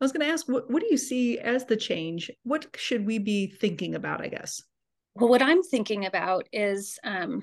i 0.00 0.04
was 0.04 0.12
going 0.12 0.26
to 0.26 0.32
ask 0.32 0.48
what, 0.48 0.70
what 0.70 0.80
do 0.80 0.88
you 0.90 0.96
see 0.96 1.38
as 1.38 1.64
the 1.66 1.76
change? 1.76 2.30
What 2.42 2.66
should 2.76 3.04
we 3.06 3.18
be 3.18 3.46
thinking 3.46 3.94
about 3.94 4.22
i 4.22 4.28
guess? 4.28 4.62
Well 5.14 5.28
what 5.28 5.42
i'm 5.42 5.62
thinking 5.62 6.06
about 6.06 6.48
is 6.52 6.98
um, 7.04 7.42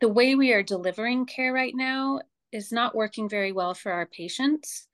the 0.00 0.08
way 0.08 0.34
we 0.34 0.52
are 0.52 0.62
delivering 0.62 1.26
care 1.26 1.52
right 1.52 1.74
now 1.74 2.20
is 2.52 2.72
not 2.72 2.94
working 2.94 3.28
very 3.28 3.52
well 3.52 3.74
for 3.74 3.92
our 3.92 4.06
patients. 4.06 4.86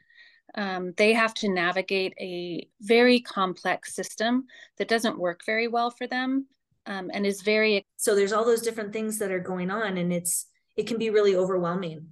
Um, 0.57 0.92
they 0.97 1.12
have 1.12 1.35
to 1.35 1.49
navigate 1.49 2.14
a 2.20 2.68
very 2.81 3.20
complex 3.20 3.94
system 3.94 4.47
that 4.79 4.88
doesn't 4.88 5.18
work 5.18 5.42
very 5.44 5.66
well 5.68 5.90
for 5.90 6.07
them 6.07 6.47
um, 6.87 7.11
and 7.12 7.27
is 7.27 7.42
very 7.42 7.85
so 7.97 8.14
there's 8.14 8.33
all 8.33 8.44
those 8.44 8.62
different 8.62 8.92
things 8.92 9.18
that 9.18 9.33
are 9.33 9.40
going 9.40 9.70
on 9.70 9.97
and 9.97 10.12
it's 10.12 10.47
it 10.77 10.87
can 10.87 10.99
be 10.99 11.11
really 11.11 11.35
overwhelming 11.35 12.07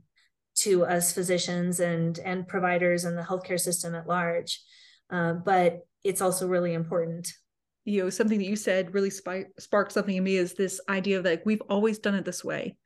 to 0.54 0.84
us 0.84 1.12
physicians 1.12 1.80
and 1.80 2.18
and 2.20 2.46
providers 2.46 3.04
and 3.04 3.16
the 3.16 3.22
healthcare 3.22 3.60
system 3.60 3.94
at 3.94 4.06
large. 4.06 4.60
Uh, 5.10 5.34
but 5.34 5.80
it's 6.04 6.20
also 6.20 6.46
really 6.46 6.74
important. 6.74 7.32
You 7.84 8.04
know 8.04 8.10
something 8.10 8.38
that 8.38 8.46
you 8.48 8.56
said 8.56 8.94
really 8.94 9.10
sparked 9.10 9.92
something 9.92 10.16
in 10.16 10.24
me 10.24 10.36
is 10.36 10.54
this 10.54 10.80
idea 10.88 11.18
of 11.18 11.24
like 11.24 11.42
we've 11.44 11.62
always 11.62 11.98
done 11.98 12.14
it 12.14 12.24
this 12.24 12.44
way. 12.44 12.76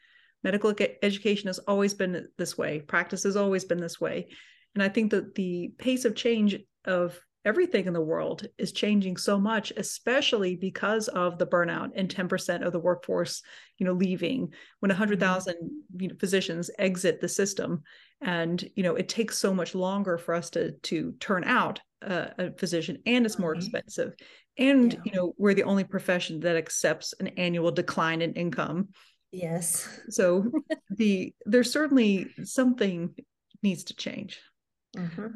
Medical 0.42 0.74
education 1.02 1.48
has 1.48 1.58
always 1.60 1.92
been 1.92 2.28
this 2.38 2.56
way. 2.56 2.80
Practice 2.80 3.24
has 3.24 3.36
always 3.36 3.64
been 3.64 3.80
this 3.80 4.00
way. 4.00 4.28
And 4.74 4.82
i 4.82 4.88
think 4.88 5.10
that 5.10 5.34
the 5.34 5.72
pace 5.78 6.04
of 6.04 6.14
change 6.14 6.58
of 6.84 7.18
everything 7.46 7.86
in 7.86 7.92
the 7.92 8.00
world 8.00 8.46
is 8.58 8.72
changing 8.72 9.16
so 9.16 9.38
much 9.38 9.72
especially 9.76 10.56
because 10.56 11.08
of 11.08 11.38
the 11.38 11.46
burnout 11.46 11.90
and 11.94 12.14
10% 12.14 12.66
of 12.66 12.72
the 12.72 12.78
workforce 12.78 13.42
you 13.78 13.86
know 13.86 13.92
leaving 13.92 14.52
when 14.80 14.90
100,000 14.90 15.54
mm-hmm. 15.54 16.00
you 16.02 16.08
know, 16.08 16.14
physicians 16.20 16.70
exit 16.78 17.20
the 17.20 17.28
system 17.28 17.82
and 18.20 18.68
you 18.76 18.82
know 18.82 18.94
it 18.96 19.08
takes 19.08 19.38
so 19.38 19.54
much 19.54 19.74
longer 19.74 20.18
for 20.18 20.34
us 20.34 20.50
to 20.50 20.72
to 20.82 21.12
turn 21.20 21.44
out 21.44 21.80
a, 22.02 22.32
a 22.38 22.50
physician 22.52 22.98
and 23.06 23.24
it's 23.24 23.38
more 23.38 23.54
mm-hmm. 23.54 23.60
expensive 23.60 24.14
and 24.58 24.92
yeah. 24.92 25.00
you 25.04 25.12
know 25.12 25.32
we're 25.38 25.54
the 25.54 25.62
only 25.62 25.84
profession 25.84 26.40
that 26.40 26.56
accepts 26.56 27.14
an 27.20 27.28
annual 27.28 27.70
decline 27.70 28.20
in 28.20 28.34
income 28.34 28.88
Yes. 29.32 29.86
So 30.08 30.50
the 30.90 31.34
there's 31.44 31.72
certainly 31.72 32.28
something 32.44 33.14
needs 33.62 33.84
to 33.84 33.96
change. 33.96 34.40
Mm-hmm. 34.96 35.26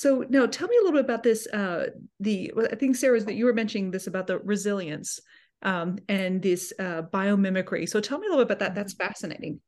So 0.00 0.24
now 0.30 0.46
tell 0.46 0.66
me 0.66 0.76
a 0.78 0.80
little 0.80 0.98
bit 0.98 1.04
about 1.04 1.22
this. 1.22 1.46
Uh, 1.46 1.88
the 2.20 2.54
I 2.72 2.74
think 2.74 2.96
Sarah 2.96 3.20
that 3.20 3.34
you 3.34 3.44
were 3.44 3.52
mentioning 3.52 3.90
this 3.90 4.06
about 4.06 4.26
the 4.26 4.38
resilience 4.38 5.20
um, 5.60 5.98
and 6.08 6.40
this 6.40 6.72
uh, 6.78 7.02
biomimicry. 7.02 7.86
So 7.86 8.00
tell 8.00 8.18
me 8.18 8.26
a 8.26 8.30
little 8.30 8.46
bit 8.46 8.56
about 8.56 8.60
that. 8.60 8.74
That's 8.74 8.94
fascinating 8.94 9.60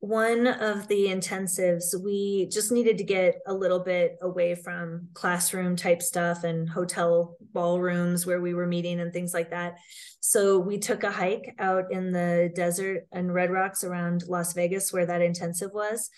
one 0.00 0.46
of 0.46 0.86
the 0.88 1.06
intensives, 1.06 1.98
we 1.98 2.46
just 2.52 2.70
needed 2.70 2.98
to 2.98 3.04
get 3.04 3.36
a 3.46 3.54
little 3.54 3.80
bit 3.80 4.18
away 4.20 4.54
from 4.54 5.08
classroom 5.14 5.76
type 5.76 6.02
stuff 6.02 6.44
and 6.44 6.68
hotel 6.68 7.38
ballrooms 7.54 8.26
where 8.26 8.42
we 8.42 8.52
were 8.52 8.66
meeting 8.66 9.00
and 9.00 9.14
things 9.14 9.32
like 9.32 9.48
that. 9.48 9.76
So 10.20 10.58
we 10.58 10.78
took 10.78 11.04
a 11.04 11.10
hike 11.10 11.54
out 11.58 11.90
in 11.90 12.12
the 12.12 12.52
desert 12.54 13.06
and 13.12 13.32
Red 13.32 13.50
Rocks 13.50 13.82
around 13.82 14.24
Las 14.28 14.52
Vegas, 14.52 14.92
where 14.92 15.06
that 15.06 15.22
intensive 15.22 15.70
was. 15.72 16.10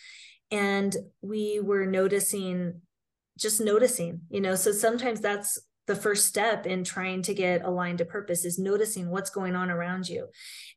And 0.51 0.95
we 1.23 1.61
were 1.63 1.87
noticing, 1.87 2.81
just 3.39 3.61
noticing, 3.61 4.21
you 4.31 4.41
know, 4.41 4.55
so 4.55 4.73
sometimes 4.73 5.21
that's 5.21 5.59
the 5.87 5.97
first 5.97 6.27
step 6.27 6.67
in 6.67 6.83
trying 6.83 7.23
to 7.23 7.35
get 7.35 7.65
aligned 7.65 7.99
to 7.99 8.05
purpose 8.05 8.45
is 8.45 8.59
noticing 8.59 9.09
what's 9.09 9.31
going 9.31 9.55
on 9.55 9.71
around 9.71 10.09
you. 10.09 10.27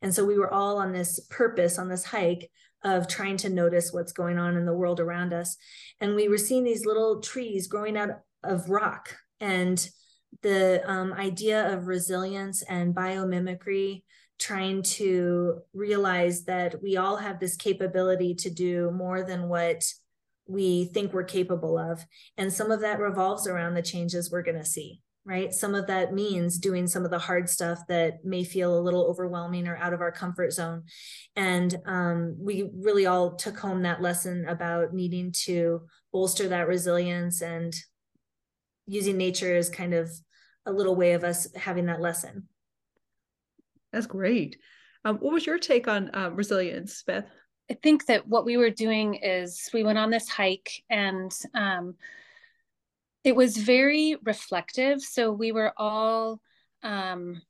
And 0.02 0.14
so 0.14 0.24
we 0.24 0.38
were 0.38 0.52
all 0.52 0.78
on 0.78 0.92
this 0.92 1.20
purpose 1.30 1.78
on 1.78 1.88
this 1.88 2.04
hike 2.04 2.50
of 2.82 3.08
trying 3.08 3.36
to 3.38 3.50
notice 3.50 3.92
what's 3.92 4.12
going 4.12 4.38
on 4.38 4.56
in 4.56 4.64
the 4.64 4.72
world 4.72 5.00
around 5.00 5.32
us. 5.32 5.56
And 6.00 6.14
we 6.14 6.28
were 6.28 6.38
seeing 6.38 6.64
these 6.64 6.86
little 6.86 7.20
trees 7.20 7.66
growing 7.66 7.96
out 7.96 8.10
of 8.44 8.70
rock. 8.70 9.16
And 9.40 9.86
the 10.42 10.82
um, 10.86 11.12
idea 11.12 11.74
of 11.74 11.88
resilience 11.88 12.62
and 12.62 12.94
biomimicry, 12.94 14.04
trying 14.38 14.82
to 14.82 15.60
realize 15.74 16.44
that 16.44 16.82
we 16.82 16.96
all 16.96 17.16
have 17.16 17.38
this 17.38 17.56
capability 17.56 18.34
to 18.34 18.48
do 18.48 18.90
more 18.92 19.22
than 19.22 19.48
what 19.48 19.84
we 20.50 20.86
think 20.86 21.12
we're 21.12 21.24
capable 21.24 21.78
of. 21.78 22.04
And 22.36 22.52
some 22.52 22.70
of 22.70 22.80
that 22.80 22.98
revolves 22.98 23.46
around 23.46 23.74
the 23.74 23.82
changes 23.82 24.30
we're 24.30 24.42
going 24.42 24.58
to 24.58 24.64
see 24.64 25.00
right? 25.24 25.52
Some 25.52 25.74
of 25.74 25.86
that 25.86 26.14
means 26.14 26.58
doing 26.58 26.86
some 26.86 27.04
of 27.04 27.10
the 27.10 27.18
hard 27.18 27.48
stuff 27.48 27.80
that 27.88 28.24
may 28.24 28.42
feel 28.42 28.76
a 28.76 28.80
little 28.80 29.06
overwhelming 29.06 29.68
or 29.68 29.76
out 29.76 29.92
of 29.92 30.00
our 30.00 30.12
comfort 30.12 30.52
zone. 30.52 30.84
And 31.36 31.76
um, 31.86 32.36
we 32.38 32.70
really 32.74 33.06
all 33.06 33.36
took 33.36 33.58
home 33.58 33.82
that 33.82 34.00
lesson 34.00 34.46
about 34.48 34.94
needing 34.94 35.32
to 35.44 35.82
bolster 36.12 36.48
that 36.48 36.68
resilience 36.68 37.42
and 37.42 37.74
using 38.86 39.16
nature 39.16 39.54
as 39.54 39.68
kind 39.68 39.94
of 39.94 40.10
a 40.66 40.72
little 40.72 40.96
way 40.96 41.12
of 41.12 41.22
us 41.22 41.46
having 41.54 41.86
that 41.86 42.00
lesson. 42.00 42.48
That's 43.92 44.06
great. 44.06 44.56
Um, 45.04 45.18
what 45.18 45.32
was 45.32 45.46
your 45.46 45.58
take 45.58 45.86
on 45.86 46.10
uh, 46.14 46.30
resilience, 46.30 47.02
Beth? 47.06 47.26
I 47.70 47.74
think 47.74 48.06
that 48.06 48.26
what 48.26 48.44
we 48.44 48.56
were 48.56 48.70
doing 48.70 49.14
is 49.14 49.70
we 49.72 49.84
went 49.84 49.98
on 49.98 50.10
this 50.10 50.28
hike 50.28 50.82
and 50.90 51.32
um, 51.54 51.94
it 53.22 53.36
was 53.36 53.56
very 53.56 54.16
reflective. 54.24 55.00
So 55.02 55.30
we 55.30 55.52
were 55.52 55.72
all 55.76 56.40
um, 56.82 57.40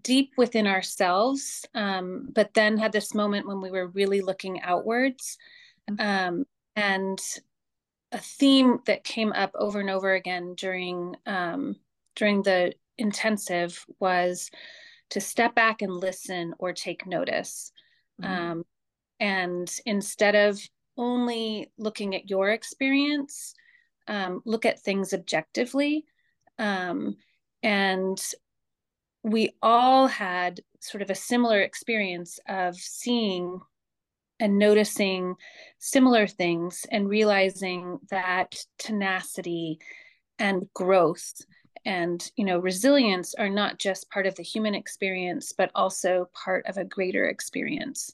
deep 0.00 0.32
within 0.36 0.66
ourselves, 0.66 1.66
um, 1.74 2.28
but 2.32 2.54
then 2.54 2.78
had 2.78 2.92
this 2.92 3.14
moment 3.14 3.48
when 3.48 3.60
we 3.60 3.70
were 3.70 3.88
really 3.88 4.20
looking 4.20 4.60
outwards. 4.62 5.38
Mm-hmm. 5.90 6.28
Um, 6.28 6.44
and 6.76 7.20
a 8.12 8.18
theme 8.18 8.78
that 8.86 9.04
came 9.04 9.32
up 9.32 9.52
over 9.54 9.80
and 9.80 9.90
over 9.90 10.14
again 10.14 10.54
during 10.54 11.16
um, 11.26 11.76
during 12.14 12.42
the 12.42 12.74
intensive 12.98 13.84
was 13.98 14.50
to 15.10 15.20
step 15.20 15.54
back 15.54 15.82
and 15.82 15.92
listen 15.92 16.54
or 16.58 16.72
take 16.72 17.06
notice. 17.06 17.72
Mm-hmm. 18.20 18.32
Um, 18.32 18.64
and 19.20 19.80
instead 19.86 20.34
of 20.34 20.60
only 20.96 21.70
looking 21.78 22.14
at 22.14 22.28
your 22.28 22.50
experience, 22.50 23.54
um, 24.08 24.42
look 24.44 24.66
at 24.66 24.80
things 24.80 25.12
objectively. 25.12 26.04
Um, 26.58 27.16
and 27.62 28.20
we 29.22 29.54
all 29.62 30.08
had 30.08 30.60
sort 30.80 31.02
of 31.02 31.10
a 31.10 31.14
similar 31.14 31.60
experience 31.60 32.40
of 32.48 32.76
seeing 32.76 33.60
and 34.40 34.58
noticing 34.58 35.36
similar 35.78 36.26
things 36.26 36.84
and 36.90 37.08
realizing 37.08 38.00
that 38.10 38.56
tenacity 38.78 39.78
and 40.38 40.66
growth 40.74 41.32
and 41.84 42.30
you 42.36 42.44
know 42.44 42.58
resilience 42.58 43.34
are 43.34 43.48
not 43.48 43.78
just 43.78 44.10
part 44.10 44.26
of 44.26 44.34
the 44.34 44.42
human 44.42 44.74
experience 44.74 45.52
but 45.52 45.70
also 45.74 46.28
part 46.32 46.64
of 46.66 46.76
a 46.76 46.84
greater 46.84 47.26
experience. 47.26 48.12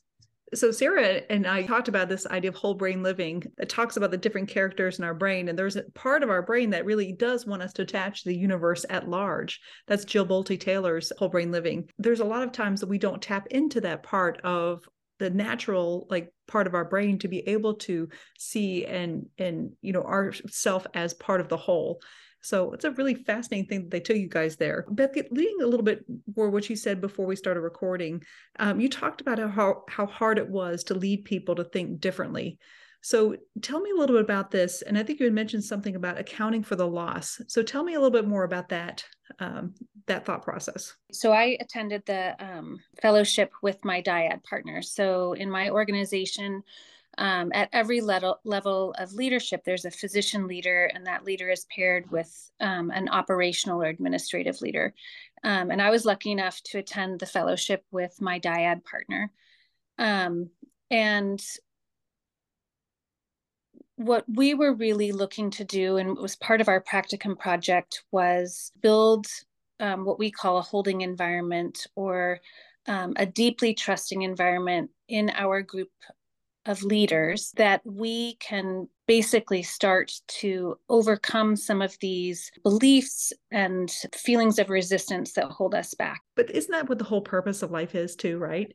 So 0.54 0.70
sarah 0.70 1.22
and 1.28 1.46
i 1.46 1.62
talked 1.62 1.88
about 1.88 2.09
this 2.09 2.26
idea 2.26 2.50
of 2.50 2.57
whole 2.57 2.74
brain 2.74 3.02
living. 3.02 3.42
It 3.59 3.68
talks 3.68 3.96
about 3.96 4.11
the 4.11 4.16
different 4.16 4.48
characters 4.48 4.98
in 4.98 5.04
our 5.04 5.14
brain 5.14 5.48
and 5.48 5.59
there's 5.59 5.76
a 5.76 5.83
part 5.94 6.22
of 6.22 6.31
our 6.31 6.42
brain 6.42 6.70
that 6.70 6.87
really 6.87 7.12
does 7.12 7.46
want 7.46 7.62
us 7.62 7.72
to 7.74 7.83
attach 7.83 8.22
to 8.22 8.31
the 8.31 8.37
universe 8.37 8.87
at 8.88 9.09
large. 9.09 9.61
That's 9.87 10.07
jill 10.07 10.26
bolte 10.26 10.59
taylor's 10.59 11.12
whole 11.18 11.28
brain 11.28 11.52
living. 11.52 11.90
There's 11.98 12.20
a 12.20 12.24
lot 12.24 12.42
of 12.42 12.52
times 12.52 12.81
that 12.81 12.88
we 12.88 12.98
don't 12.98 13.20
tap 13.20 13.46
into 13.48 13.81
that 13.83 14.02
part 14.02 14.40
of 14.42 14.88
the 15.18 15.31
natural 15.31 16.07
like 16.11 16.33
part 16.46 16.66
of 16.66 16.74
our 16.74 16.85
brain 16.85 17.18
to 17.18 17.28
be 17.28 17.40
able 17.48 17.74
to 17.74 18.09
see 18.38 18.87
and 18.87 19.26
and 19.38 19.72
you 19.83 19.92
know 19.92 20.02
ourself 20.02 20.87
as 20.94 21.14
part 21.14 21.40
of 21.40 21.48
the 21.48 21.57
whole 21.57 22.00
so 22.48 22.72
it's 22.72 22.84
a 22.84 22.92
really 22.92 23.14
fascinating 23.14 23.68
thing 23.68 23.82
that 23.82 23.90
they 23.90 24.00
took 24.00 24.16
you 24.16 24.28
guys 24.28 24.56
there. 24.56 24.87
Beth, 24.88 25.14
leading 25.30 25.61
a 25.62 25.66
little 25.66 25.84
bit 25.84 26.02
more 26.34 26.48
what 26.48 26.70
you 26.70 26.76
said 26.76 26.98
before 27.00 27.26
we 27.26 27.37
started 27.37 27.61
recording, 27.61 28.22
um, 28.58 28.80
you 28.80 28.88
talked 28.88 29.20
about 29.20 29.38
how 29.50 29.84
how 29.87 30.06
hard 30.06 30.38
it 30.38 30.48
was 30.48 30.82
to 30.84 30.94
lead 30.94 31.24
people 31.24 31.54
to 31.56 31.64
think 31.64 32.00
differently. 32.00 32.58
So 33.02 33.37
tell 33.62 33.80
me 33.80 33.90
a 33.90 33.94
little 33.94 34.16
bit 34.16 34.24
about 34.24 34.50
this. 34.50 34.82
And 34.82 34.98
I 34.98 35.02
think 35.02 35.20
you 35.20 35.26
had 35.26 35.34
mentioned 35.34 35.62
something 35.62 35.94
about 35.94 36.18
accounting 36.18 36.64
for 36.64 36.74
the 36.74 36.87
loss. 36.87 37.40
So 37.46 37.62
tell 37.62 37.84
me 37.84 37.94
a 37.94 38.00
little 38.00 38.11
bit 38.11 38.26
more 38.26 38.44
about 38.44 38.70
that, 38.70 39.04
um, 39.38 39.74
that 40.06 40.24
thought 40.24 40.42
process. 40.42 40.94
So 41.12 41.32
I 41.32 41.56
attended 41.61 42.02
the 42.06 42.34
um, 42.42 42.78
fellowship 43.00 43.52
with 43.62 43.84
my 43.84 44.02
dyad 44.02 44.42
partner. 44.42 44.82
So 44.82 45.34
in 45.34 45.50
my 45.50 45.70
organization, 45.70 46.62
um, 47.18 47.50
at 47.52 47.68
every 47.72 48.00
level, 48.00 48.38
level 48.44 48.94
of 48.98 49.12
leadership, 49.12 49.64
there's 49.64 49.85
a 49.85 49.90
physician 49.90 50.46
leader, 50.46 50.90
and 50.94 51.07
that 51.07 51.24
leader 51.24 51.50
is 51.50 51.66
paired 51.74 52.11
with 52.11 52.33
um, 52.61 52.90
an 52.90 53.09
operational 53.09 53.83
or 53.83 53.87
administrative 53.87 54.61
leader. 54.62 54.94
Um, 55.44 55.70
and 55.70 55.83
I 55.83 55.90
was 55.90 56.04
lucky 56.04 56.31
enough 56.31 56.62
to 56.66 56.78
attend 56.78 57.18
the 57.18 57.26
fellowship 57.26 57.85
with 57.90 58.20
my 58.20 58.38
dyad 58.38 58.85
partner. 58.85 59.33
Um, 59.98 60.50
and 60.90 61.44
what 63.96 64.24
we 64.33 64.54
were 64.54 64.72
really 64.72 65.11
looking 65.11 65.50
to 65.50 65.64
do, 65.64 65.96
and 65.96 66.16
was 66.16 66.37
part 66.37 66.61
of 66.61 66.68
our 66.68 66.81
practicum 66.81 67.37
project, 67.37 68.04
was 68.12 68.70
build 68.81 69.26
um, 69.81 70.04
what 70.04 70.20
we 70.20 70.31
call 70.31 70.59
a 70.59 70.62
holding 70.62 71.00
environment 71.00 71.87
or 71.96 72.38
um, 72.87 73.14
a 73.16 73.26
deeply 73.26 73.74
trusting 73.74 74.22
environment 74.22 74.90
in 75.09 75.31
our 75.31 75.62
group 75.62 75.90
of 76.68 76.83
leaders 76.83 77.50
that 77.57 77.81
we 77.85 78.37
can 78.37 78.87
basically 79.07 79.62
start 79.62 80.12
to 80.28 80.78
overcome 80.90 81.57
some 81.57 81.81
of 81.81 81.96
these 82.00 82.52
beliefs 82.62 83.33
and 83.50 83.90
feelings 84.14 84.59
of 84.59 84.68
resistance 84.68 85.33
that 85.33 85.46
hold 85.46 85.74
us 85.74 85.94
back. 85.94 86.20
But 86.37 86.50
isn't 86.50 86.70
that 86.70 86.88
what 86.88 86.98
the 86.98 87.04
whole 87.04 87.22
purpose 87.22 87.62
of 87.62 87.70
life 87.70 87.94
is 87.94 88.14
too, 88.14 88.38
right? 88.38 88.70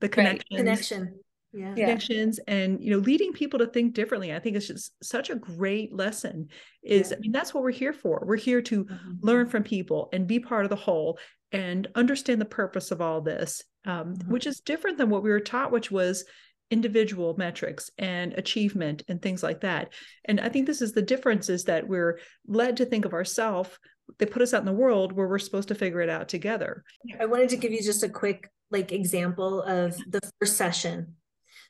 The 0.00 0.08
connections. 0.08 0.44
Right. 0.50 0.58
Connection. 0.58 1.20
Yeah. 1.56 1.74
connections 1.74 2.40
and 2.48 2.82
you 2.82 2.90
know 2.90 2.98
leading 2.98 3.32
people 3.32 3.60
to 3.60 3.68
think 3.68 3.94
differently 3.94 4.34
i 4.34 4.40
think 4.40 4.56
it's 4.56 4.66
just 4.66 4.90
such 5.04 5.30
a 5.30 5.36
great 5.36 5.94
lesson 5.94 6.48
is 6.82 7.12
yeah. 7.12 7.16
i 7.16 7.20
mean 7.20 7.30
that's 7.30 7.54
what 7.54 7.62
we're 7.62 7.70
here 7.70 7.92
for 7.92 8.24
we're 8.26 8.34
here 8.34 8.60
to 8.62 8.84
mm-hmm. 8.84 9.12
learn 9.20 9.48
from 9.48 9.62
people 9.62 10.08
and 10.12 10.26
be 10.26 10.40
part 10.40 10.64
of 10.64 10.68
the 10.68 10.74
whole 10.74 11.16
and 11.52 11.86
understand 11.94 12.40
the 12.40 12.44
purpose 12.44 12.90
of 12.90 13.00
all 13.00 13.20
this 13.20 13.62
um, 13.86 14.14
mm-hmm. 14.14 14.32
which 14.32 14.48
is 14.48 14.58
different 14.62 14.98
than 14.98 15.10
what 15.10 15.22
we 15.22 15.30
were 15.30 15.38
taught 15.38 15.70
which 15.70 15.92
was 15.92 16.24
individual 16.70 17.34
metrics 17.36 17.90
and 17.98 18.32
achievement 18.34 19.02
and 19.08 19.20
things 19.20 19.42
like 19.42 19.60
that. 19.60 19.92
And 20.24 20.40
i 20.40 20.48
think 20.48 20.66
this 20.66 20.82
is 20.82 20.92
the 20.92 21.02
difference 21.02 21.48
is 21.48 21.64
that 21.64 21.86
we're 21.86 22.18
led 22.46 22.76
to 22.78 22.86
think 22.86 23.04
of 23.04 23.12
ourselves 23.12 23.70
they 24.18 24.26
put 24.26 24.42
us 24.42 24.52
out 24.52 24.60
in 24.60 24.66
the 24.66 24.72
world 24.72 25.12
where 25.12 25.26
we're 25.26 25.38
supposed 25.38 25.68
to 25.68 25.74
figure 25.74 26.02
it 26.02 26.10
out 26.10 26.28
together. 26.28 26.84
I 27.18 27.24
wanted 27.24 27.48
to 27.48 27.56
give 27.56 27.72
you 27.72 27.82
just 27.82 28.02
a 28.02 28.08
quick 28.08 28.50
like 28.70 28.92
example 28.92 29.62
of 29.62 29.96
the 30.06 30.20
first 30.38 30.58
session. 30.58 31.14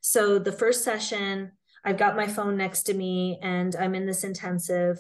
So 0.00 0.40
the 0.40 0.52
first 0.52 0.83
session 0.83 1.52
i've 1.85 1.98
got 1.98 2.16
my 2.16 2.26
phone 2.26 2.57
next 2.57 2.85
to 2.85 2.94
me 2.94 3.38
and 3.42 3.76
i'm 3.76 3.94
in 3.94 4.07
this 4.07 4.24
intensive 4.24 4.98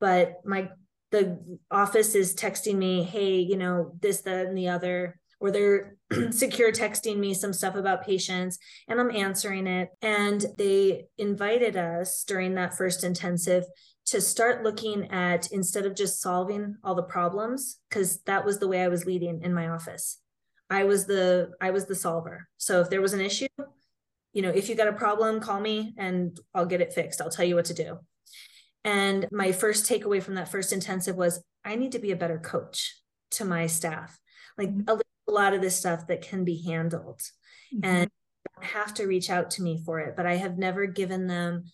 but 0.00 0.34
my 0.44 0.68
the 1.10 1.38
office 1.70 2.14
is 2.14 2.34
texting 2.34 2.76
me 2.76 3.02
hey 3.02 3.36
you 3.38 3.56
know 3.56 3.92
this 4.00 4.20
that 4.22 4.46
and 4.46 4.56
the 4.56 4.68
other 4.68 5.18
or 5.40 5.50
they're 5.50 5.96
secure 6.30 6.72
texting 6.72 7.18
me 7.18 7.34
some 7.34 7.52
stuff 7.52 7.74
about 7.74 8.04
patients 8.04 8.58
and 8.88 9.00
I'm 9.00 9.10
answering 9.10 9.66
it. 9.66 9.90
And 10.02 10.44
they 10.56 11.06
invited 11.18 11.76
us 11.76 12.24
during 12.26 12.54
that 12.54 12.76
first 12.76 13.04
intensive 13.04 13.64
to 14.06 14.20
start 14.20 14.62
looking 14.62 15.10
at 15.10 15.50
instead 15.50 15.84
of 15.84 15.96
just 15.96 16.20
solving 16.20 16.76
all 16.84 16.94
the 16.94 17.02
problems, 17.02 17.80
because 17.88 18.22
that 18.22 18.44
was 18.44 18.58
the 18.58 18.68
way 18.68 18.82
I 18.82 18.88
was 18.88 19.04
leading 19.04 19.42
in 19.42 19.52
my 19.52 19.68
office. 19.68 20.18
I 20.70 20.84
was 20.84 21.06
the 21.06 21.50
I 21.60 21.70
was 21.70 21.86
the 21.86 21.94
solver. 21.94 22.48
So 22.56 22.80
if 22.80 22.90
there 22.90 23.00
was 23.00 23.12
an 23.12 23.20
issue, 23.20 23.46
you 24.32 24.42
know, 24.42 24.50
if 24.50 24.68
you 24.68 24.74
got 24.74 24.88
a 24.88 24.92
problem, 24.92 25.40
call 25.40 25.60
me 25.60 25.94
and 25.96 26.38
I'll 26.54 26.66
get 26.66 26.80
it 26.80 26.92
fixed. 26.92 27.20
I'll 27.20 27.30
tell 27.30 27.44
you 27.44 27.56
what 27.56 27.66
to 27.66 27.74
do. 27.74 27.98
And 28.84 29.26
my 29.32 29.50
first 29.50 29.90
takeaway 29.90 30.22
from 30.22 30.36
that 30.36 30.50
first 30.50 30.72
intensive 30.72 31.16
was 31.16 31.42
I 31.64 31.74
need 31.74 31.92
to 31.92 31.98
be 31.98 32.12
a 32.12 32.16
better 32.16 32.38
coach 32.38 33.00
to 33.32 33.44
my 33.44 33.66
staff. 33.66 34.18
Like 34.56 34.70
a 34.86 35.00
a 35.28 35.32
lot 35.32 35.54
of 35.54 35.60
this 35.60 35.76
stuff 35.76 36.06
that 36.06 36.22
can 36.22 36.44
be 36.44 36.62
handled 36.62 37.20
mm-hmm. 37.74 37.84
and 37.84 38.10
have 38.60 38.94
to 38.94 39.06
reach 39.06 39.28
out 39.28 39.50
to 39.50 39.62
me 39.62 39.80
for 39.84 40.00
it 40.00 40.16
but 40.16 40.26
i 40.26 40.36
have 40.36 40.58
never 40.58 40.86
given 40.86 41.26
them 41.26 41.64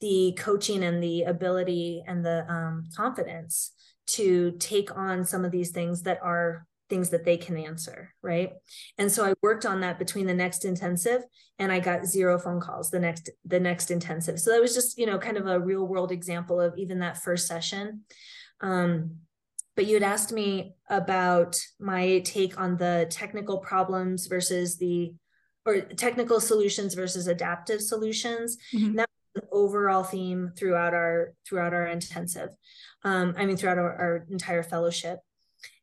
the 0.00 0.36
coaching 0.38 0.82
and 0.84 1.02
the 1.02 1.22
ability 1.22 2.02
and 2.06 2.24
the 2.24 2.50
um, 2.50 2.84
confidence 2.96 3.72
to 4.06 4.52
take 4.58 4.94
on 4.96 5.24
some 5.24 5.44
of 5.44 5.50
these 5.50 5.70
things 5.70 6.02
that 6.02 6.18
are 6.22 6.66
things 6.90 7.10
that 7.10 7.24
they 7.24 7.36
can 7.36 7.56
answer 7.56 8.12
right? 8.22 8.52
And 8.98 9.10
so 9.10 9.24
i 9.24 9.34
worked 9.42 9.64
on 9.66 9.80
that 9.80 9.98
between 9.98 10.26
the 10.26 10.34
next 10.34 10.64
intensive 10.64 11.22
and 11.58 11.72
i 11.72 11.80
got 11.80 12.04
zero 12.04 12.38
phone 12.38 12.60
calls 12.60 12.90
the 12.90 13.00
next 13.00 13.30
the 13.44 13.60
next 13.60 13.90
intensive. 13.90 14.38
So 14.38 14.50
that 14.50 14.60
was 14.60 14.74
just 14.74 14.98
you 14.98 15.06
know 15.06 15.18
kind 15.18 15.36
of 15.36 15.46
a 15.46 15.60
real 15.60 15.86
world 15.86 16.12
example 16.12 16.60
of 16.60 16.74
even 16.76 16.98
that 16.98 17.18
first 17.18 17.46
session. 17.46 18.02
Um, 18.60 19.16
but 19.76 19.86
you 19.86 19.94
had 19.94 20.02
asked 20.02 20.32
me 20.32 20.74
about 20.88 21.58
my 21.80 22.20
take 22.24 22.60
on 22.60 22.76
the 22.76 23.06
technical 23.10 23.58
problems 23.58 24.26
versus 24.26 24.76
the 24.78 25.14
or 25.66 25.80
technical 25.80 26.40
solutions 26.40 26.94
versus 26.94 27.26
adaptive 27.26 27.80
solutions. 27.80 28.56
Mm-hmm. 28.74 28.96
that 28.96 29.08
was 29.34 29.42
an 29.42 29.48
overall 29.50 30.04
theme 30.04 30.52
throughout 30.56 30.94
our 30.94 31.34
throughout 31.46 31.72
our 31.72 31.86
intensive 31.86 32.50
um, 33.04 33.34
i 33.38 33.46
mean 33.46 33.56
throughout 33.56 33.78
our, 33.78 33.94
our 33.96 34.26
entire 34.30 34.62
fellowship. 34.62 35.20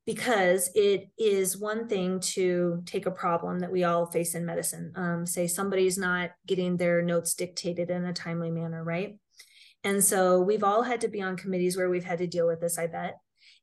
Because 0.03 0.71
it 0.73 1.09
is 1.19 1.59
one 1.59 1.87
thing 1.87 2.19
to 2.21 2.81
take 2.87 3.05
a 3.05 3.11
problem 3.11 3.59
that 3.59 3.71
we 3.71 3.83
all 3.83 4.07
face 4.07 4.33
in 4.33 4.47
medicine. 4.47 4.91
Um, 4.95 5.27
say 5.27 5.45
somebody's 5.45 5.95
not 5.95 6.31
getting 6.47 6.75
their 6.75 7.03
notes 7.03 7.35
dictated 7.35 7.91
in 7.91 8.05
a 8.05 8.11
timely 8.11 8.49
manner 8.49 8.83
right? 8.83 9.19
And 9.83 10.03
so 10.03 10.41
we've 10.41 10.63
all 10.63 10.81
had 10.81 11.01
to 11.01 11.07
be 11.07 11.21
on 11.21 11.37
committees 11.37 11.77
where 11.77 11.89
we've 11.89 12.03
had 12.03 12.17
to 12.17 12.27
deal 12.27 12.47
with 12.47 12.59
this 12.61 12.79
i 12.79 12.87
bet 12.87 13.19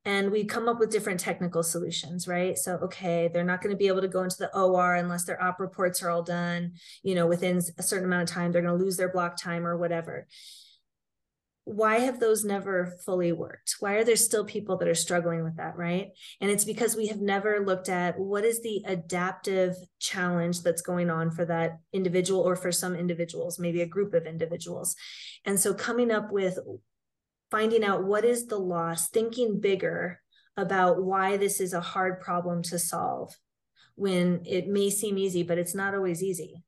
and 0.09 0.31
we 0.33 0.43
come 0.43 0.71
up 0.71 0.79
with 0.79 0.91
different 0.91 1.21
technical 1.21 1.63
solutions 1.63 2.27
right? 2.27 2.57
So 2.57 2.77
okay 2.87 3.29
they're 3.29 3.45
not 3.45 3.61
going 3.61 3.75
to 3.75 3.79
be 3.79 3.89
able 3.89 4.01
to 4.01 4.09
go 4.09 4.23
into 4.23 4.39
the 4.39 4.57
or 4.57 4.95
unless 4.95 5.25
their 5.25 5.43
op 5.43 5.61
reports 5.61 6.03
are 6.03 6.11
all 6.11 6.23
done 6.23 6.73
you 7.03 7.15
know 7.15 7.27
within 7.27 7.61
a 7.79 7.83
certain 7.83 8.07
amount 8.07 8.29
of 8.29 8.35
time 8.35 8.51
they're 8.51 8.63
going 8.63 8.79
to 8.79 8.85
lose 8.85 8.97
their 8.97 9.13
block 9.13 9.37
time 9.37 9.67
or 9.67 9.77
whatever. 9.77 10.27
Why 11.65 11.99
have 11.99 12.19
those 12.19 12.47
never 12.47 12.95
fully 13.05 13.31
worked? 13.31 13.75
Why 13.81 13.93
are 13.97 14.05
there 14.05 14.17
still 14.17 14.47
people 14.47 14.79
that 14.79 14.89
are 14.89 14.95
struggling 14.95 15.45
with 15.45 15.59
that 15.59 15.77
right? 15.77 16.13
And 16.41 16.51
it's 16.51 16.65
because 16.65 16.97
we 16.97 17.09
have 17.09 17.21
never 17.21 17.63
looked 17.63 17.91
at 17.91 18.19
what 18.19 18.43
is 18.47 18.63
the 18.63 18.83
adaptive 18.87 19.75
challenge 19.99 20.63
that's 20.63 20.81
going 20.81 21.11
on 21.11 21.31
for 21.31 21.45
that 21.45 21.81
individual 21.93 22.41
or 22.41 22.57
for 22.57 22.73
some 22.73 22.95
individuals 22.95 23.59
maybe 23.59 23.83
a 23.83 23.87
group 23.87 24.15
of 24.15 24.25
individuals. 24.25 24.97
And 25.45 25.61
so 25.61 25.75
coming 25.75 26.11
up 26.11 26.33
with 26.33 26.59
finding 27.51 27.85
out 27.85 28.05
what 28.05 28.25
is 28.25 28.47
the 28.47 28.59
loss, 28.59 29.09
thinking 29.09 29.61
bigger 29.61 30.21
about 30.57 31.03
why 31.03 31.37
this 31.37 31.61
is 31.61 31.73
a 31.73 31.81
hard 31.81 32.21
problem 32.21 32.63
to 32.63 32.79
solve 32.79 33.37
when 33.95 34.43
it 34.45 34.69
may 34.69 34.91
seem 34.91 35.19
easy, 35.19 35.43
but 35.43 35.59
it's 35.59 35.75
not 35.75 35.95
always 35.95 36.23
easy. 36.23 36.63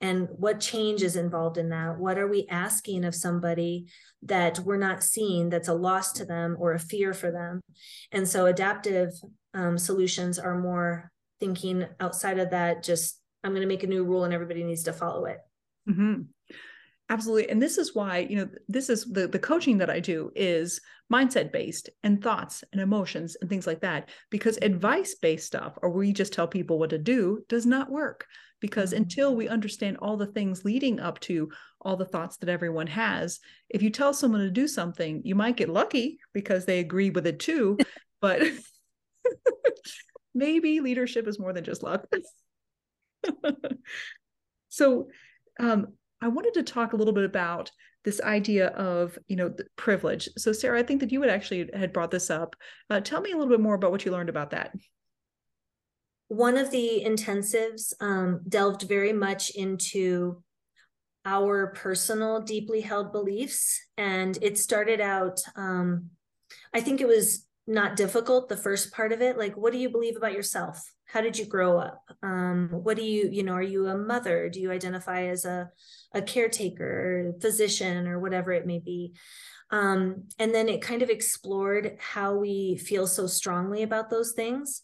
And 0.00 0.28
what 0.30 0.60
change 0.60 1.02
is 1.02 1.16
involved 1.16 1.56
in 1.56 1.70
that? 1.70 1.98
What 1.98 2.18
are 2.18 2.28
we 2.28 2.46
asking 2.50 3.04
of 3.04 3.14
somebody 3.14 3.86
that 4.22 4.58
we're 4.58 4.76
not 4.76 5.02
seeing 5.02 5.48
that's 5.48 5.68
a 5.68 5.74
loss 5.74 6.12
to 6.14 6.24
them 6.24 6.56
or 6.58 6.72
a 6.72 6.78
fear 6.78 7.14
for 7.14 7.30
them? 7.30 7.60
And 8.12 8.28
so, 8.28 8.46
adaptive 8.46 9.12
um, 9.54 9.78
solutions 9.78 10.38
are 10.38 10.58
more 10.58 11.10
thinking 11.40 11.86
outside 12.00 12.38
of 12.38 12.50
that 12.50 12.82
just 12.82 13.20
i'm 13.42 13.52
going 13.52 13.62
to 13.62 13.68
make 13.68 13.82
a 13.82 13.88
new 13.88 14.04
rule 14.04 14.24
and 14.24 14.32
everybody 14.32 14.64
needs 14.64 14.84
to 14.84 14.92
follow 14.92 15.24
it 15.26 15.38
mm-hmm. 15.88 16.22
Absolutely 17.10 17.50
and 17.50 17.60
this 17.60 17.76
is 17.76 17.94
why 17.94 18.18
you 18.18 18.36
know 18.36 18.48
this 18.68 18.88
is 18.88 19.04
the 19.04 19.28
the 19.28 19.38
coaching 19.38 19.78
that 19.78 19.90
i 19.90 20.00
do 20.00 20.30
is 20.34 20.80
mindset 21.12 21.52
based 21.52 21.90
and 22.02 22.22
thoughts 22.22 22.64
and 22.72 22.80
emotions 22.80 23.36
and 23.40 23.50
things 23.50 23.66
like 23.66 23.80
that 23.80 24.08
because 24.30 24.58
advice 24.62 25.14
based 25.16 25.46
stuff 25.46 25.76
or 25.82 25.90
we 25.90 26.12
just 26.12 26.32
tell 26.32 26.48
people 26.48 26.78
what 26.78 26.90
to 26.90 26.98
do 26.98 27.40
does 27.48 27.66
not 27.66 27.90
work 27.90 28.26
because 28.60 28.92
mm-hmm. 28.92 29.02
until 29.02 29.36
we 29.36 29.48
understand 29.48 29.98
all 29.98 30.16
the 30.16 30.26
things 30.26 30.64
leading 30.64 30.98
up 30.98 31.20
to 31.20 31.50
all 31.82 31.96
the 31.96 32.06
thoughts 32.06 32.38
that 32.38 32.48
everyone 32.48 32.86
has 32.86 33.38
if 33.68 33.82
you 33.82 33.90
tell 33.90 34.14
someone 34.14 34.40
to 34.40 34.50
do 34.50 34.66
something 34.66 35.20
you 35.24 35.34
might 35.34 35.56
get 35.56 35.68
lucky 35.68 36.18
because 36.32 36.64
they 36.64 36.78
agree 36.78 37.10
with 37.10 37.26
it 37.26 37.38
too 37.38 37.76
but 38.22 38.42
maybe 40.34 40.80
leadership 40.80 41.28
is 41.28 41.38
more 41.38 41.52
than 41.52 41.64
just 41.64 41.82
luck 41.82 42.06
so 44.70 45.08
um, 45.60 45.88
i 46.24 46.28
wanted 46.28 46.54
to 46.54 46.62
talk 46.62 46.92
a 46.92 46.96
little 46.96 47.12
bit 47.12 47.24
about 47.24 47.70
this 48.04 48.20
idea 48.20 48.68
of 48.68 49.18
you 49.28 49.36
know 49.36 49.54
privilege. 49.76 50.28
So 50.36 50.52
sarah 50.52 50.78
i 50.78 50.82
think 50.82 51.00
that 51.00 51.12
you 51.12 51.20
had 51.20 51.30
actually 51.30 51.70
had 51.74 51.92
brought 51.92 52.10
this 52.10 52.30
up. 52.30 52.56
Uh, 52.90 53.00
tell 53.00 53.20
me 53.20 53.32
a 53.32 53.36
little 53.36 53.50
bit 53.50 53.60
more 53.60 53.74
about 53.74 53.90
what 53.90 54.04
you 54.04 54.12
learned 54.12 54.28
about 54.28 54.50
that. 54.50 54.74
One 56.28 56.56
of 56.56 56.70
the 56.70 57.02
intensives 57.04 57.92
um, 58.00 58.40
delved 58.48 58.82
very 58.82 59.12
much 59.12 59.50
into 59.50 60.42
our 61.26 61.68
personal 61.68 62.40
deeply 62.40 62.80
held 62.80 63.12
beliefs 63.12 63.80
and 63.96 64.38
it 64.42 64.58
started 64.58 65.00
out 65.00 65.40
um, 65.56 66.10
i 66.74 66.80
think 66.82 67.00
it 67.00 67.08
was 67.08 67.46
not 67.66 67.96
difficult 67.96 68.50
the 68.50 68.58
first 68.58 68.92
part 68.92 69.10
of 69.10 69.22
it 69.22 69.38
like 69.38 69.56
what 69.56 69.72
do 69.72 69.78
you 69.78 69.88
believe 69.88 70.18
about 70.18 70.34
yourself 70.34 70.78
how 71.14 71.20
did 71.20 71.38
you 71.38 71.46
grow 71.46 71.78
up? 71.78 72.02
Um, 72.24 72.70
what 72.72 72.96
do 72.96 73.04
you 73.04 73.28
you 73.30 73.44
know 73.44 73.52
are 73.52 73.62
you 73.62 73.86
a 73.86 73.96
mother? 73.96 74.48
Do 74.48 74.60
you 74.60 74.72
identify 74.72 75.26
as 75.26 75.44
a 75.44 75.70
a 76.12 76.20
caretaker 76.20 77.34
physician 77.40 78.08
or 78.08 78.18
whatever 78.18 78.50
it 78.50 78.66
may 78.66 78.80
be? 78.80 79.14
Um, 79.70 80.24
and 80.40 80.52
then 80.52 80.68
it 80.68 80.82
kind 80.82 81.02
of 81.02 81.10
explored 81.10 81.96
how 82.00 82.34
we 82.34 82.76
feel 82.76 83.06
so 83.06 83.28
strongly 83.28 83.84
about 83.84 84.10
those 84.10 84.32
things. 84.32 84.82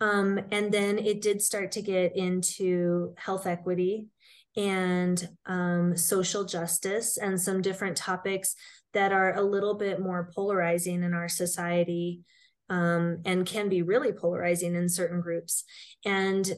Um, 0.00 0.40
and 0.50 0.72
then 0.72 0.98
it 0.98 1.22
did 1.22 1.40
start 1.40 1.70
to 1.72 1.82
get 1.82 2.16
into 2.16 3.14
health 3.16 3.46
equity 3.46 4.08
and 4.56 5.28
um, 5.46 5.96
social 5.96 6.44
justice 6.44 7.16
and 7.16 7.40
some 7.40 7.62
different 7.62 7.96
topics 7.96 8.56
that 8.92 9.12
are 9.12 9.34
a 9.34 9.42
little 9.42 9.74
bit 9.74 10.00
more 10.00 10.30
polarizing 10.34 11.04
in 11.04 11.14
our 11.14 11.28
society 11.28 12.22
um, 12.70 13.18
and 13.24 13.46
can 13.46 13.68
be 13.68 13.82
really 13.82 14.12
polarizing 14.12 14.74
in 14.74 14.88
certain 14.88 15.20
groups. 15.20 15.64
And 16.04 16.50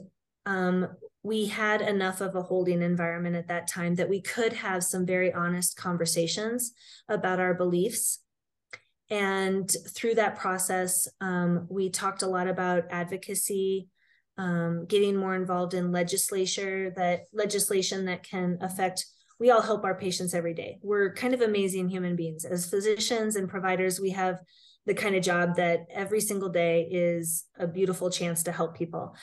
um, 0.45 0.89
we 1.23 1.47
had 1.47 1.81
enough 1.81 2.21
of 2.21 2.37
a 2.37 2.43
holding 2.43 2.83
environment 2.83 3.35
at 3.35 3.49
that 3.49 3.67
time 3.67 3.97
that 3.97 4.09
we 4.09 4.21
could 4.21 4.53
have 4.53 4.85
some 4.85 5.05
very 5.05 5.33
honest 5.33 5.77
conversations 5.77 6.73
about 7.09 7.41
our 7.41 7.55
beliefs. 7.55 8.21
And 9.11 9.71
through 9.95 10.17
that 10.17 10.37
process, 10.37 11.09
um, 11.21 11.67
we 11.69 11.91
talked 11.91 12.23
a 12.23 12.29
lot 12.29 12.49
about 12.49 12.85
advocacy, 12.91 13.89
um, 14.39 14.87
getting 14.87 15.17
more 15.17 15.35
involved 15.35 15.75
in 15.75 15.93
legislature 15.93 16.93
that 16.97 17.23
legislation 17.33 18.05
that 18.07 18.23
can 18.23 18.59
affect 18.61 19.07
we 19.39 19.51
all 19.51 19.61
help 19.61 19.85
our 19.85 19.95
patients 19.95 20.35
every 20.35 20.55
day. 20.55 20.79
We're 20.83 21.13
kind 21.13 21.35
of 21.35 21.43
amazing 21.43 21.91
human 21.91 22.17
beings. 22.17 22.45
As 22.45 22.69
physicians 22.69 23.37
and 23.37 23.49
providers, 23.49 24.01
we 24.01 24.11
have 24.11 24.41
the 24.87 24.95
kind 24.95 25.17
of 25.17 25.23
job 25.23 25.57
that 25.57 25.87
every 25.91 26.21
single 26.21 26.49
day 26.49 26.89
is 26.91 27.45
a 27.59 27.67
beautiful 27.67 28.11
chance 28.11 28.45
to 28.45 28.53
help 28.53 28.77
people. 28.77 29.15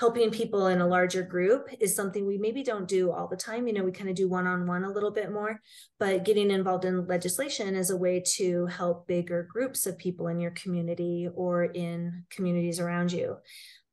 Helping 0.00 0.32
people 0.32 0.66
in 0.66 0.80
a 0.80 0.86
larger 0.86 1.22
group 1.22 1.68
is 1.78 1.94
something 1.94 2.26
we 2.26 2.36
maybe 2.36 2.64
don't 2.64 2.88
do 2.88 3.12
all 3.12 3.28
the 3.28 3.36
time. 3.36 3.68
You 3.68 3.74
know, 3.74 3.84
we 3.84 3.92
kind 3.92 4.10
of 4.10 4.16
do 4.16 4.28
one 4.28 4.48
on 4.48 4.66
one 4.66 4.82
a 4.82 4.90
little 4.90 5.12
bit 5.12 5.30
more, 5.30 5.60
but 6.00 6.24
getting 6.24 6.50
involved 6.50 6.84
in 6.84 7.06
legislation 7.06 7.76
is 7.76 7.90
a 7.90 7.96
way 7.96 8.20
to 8.34 8.66
help 8.66 9.06
bigger 9.06 9.44
groups 9.44 9.86
of 9.86 9.96
people 9.96 10.26
in 10.26 10.40
your 10.40 10.50
community 10.50 11.28
or 11.32 11.64
in 11.64 12.24
communities 12.28 12.80
around 12.80 13.12
you. 13.12 13.36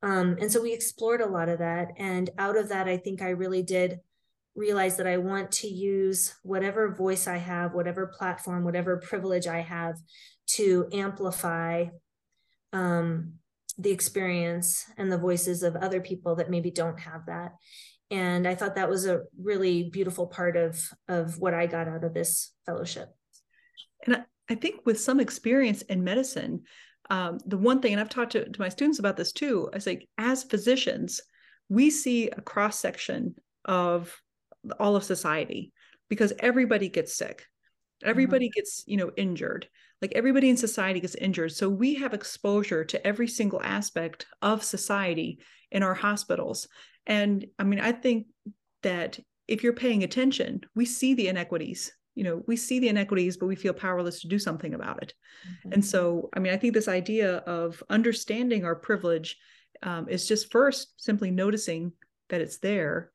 Um, 0.02 0.36
and 0.40 0.50
so 0.50 0.60
we 0.60 0.72
explored 0.72 1.20
a 1.20 1.28
lot 1.28 1.48
of 1.48 1.60
that. 1.60 1.92
And 1.96 2.30
out 2.36 2.56
of 2.56 2.70
that, 2.70 2.88
I 2.88 2.96
think 2.96 3.22
I 3.22 3.28
really 3.28 3.62
did 3.62 4.00
realize 4.54 4.96
that 4.98 5.06
I 5.06 5.16
want 5.16 5.50
to 5.52 5.68
use 5.68 6.34
whatever 6.42 6.94
voice 6.94 7.26
I 7.26 7.38
have, 7.38 7.74
whatever 7.74 8.06
platform, 8.06 8.64
whatever 8.64 8.98
privilege 8.98 9.46
I 9.46 9.60
have 9.60 9.96
to 10.48 10.88
amplify 10.92 11.86
um, 12.72 13.34
the 13.78 13.90
experience 13.90 14.84
and 14.98 15.10
the 15.10 15.18
voices 15.18 15.62
of 15.62 15.76
other 15.76 16.00
people 16.00 16.36
that 16.36 16.50
maybe 16.50 16.70
don't 16.70 17.00
have 17.00 17.26
that. 17.26 17.52
And 18.10 18.46
I 18.46 18.54
thought 18.54 18.74
that 18.74 18.90
was 18.90 19.06
a 19.06 19.22
really 19.40 19.84
beautiful 19.84 20.26
part 20.26 20.56
of, 20.56 20.86
of 21.08 21.38
what 21.38 21.54
I 21.54 21.66
got 21.66 21.88
out 21.88 22.04
of 22.04 22.12
this 22.12 22.52
fellowship. 22.66 23.08
And 24.06 24.24
I 24.50 24.54
think 24.54 24.80
with 24.84 25.00
some 25.00 25.18
experience 25.18 25.80
in 25.82 26.04
medicine, 26.04 26.64
um, 27.08 27.38
the 27.46 27.56
one 27.56 27.80
thing, 27.80 27.92
and 27.92 28.00
I've 28.00 28.10
talked 28.10 28.32
to, 28.32 28.48
to 28.48 28.60
my 28.60 28.68
students 28.68 28.98
about 28.98 29.16
this 29.16 29.32
too, 29.32 29.70
I 29.72 29.78
say, 29.78 30.08
as 30.18 30.42
physicians, 30.42 31.22
we 31.70 31.88
see 31.88 32.28
a 32.28 32.42
cross 32.42 32.78
section 32.78 33.34
of 33.64 34.14
all 34.78 34.96
of 34.96 35.04
society 35.04 35.72
because 36.08 36.32
everybody 36.38 36.88
gets 36.88 37.14
sick. 37.16 37.46
Everybody 38.04 38.46
mm-hmm. 38.46 38.58
gets 38.58 38.84
you 38.86 38.96
know 38.96 39.10
injured. 39.16 39.68
Like 40.00 40.12
everybody 40.14 40.50
in 40.50 40.56
society 40.56 41.00
gets 41.00 41.14
injured. 41.14 41.52
So 41.52 41.68
we 41.68 41.94
have 41.94 42.12
exposure 42.12 42.84
to 42.84 43.06
every 43.06 43.28
single 43.28 43.62
aspect 43.62 44.26
of 44.40 44.64
society 44.64 45.38
in 45.70 45.82
our 45.82 45.94
hospitals. 45.94 46.68
And 47.06 47.46
i 47.58 47.64
mean 47.64 47.80
i 47.80 47.92
think 47.92 48.26
that 48.82 49.18
if 49.48 49.62
you're 49.62 49.72
paying 49.72 50.04
attention 50.04 50.60
we 50.74 50.84
see 50.84 51.14
the 51.14 51.28
inequities 51.28 51.92
you 52.14 52.24
know 52.24 52.42
we 52.46 52.56
see 52.56 52.78
the 52.78 52.88
inequities 52.88 53.36
but 53.36 53.46
we 53.46 53.56
feel 53.56 53.72
powerless 53.72 54.20
to 54.20 54.28
do 54.28 54.38
something 54.38 54.74
about 54.74 55.02
it. 55.02 55.14
Mm-hmm. 55.48 55.72
and 55.72 55.84
so 55.84 56.28
i 56.34 56.38
mean 56.38 56.52
i 56.52 56.56
think 56.56 56.74
this 56.74 56.88
idea 56.88 57.38
of 57.38 57.82
understanding 57.90 58.64
our 58.64 58.76
privilege 58.76 59.36
um, 59.82 60.08
is 60.08 60.28
just 60.28 60.52
first 60.52 61.02
simply 61.02 61.30
noticing 61.30 61.92
that 62.28 62.40
it's 62.40 62.58
there 62.58 63.10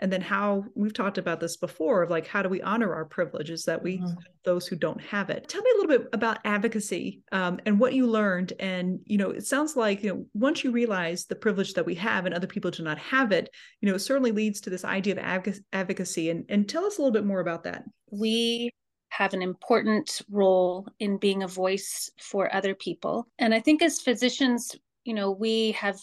and 0.00 0.12
then 0.12 0.20
how 0.20 0.64
we've 0.74 0.92
talked 0.92 1.18
about 1.18 1.40
this 1.40 1.56
before 1.56 2.02
of 2.02 2.10
like 2.10 2.26
how 2.26 2.42
do 2.42 2.48
we 2.48 2.60
honor 2.62 2.92
our 2.92 3.04
privileges 3.04 3.64
that 3.64 3.82
we 3.82 3.98
mm-hmm. 3.98 4.14
those 4.44 4.66
who 4.66 4.76
don't 4.76 5.00
have 5.00 5.30
it? 5.30 5.48
Tell 5.48 5.62
me 5.62 5.70
a 5.70 5.80
little 5.80 5.98
bit 5.98 6.08
about 6.12 6.38
advocacy 6.44 7.22
um, 7.32 7.60
and 7.66 7.78
what 7.78 7.94
you 7.94 8.06
learned 8.06 8.54
and 8.58 9.00
you 9.04 9.18
know 9.18 9.30
it 9.30 9.46
sounds 9.46 9.76
like 9.76 10.02
you 10.02 10.12
know 10.12 10.26
once 10.34 10.64
you 10.64 10.72
realize 10.72 11.26
the 11.26 11.36
privilege 11.36 11.74
that 11.74 11.86
we 11.86 11.94
have 11.94 12.26
and 12.26 12.34
other 12.34 12.46
people 12.46 12.70
do 12.70 12.82
not 12.82 12.98
have 12.98 13.30
it 13.30 13.50
you 13.80 13.88
know 13.88 13.94
it 13.94 14.00
certainly 14.00 14.32
leads 14.32 14.60
to 14.62 14.70
this 14.70 14.84
idea 14.84 15.14
of 15.14 15.60
advocacy 15.72 16.30
and, 16.30 16.44
and 16.48 16.68
tell 16.68 16.84
us 16.84 16.98
a 16.98 17.00
little 17.00 17.12
bit 17.12 17.26
more 17.26 17.40
about 17.40 17.64
that. 17.64 17.84
We 18.10 18.70
have 19.10 19.34
an 19.34 19.42
important 19.42 20.22
role 20.30 20.86
in 20.98 21.18
being 21.18 21.42
a 21.42 21.48
voice 21.48 22.10
for 22.20 22.52
other 22.54 22.74
people. 22.74 23.26
And 23.38 23.54
i 23.54 23.60
think 23.60 23.82
as 23.82 24.00
physicians 24.00 24.74
you 25.04 25.14
know 25.14 25.30
we 25.30 25.72
have 25.72 25.98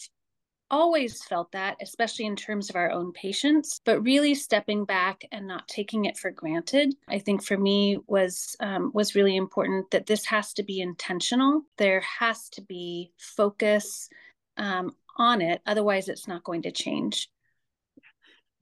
always 0.69 1.23
felt 1.23 1.51
that, 1.51 1.77
especially 1.81 2.25
in 2.25 2.35
terms 2.35 2.69
of 2.69 2.75
our 2.75 2.91
own 2.91 3.11
patients, 3.13 3.81
but 3.85 4.01
really 4.01 4.35
stepping 4.35 4.85
back 4.85 5.23
and 5.31 5.47
not 5.47 5.67
taking 5.67 6.05
it 6.05 6.17
for 6.17 6.31
granted. 6.31 6.95
I 7.07 7.19
think 7.19 7.43
for 7.43 7.57
me 7.57 7.99
was 8.07 8.55
um, 8.59 8.91
was 8.93 9.15
really 9.15 9.35
important 9.35 9.91
that 9.91 10.05
this 10.05 10.25
has 10.25 10.53
to 10.53 10.63
be 10.63 10.81
intentional. 10.81 11.63
There 11.77 12.01
has 12.01 12.49
to 12.49 12.61
be 12.61 13.11
focus 13.17 14.09
um, 14.57 14.95
on 15.17 15.41
it, 15.41 15.61
otherwise, 15.65 16.09
it's 16.09 16.27
not 16.27 16.43
going 16.43 16.63
to 16.63 16.71
change. 16.71 17.29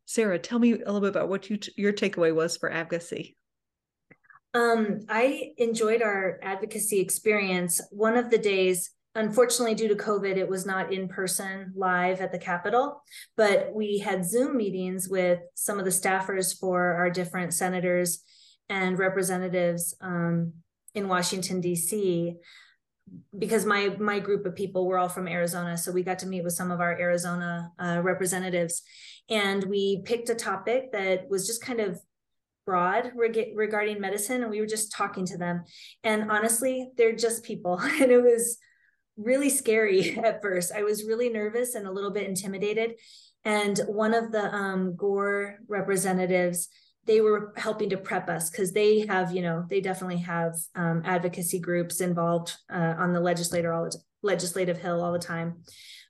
Sarah, 0.06 0.38
tell 0.38 0.60
me 0.60 0.74
a 0.74 0.78
little 0.78 1.02
bit 1.02 1.10
about 1.10 1.30
what 1.30 1.50
you 1.50 1.58
t- 1.58 1.74
your 1.76 1.92
takeaway 1.92 2.34
was 2.34 2.58
for 2.58 2.72
advocacy. 2.72 3.36
Um, 4.54 5.02
I 5.10 5.52
enjoyed 5.58 6.02
our 6.02 6.40
advocacy 6.42 7.02
experience. 7.02 7.82
One 7.92 8.16
of 8.16 8.30
the 8.30 8.38
days 8.38 8.92
unfortunately 9.16 9.76
due 9.76 9.88
to 9.88 9.96
covid 9.96 10.38
it 10.38 10.48
was 10.48 10.66
not 10.66 10.94
in 10.94 11.08
person 11.08 11.72
live 11.76 12.22
at 12.22 12.32
the 12.32 12.38
capitol 12.38 13.02
but 13.36 13.74
we 13.74 14.00
had 14.00 14.26
zoom 14.26 14.56
meetings 14.56 15.10
with 15.10 15.40
some 15.56 15.80
of 15.80 15.86
the 15.86 15.92
staffers 15.92 16.58
for 16.58 16.94
our 16.96 17.10
different 17.10 17.54
senators 17.54 18.24
and 18.70 19.00
representatives 19.00 19.96
um, 20.02 20.54
in 20.94 21.08
washington 21.08 21.62
d.c 21.62 22.36
because 23.38 23.66
my 23.66 23.96
my 24.00 24.20
group 24.20 24.46
of 24.46 24.56
people 24.56 24.88
were 24.88 24.98
all 24.98 25.10
from 25.10 25.28
arizona 25.28 25.78
so 25.78 25.92
we 25.92 26.04
got 26.04 26.20
to 26.20 26.28
meet 26.28 26.44
with 26.44 26.54
some 26.54 26.72
of 26.72 26.80
our 26.80 27.00
arizona 27.00 27.72
uh, 27.80 28.02
representatives. 28.04 28.82
And 29.30 29.64
we 29.66 30.02
picked 30.06 30.30
a 30.30 30.36
topic 30.36 30.92
that 30.92 31.30
was 31.30 31.48
just 31.48 31.64
kind 31.64 31.80
of 31.80 32.00
broad 32.66 33.12
reg- 33.16 33.54
regarding 33.56 34.02
medicine 34.02 34.42
and 34.42 34.52
we 34.52 34.60
were 34.60 34.68
just 34.68 34.92
talking 34.92 35.26
to 35.28 35.38
them. 35.38 35.64
And 36.04 36.32
honestly 36.32 36.92
they're 36.98 37.16
just 37.16 37.44
people. 37.44 37.80
And 38.02 38.12
it 38.12 38.22
was 38.22 38.58
really 39.18 39.50
scary 39.50 40.18
at 40.24 40.42
first. 40.42 40.72
I 40.72 40.84
was 40.84 41.06
really 41.06 41.30
nervous 41.30 41.76
and 41.76 41.88
a 41.88 41.92
little 41.92 42.12
bit 42.12 42.28
intimidated. 42.28 42.96
And 43.44 43.78
one 43.88 44.14
of 44.14 44.32
the 44.32 44.54
um, 44.54 44.96
Gore 44.96 45.60
representatives, 45.68 46.68
they 47.06 47.22
were 47.22 47.54
helping 47.56 47.90
to 47.92 47.98
prep 47.98 48.28
us 48.30 48.50
because 48.50 48.72
they 48.72 49.06
have, 49.06 49.32
you 49.32 49.44
know, 49.44 49.66
they 49.70 49.82
definitely 49.82 50.18
have 50.18 50.56
um, 50.76 51.04
advocacy 51.06 51.60
groups 51.60 52.02
involved 52.02 52.54
uh, 52.74 52.96
on 52.98 53.14
the 53.14 53.20
legislator 53.20 53.72
all 53.72 53.86
the 53.86 53.98
legislative 54.24 54.80
hill 54.80 55.04
all 55.04 55.14
the 55.14 55.20
time. 55.20 55.62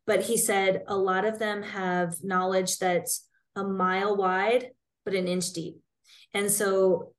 But 0.08 0.24
he 0.24 0.38
said 0.38 0.84
a 0.88 0.96
lot 0.96 1.26
of 1.26 1.40
them 1.40 1.64
have 1.64 2.16
knowledge 2.24 2.78
that's 2.78 3.28
a 3.56 3.64
mile 3.64 4.16
wide, 4.16 4.70
but 5.04 5.16
an 5.16 5.28
inch 5.28 5.52
deep. 5.52 5.76
And 6.34 6.50
so 6.50 7.14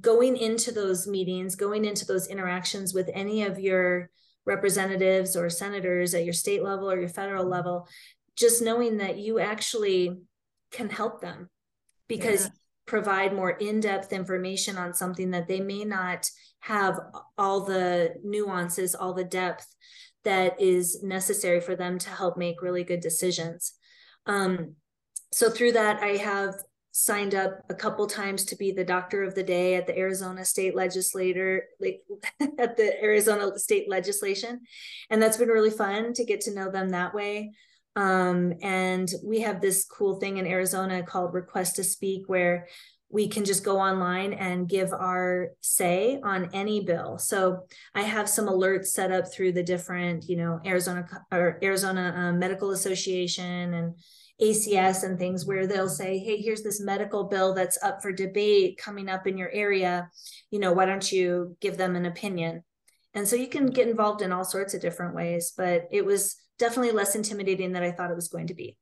going 0.00 0.36
into 0.36 0.72
those 0.72 1.06
meetings, 1.06 1.54
going 1.54 1.84
into 1.84 2.04
those 2.04 2.28
interactions 2.28 2.94
with 2.94 3.10
any 3.12 3.42
of 3.42 3.58
your 3.58 4.10
representatives 4.46 5.36
or 5.36 5.50
senators 5.50 6.14
at 6.14 6.24
your 6.24 6.32
state 6.32 6.62
level 6.62 6.90
or 6.90 6.98
your 6.98 7.08
federal 7.08 7.46
level, 7.46 7.88
just 8.36 8.62
knowing 8.62 8.98
that 8.98 9.18
you 9.18 9.38
actually 9.38 10.16
can 10.70 10.88
help 10.88 11.20
them 11.20 11.48
because 12.08 12.44
yeah. 12.44 12.50
provide 12.86 13.34
more 13.34 13.50
in-depth 13.50 14.12
information 14.12 14.76
on 14.76 14.94
something 14.94 15.30
that 15.30 15.48
they 15.48 15.60
may 15.60 15.84
not 15.84 16.28
have 16.60 16.98
all 17.38 17.60
the 17.60 18.14
nuances, 18.22 18.94
all 18.94 19.14
the 19.14 19.24
depth 19.24 19.66
that 20.24 20.60
is 20.60 21.02
necessary 21.02 21.60
for 21.60 21.74
them 21.74 21.98
to 21.98 22.10
help 22.10 22.36
make 22.36 22.62
really 22.62 22.84
good 22.84 23.00
decisions. 23.00 23.72
Um, 24.26 24.74
so 25.32 25.48
through 25.48 25.72
that, 25.72 26.02
I 26.02 26.16
have 26.16 26.54
signed 26.92 27.34
up 27.34 27.60
a 27.70 27.74
couple 27.74 28.06
times 28.06 28.44
to 28.44 28.56
be 28.56 28.72
the 28.72 28.84
doctor 28.84 29.22
of 29.22 29.34
the 29.34 29.42
day 29.42 29.76
at 29.76 29.86
the 29.86 29.96
Arizona 29.96 30.44
state 30.44 30.74
legislator 30.74 31.64
like 31.80 32.02
at 32.58 32.76
the 32.76 33.02
Arizona 33.02 33.58
state 33.58 33.88
legislation 33.88 34.60
and 35.08 35.22
that's 35.22 35.36
been 35.36 35.48
really 35.48 35.70
fun 35.70 36.12
to 36.12 36.24
get 36.24 36.40
to 36.42 36.54
know 36.54 36.70
them 36.70 36.90
that 36.90 37.14
way 37.14 37.52
um, 37.96 38.54
and 38.62 39.10
we 39.24 39.40
have 39.40 39.60
this 39.60 39.84
cool 39.84 40.20
thing 40.20 40.36
in 40.36 40.46
Arizona 40.46 41.02
called 41.02 41.34
request 41.34 41.76
to 41.76 41.84
speak 41.84 42.28
where 42.28 42.68
we 43.12 43.26
can 43.26 43.44
just 43.44 43.64
go 43.64 43.80
online 43.80 44.32
and 44.32 44.68
give 44.68 44.92
our 44.92 45.48
say 45.60 46.20
on 46.22 46.48
any 46.52 46.84
bill. 46.84 47.18
So 47.18 47.64
I 47.94 48.02
have 48.02 48.28
some 48.28 48.46
alerts 48.46 48.86
set 48.86 49.10
up 49.10 49.32
through 49.32 49.52
the 49.52 49.64
different, 49.64 50.28
you 50.28 50.36
know, 50.36 50.60
Arizona 50.64 51.06
or 51.32 51.58
Arizona 51.60 52.14
um, 52.16 52.38
Medical 52.38 52.70
Association 52.70 53.74
and 53.74 53.96
ACS 54.40 55.04
and 55.04 55.18
things 55.18 55.46
where 55.46 55.66
they'll 55.66 55.88
say, 55.88 56.18
hey, 56.18 56.40
here's 56.40 56.62
this 56.62 56.80
medical 56.80 57.24
bill 57.24 57.54
that's 57.54 57.82
up 57.82 58.00
for 58.00 58.12
debate 58.12 58.78
coming 58.78 59.08
up 59.08 59.26
in 59.26 59.36
your 59.36 59.50
area. 59.50 60.08
You 60.50 60.58
know, 60.58 60.72
why 60.72 60.86
don't 60.86 61.10
you 61.12 61.56
give 61.60 61.76
them 61.76 61.96
an 61.96 62.06
opinion? 62.06 62.64
And 63.14 63.26
so 63.26 63.36
you 63.36 63.48
can 63.48 63.66
get 63.66 63.88
involved 63.88 64.22
in 64.22 64.32
all 64.32 64.44
sorts 64.44 64.74
of 64.74 64.80
different 64.80 65.14
ways, 65.14 65.52
but 65.56 65.88
it 65.90 66.04
was 66.04 66.36
definitely 66.58 66.92
less 66.92 67.14
intimidating 67.14 67.72
than 67.72 67.82
I 67.82 67.90
thought 67.90 68.10
it 68.10 68.16
was 68.16 68.28
going 68.28 68.46
to 68.48 68.54
be. 68.54 68.76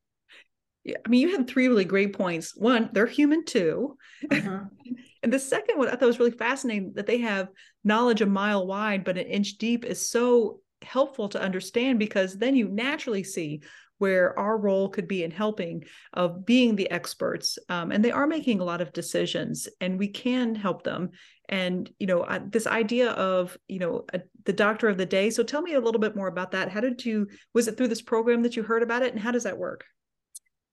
Yeah, 0.85 0.97
I 1.05 1.09
mean, 1.09 1.21
you 1.21 1.37
had 1.37 1.49
three 1.49 1.69
really 1.69 1.85
great 1.85 2.13
points. 2.13 2.57
One, 2.57 2.91
they're 2.93 3.07
human 3.07 3.45
too. 3.45 3.97
Uh-huh. 4.31 4.61
and 5.23 5.33
the 5.33 5.39
second 5.39 5.79
one 5.79 5.89
I 5.89 5.93
thought 5.93 6.07
was 6.07 6.19
really 6.19 6.31
fascinating 6.31 6.93
that 6.95 7.07
they 7.07 7.19
have 7.19 7.49
knowledge 7.85 8.21
a 8.21 8.27
mile 8.27 8.67
wide, 8.67 9.05
but 9.05 9.19
an 9.19 9.27
inch 9.27 9.59
deep 9.59 9.85
is 9.85 10.09
so 10.09 10.61
helpful 10.83 11.29
to 11.31 11.43
understand 11.43 11.99
because 11.99 12.37
then 12.37 12.55
you 12.55 12.69
naturally 12.69 13.25
see 13.25 13.61
where 13.99 14.39
our 14.39 14.57
role 14.57 14.89
could 14.89 15.07
be 15.07 15.23
in 15.25 15.31
helping 15.31 15.85
of 16.15 16.45
being 16.47 16.77
the 16.77 16.91
experts 16.91 17.59
um, 17.69 17.93
and 17.93 18.05
they 18.05 18.11
are 18.11 18.27
making 18.27 18.61
a 18.61 18.65
lot 18.65 18.81
of 18.81 18.93
decisions 18.93 19.69
and 19.81 19.99
we 19.99 20.09
can 20.09 20.55
help 20.55 20.83
them. 20.83 21.11
And 21.49 21.91
you 21.99 22.07
know 22.07 22.21
uh, 22.21 22.41
this 22.47 22.67
idea 22.67 23.11
of 23.13 23.57
you 23.69 23.79
know 23.79 24.05
a, 24.13 24.21
the 24.45 24.53
doctor 24.53 24.89
of 24.89 24.99
the 24.99 25.07
day. 25.07 25.31
So 25.31 25.43
tell 25.43 25.63
me 25.63 25.75
a 25.75 25.81
little 25.81 26.01
bit 26.01 26.15
more 26.15 26.29
about 26.29 26.51
that. 26.51 26.71
How 26.71 26.81
did 26.81 27.05
you 27.05 27.29
was 27.55 27.69
it 27.69 27.77
through 27.77 27.89
this 27.89 28.03
program 28.03 28.43
that 28.43 28.57
you 28.57 28.63
heard 28.63 28.83
about 28.83 29.03
it 29.03 29.13
and 29.13 29.23
how 29.23 29.31
does 29.31 29.45
that 29.45 29.59
work? 29.59 29.85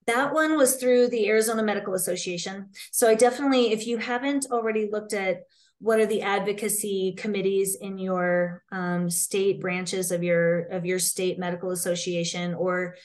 That 0.06 0.32
one 0.32 0.56
was 0.56 0.76
through 0.76 1.08
the 1.08 1.28
Arizona 1.28 1.62
Medical 1.64 1.94
Association. 1.94 2.68
So 2.92 3.08
I 3.08 3.16
definitely, 3.16 3.72
if 3.72 3.88
you 3.88 3.98
haven't 3.98 4.46
already 4.52 4.88
looked 4.90 5.12
at 5.12 5.38
what 5.78 6.00
are 6.00 6.06
the 6.06 6.22
advocacy 6.22 7.14
committees 7.18 7.76
in 7.80 7.98
your 7.98 8.62
um, 8.72 9.10
state 9.10 9.60
branches 9.60 10.10
of 10.10 10.22
your 10.22 10.66
of 10.66 10.86
your 10.86 10.98
state 10.98 11.38
medical 11.38 11.70
association? 11.70 12.54
Or 12.54 12.96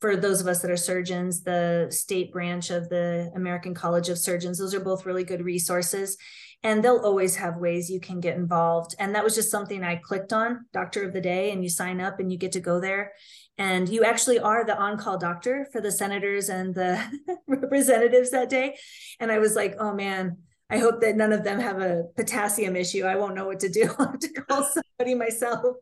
for 0.00 0.16
those 0.16 0.40
of 0.40 0.46
us 0.46 0.60
that 0.60 0.70
are 0.70 0.76
surgeons 0.76 1.42
the 1.42 1.88
state 1.90 2.32
branch 2.32 2.70
of 2.70 2.88
the 2.88 3.30
american 3.34 3.74
college 3.74 4.08
of 4.08 4.16
surgeons 4.16 4.58
those 4.58 4.72
are 4.72 4.80
both 4.80 5.06
really 5.06 5.24
good 5.24 5.44
resources. 5.44 6.16
And 6.64 6.82
they'll 6.82 6.98
always 6.98 7.36
have 7.36 7.58
ways 7.58 7.88
you 7.88 8.00
can 8.00 8.18
get 8.18 8.36
involved. 8.36 8.96
And 8.98 9.14
that 9.14 9.22
was 9.22 9.36
just 9.36 9.50
something 9.50 9.84
i 9.84 9.94
clicked 9.94 10.32
on 10.32 10.66
doctor 10.72 11.04
of 11.04 11.12
the 11.12 11.20
day 11.20 11.52
and 11.52 11.62
you 11.62 11.70
sign 11.70 12.00
up 12.00 12.18
and 12.18 12.32
you 12.32 12.38
get 12.38 12.52
to 12.52 12.60
go 12.60 12.80
there. 12.80 13.12
And 13.58 13.88
you 13.88 14.04
actually 14.04 14.40
are 14.40 14.64
the 14.64 14.76
on-call 14.76 15.18
doctor 15.18 15.68
for 15.72 15.80
the 15.80 15.92
senators 15.92 16.48
and 16.48 16.74
the 16.74 17.00
representatives 17.46 18.30
that 18.30 18.50
day. 18.50 18.76
And 19.20 19.30
i 19.30 19.38
was 19.38 19.54
like 19.54 19.76
oh 19.78 19.94
man 19.94 20.38
I 20.70 20.78
hope 20.78 21.00
that 21.00 21.16
none 21.16 21.32
of 21.32 21.44
them 21.44 21.60
have 21.60 21.80
a 21.80 22.04
potassium 22.16 22.76
issue. 22.76 23.04
I 23.04 23.16
won't 23.16 23.34
know 23.34 23.46
what 23.46 23.60
to 23.60 23.68
do. 23.68 23.90
I'll 23.98 24.06
have 24.06 24.18
to 24.18 24.32
call 24.32 24.64
somebody 24.64 25.14
myself. 25.14 25.76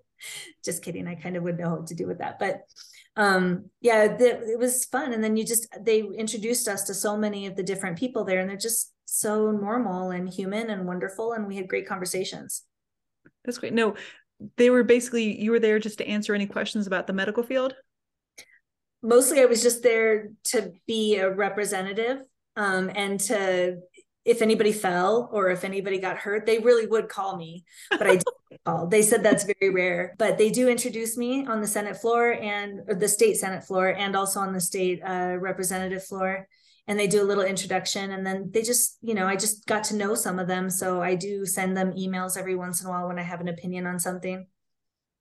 Just 0.64 0.82
kidding. 0.82 1.08
I 1.08 1.16
kind 1.16 1.36
of 1.36 1.42
would 1.42 1.58
know 1.58 1.74
what 1.74 1.88
to 1.88 1.94
do 1.94 2.06
with 2.06 2.18
that. 2.18 2.38
But 2.38 2.60
um, 3.16 3.70
yeah, 3.80 4.16
the, 4.16 4.52
it 4.52 4.58
was 4.58 4.84
fun. 4.84 5.12
And 5.12 5.24
then 5.24 5.36
you 5.36 5.44
just, 5.44 5.66
they 5.80 6.02
introduced 6.02 6.68
us 6.68 6.84
to 6.84 6.94
so 6.94 7.16
many 7.16 7.46
of 7.46 7.56
the 7.56 7.62
different 7.62 7.98
people 7.98 8.24
there, 8.24 8.40
and 8.40 8.48
they're 8.48 8.56
just 8.56 8.92
so 9.06 9.50
normal 9.50 10.10
and 10.10 10.28
human 10.28 10.70
and 10.70 10.86
wonderful. 10.86 11.32
And 11.32 11.46
we 11.46 11.56
had 11.56 11.68
great 11.68 11.88
conversations. 11.88 12.62
That's 13.44 13.58
great. 13.58 13.72
No, 13.72 13.96
they 14.56 14.70
were 14.70 14.84
basically, 14.84 15.40
you 15.40 15.50
were 15.50 15.60
there 15.60 15.78
just 15.78 15.98
to 15.98 16.06
answer 16.06 16.34
any 16.34 16.46
questions 16.46 16.86
about 16.86 17.06
the 17.06 17.12
medical 17.12 17.42
field? 17.42 17.74
Mostly, 19.02 19.40
I 19.40 19.46
was 19.46 19.62
just 19.62 19.82
there 19.82 20.30
to 20.44 20.72
be 20.86 21.16
a 21.16 21.32
representative 21.32 22.22
um, 22.56 22.90
and 22.94 23.20
to 23.20 23.78
if 24.26 24.42
anybody 24.42 24.72
fell 24.72 25.30
or 25.32 25.50
if 25.50 25.62
anybody 25.62 25.98
got 25.98 26.18
hurt, 26.18 26.46
they 26.46 26.58
really 26.58 26.84
would 26.84 27.08
call 27.08 27.36
me, 27.36 27.64
but 27.90 28.02
I 28.02 28.16
didn't 28.16 28.26
call. 28.66 28.88
They 28.88 29.00
said 29.02 29.22
that's 29.22 29.44
very 29.44 29.72
rare, 29.72 30.16
but 30.18 30.36
they 30.36 30.50
do 30.50 30.68
introduce 30.68 31.16
me 31.16 31.46
on 31.46 31.60
the 31.60 31.66
Senate 31.66 31.96
floor 31.96 32.32
and 32.32 32.80
the 32.88 33.06
state 33.06 33.36
Senate 33.36 33.62
floor 33.64 33.94
and 33.94 34.16
also 34.16 34.40
on 34.40 34.52
the 34.52 34.60
state 34.60 35.00
uh, 35.06 35.36
representative 35.38 36.04
floor. 36.04 36.48
And 36.88 36.98
they 36.98 37.06
do 37.06 37.22
a 37.22 37.24
little 37.24 37.44
introduction 37.44 38.10
and 38.10 38.26
then 38.26 38.50
they 38.52 38.62
just, 38.62 38.98
you 39.00 39.14
know, 39.14 39.26
I 39.26 39.36
just 39.36 39.64
got 39.66 39.84
to 39.84 39.96
know 39.96 40.16
some 40.16 40.40
of 40.40 40.48
them. 40.48 40.70
So 40.70 41.00
I 41.00 41.14
do 41.14 41.46
send 41.46 41.76
them 41.76 41.92
emails 41.92 42.36
every 42.36 42.56
once 42.56 42.80
in 42.80 42.88
a 42.88 42.90
while 42.90 43.06
when 43.06 43.18
I 43.20 43.22
have 43.22 43.40
an 43.40 43.48
opinion 43.48 43.86
on 43.86 44.00
something. 44.00 44.46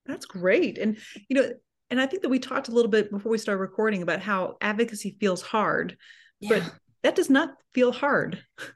That's 0.07 0.25
great. 0.25 0.79
And, 0.79 0.97
you 1.29 1.41
know, 1.41 1.49
and 1.91 2.01
I 2.01 2.07
think 2.07 2.23
that 2.23 2.29
we 2.29 2.39
talked 2.39 2.69
a 2.69 2.71
little 2.71 2.91
bit 2.91 3.11
before 3.11 3.31
we 3.31 3.37
started 3.37 3.61
recording 3.61 4.01
about 4.01 4.21
how 4.21 4.57
advocacy 4.61 5.17
feels 5.19 5.43
hard, 5.43 5.97
yeah. 6.39 6.49
but 6.49 6.73
that 7.03 7.15
does 7.15 7.29
not 7.29 7.49
feel 7.75 7.91
hard. 7.91 8.43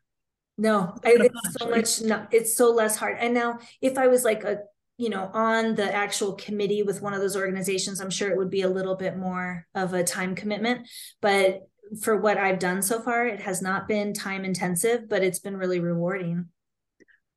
No, 0.60 0.94
I, 1.06 1.16
it's 1.18 1.54
so 1.58 1.70
much. 1.70 2.02
No, 2.02 2.28
it's 2.32 2.58
so 2.58 2.72
less 2.72 2.98
hard. 2.98 3.16
And 3.22 3.34
now, 3.34 3.60
if 3.82 3.98
I 3.98 4.08
was 4.08 4.26
like 4.26 4.44
a, 4.44 4.58
you 4.98 5.10
know, 5.10 5.32
on 5.34 5.76
the 5.76 5.96
actual 5.96 6.34
committee 6.34 6.84
with 6.84 7.02
one 7.02 7.14
of 7.14 7.22
those 7.22 7.38
organizations, 7.38 8.02
I'm 8.02 8.10
sure 8.10 8.30
it 8.30 8.38
would 8.38 8.50
be 8.50 8.64
a 8.64 8.70
little 8.70 8.96
bit 8.96 9.16
more 9.16 9.66
of 9.74 9.94
a 9.94 10.04
time 10.04 10.36
commitment. 10.36 10.90
But 11.22 11.62
for 12.02 12.18
what 12.18 12.38
I've 12.38 12.60
done 12.60 12.82
so 12.82 13.02
far, 13.02 13.26
it 13.26 13.40
has 13.40 13.62
not 13.62 13.88
been 13.88 14.14
time 14.14 14.44
intensive, 14.44 15.08
but 15.08 15.24
it's 15.24 15.40
been 15.40 15.56
really 15.56 15.80
rewarding. 15.80 16.50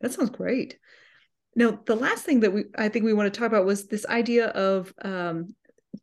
That 0.01 0.13
sounds 0.13 0.31
great. 0.31 0.81
Now, 1.55 1.79
the 1.87 1.95
last 1.95 2.25
thing 2.25 2.41
that 2.41 2.53
we 2.53 2.65
I 2.77 2.89
think 2.89 3.05
we 3.05 3.15
want 3.15 3.33
to 3.33 3.39
talk 3.39 3.47
about 3.47 3.67
was 3.67 3.87
this 3.87 4.07
idea 4.07 4.49
of 4.49 4.93
um, 5.01 5.55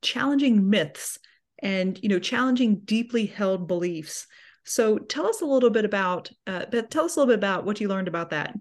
challenging 0.02 0.70
myths 0.70 1.20
and 1.62 2.02
you 2.02 2.08
know 2.08 2.20
challenging 2.20 2.80
deeply 2.86 3.26
held 3.26 3.68
beliefs. 3.68 4.26
So 4.64 4.98
tell 4.98 5.28
us 5.28 5.42
a 5.42 5.46
little 5.46 5.70
bit 5.70 5.86
about, 5.86 6.32
uh, 6.46 6.66
tell 6.66 7.06
us 7.06 7.16
a 7.16 7.20
little 7.20 7.34
bit 7.34 7.40
about 7.40 7.66
what 7.66 7.80
you 7.80 7.88
learned 7.88 8.08
about 8.08 8.30
that. 8.32 8.56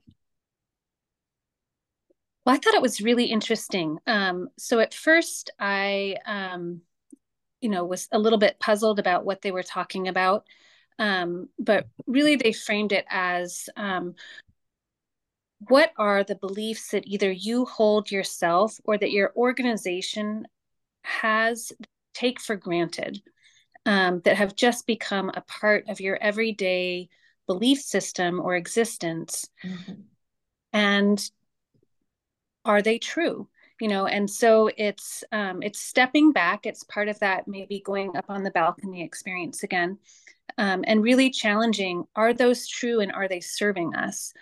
Well, 2.44 2.54
I 2.54 2.58
thought 2.58 2.74
it 2.74 2.82
was 2.82 3.00
really 3.00 3.26
interesting. 3.26 3.98
Um, 4.06 4.48
so 4.56 4.80
at 4.80 4.94
first, 4.94 5.50
I, 5.58 6.16
um, 6.24 6.80
you 7.60 7.68
know, 7.68 7.84
was 7.84 8.08
a 8.10 8.18
little 8.18 8.38
bit 8.38 8.58
puzzled 8.58 8.98
about 8.98 9.24
what 9.24 9.42
they 9.42 9.50
were 9.50 9.62
talking 9.62 10.08
about, 10.08 10.46
um, 10.98 11.48
but 11.58 11.88
really 12.06 12.36
they 12.36 12.52
framed 12.52 12.92
it 12.92 13.04
as 13.10 13.68
um, 13.76 14.14
what 15.68 15.92
are 15.98 16.24
the 16.24 16.36
beliefs 16.36 16.92
that 16.92 17.06
either 17.06 17.30
you 17.30 17.64
hold 17.64 18.10
yourself 18.10 18.80
or 18.84 18.96
that 18.96 19.10
your 19.10 19.32
organization 19.36 20.46
has 21.02 21.72
take 22.14 22.40
for 22.40 22.56
granted 22.56 23.20
um, 23.88 24.20
that 24.26 24.36
have 24.36 24.54
just 24.54 24.86
become 24.86 25.30
a 25.32 25.40
part 25.40 25.88
of 25.88 25.98
your 25.98 26.18
everyday 26.20 27.08
belief 27.46 27.80
system 27.80 28.38
or 28.38 28.54
existence. 28.54 29.48
Mm-hmm. 29.64 29.92
and 30.74 31.30
are 32.66 32.82
they 32.82 32.98
true? 32.98 33.48
You 33.80 33.88
know 33.88 34.06
and 34.06 34.28
so 34.28 34.70
it's 34.76 35.24
um, 35.32 35.62
it's 35.62 35.80
stepping 35.80 36.32
back. 36.32 36.66
It's 36.66 36.84
part 36.84 37.08
of 37.08 37.18
that 37.20 37.48
maybe 37.48 37.80
going 37.80 38.14
up 38.14 38.26
on 38.28 38.42
the 38.42 38.50
balcony 38.50 39.02
experience 39.02 39.62
again 39.62 39.96
um, 40.58 40.84
and 40.86 41.02
really 41.02 41.30
challenging 41.30 42.04
are 42.14 42.34
those 42.34 42.68
true 42.68 43.00
and 43.00 43.10
are 43.12 43.28
they 43.28 43.40
serving 43.40 43.94
us? 43.94 44.34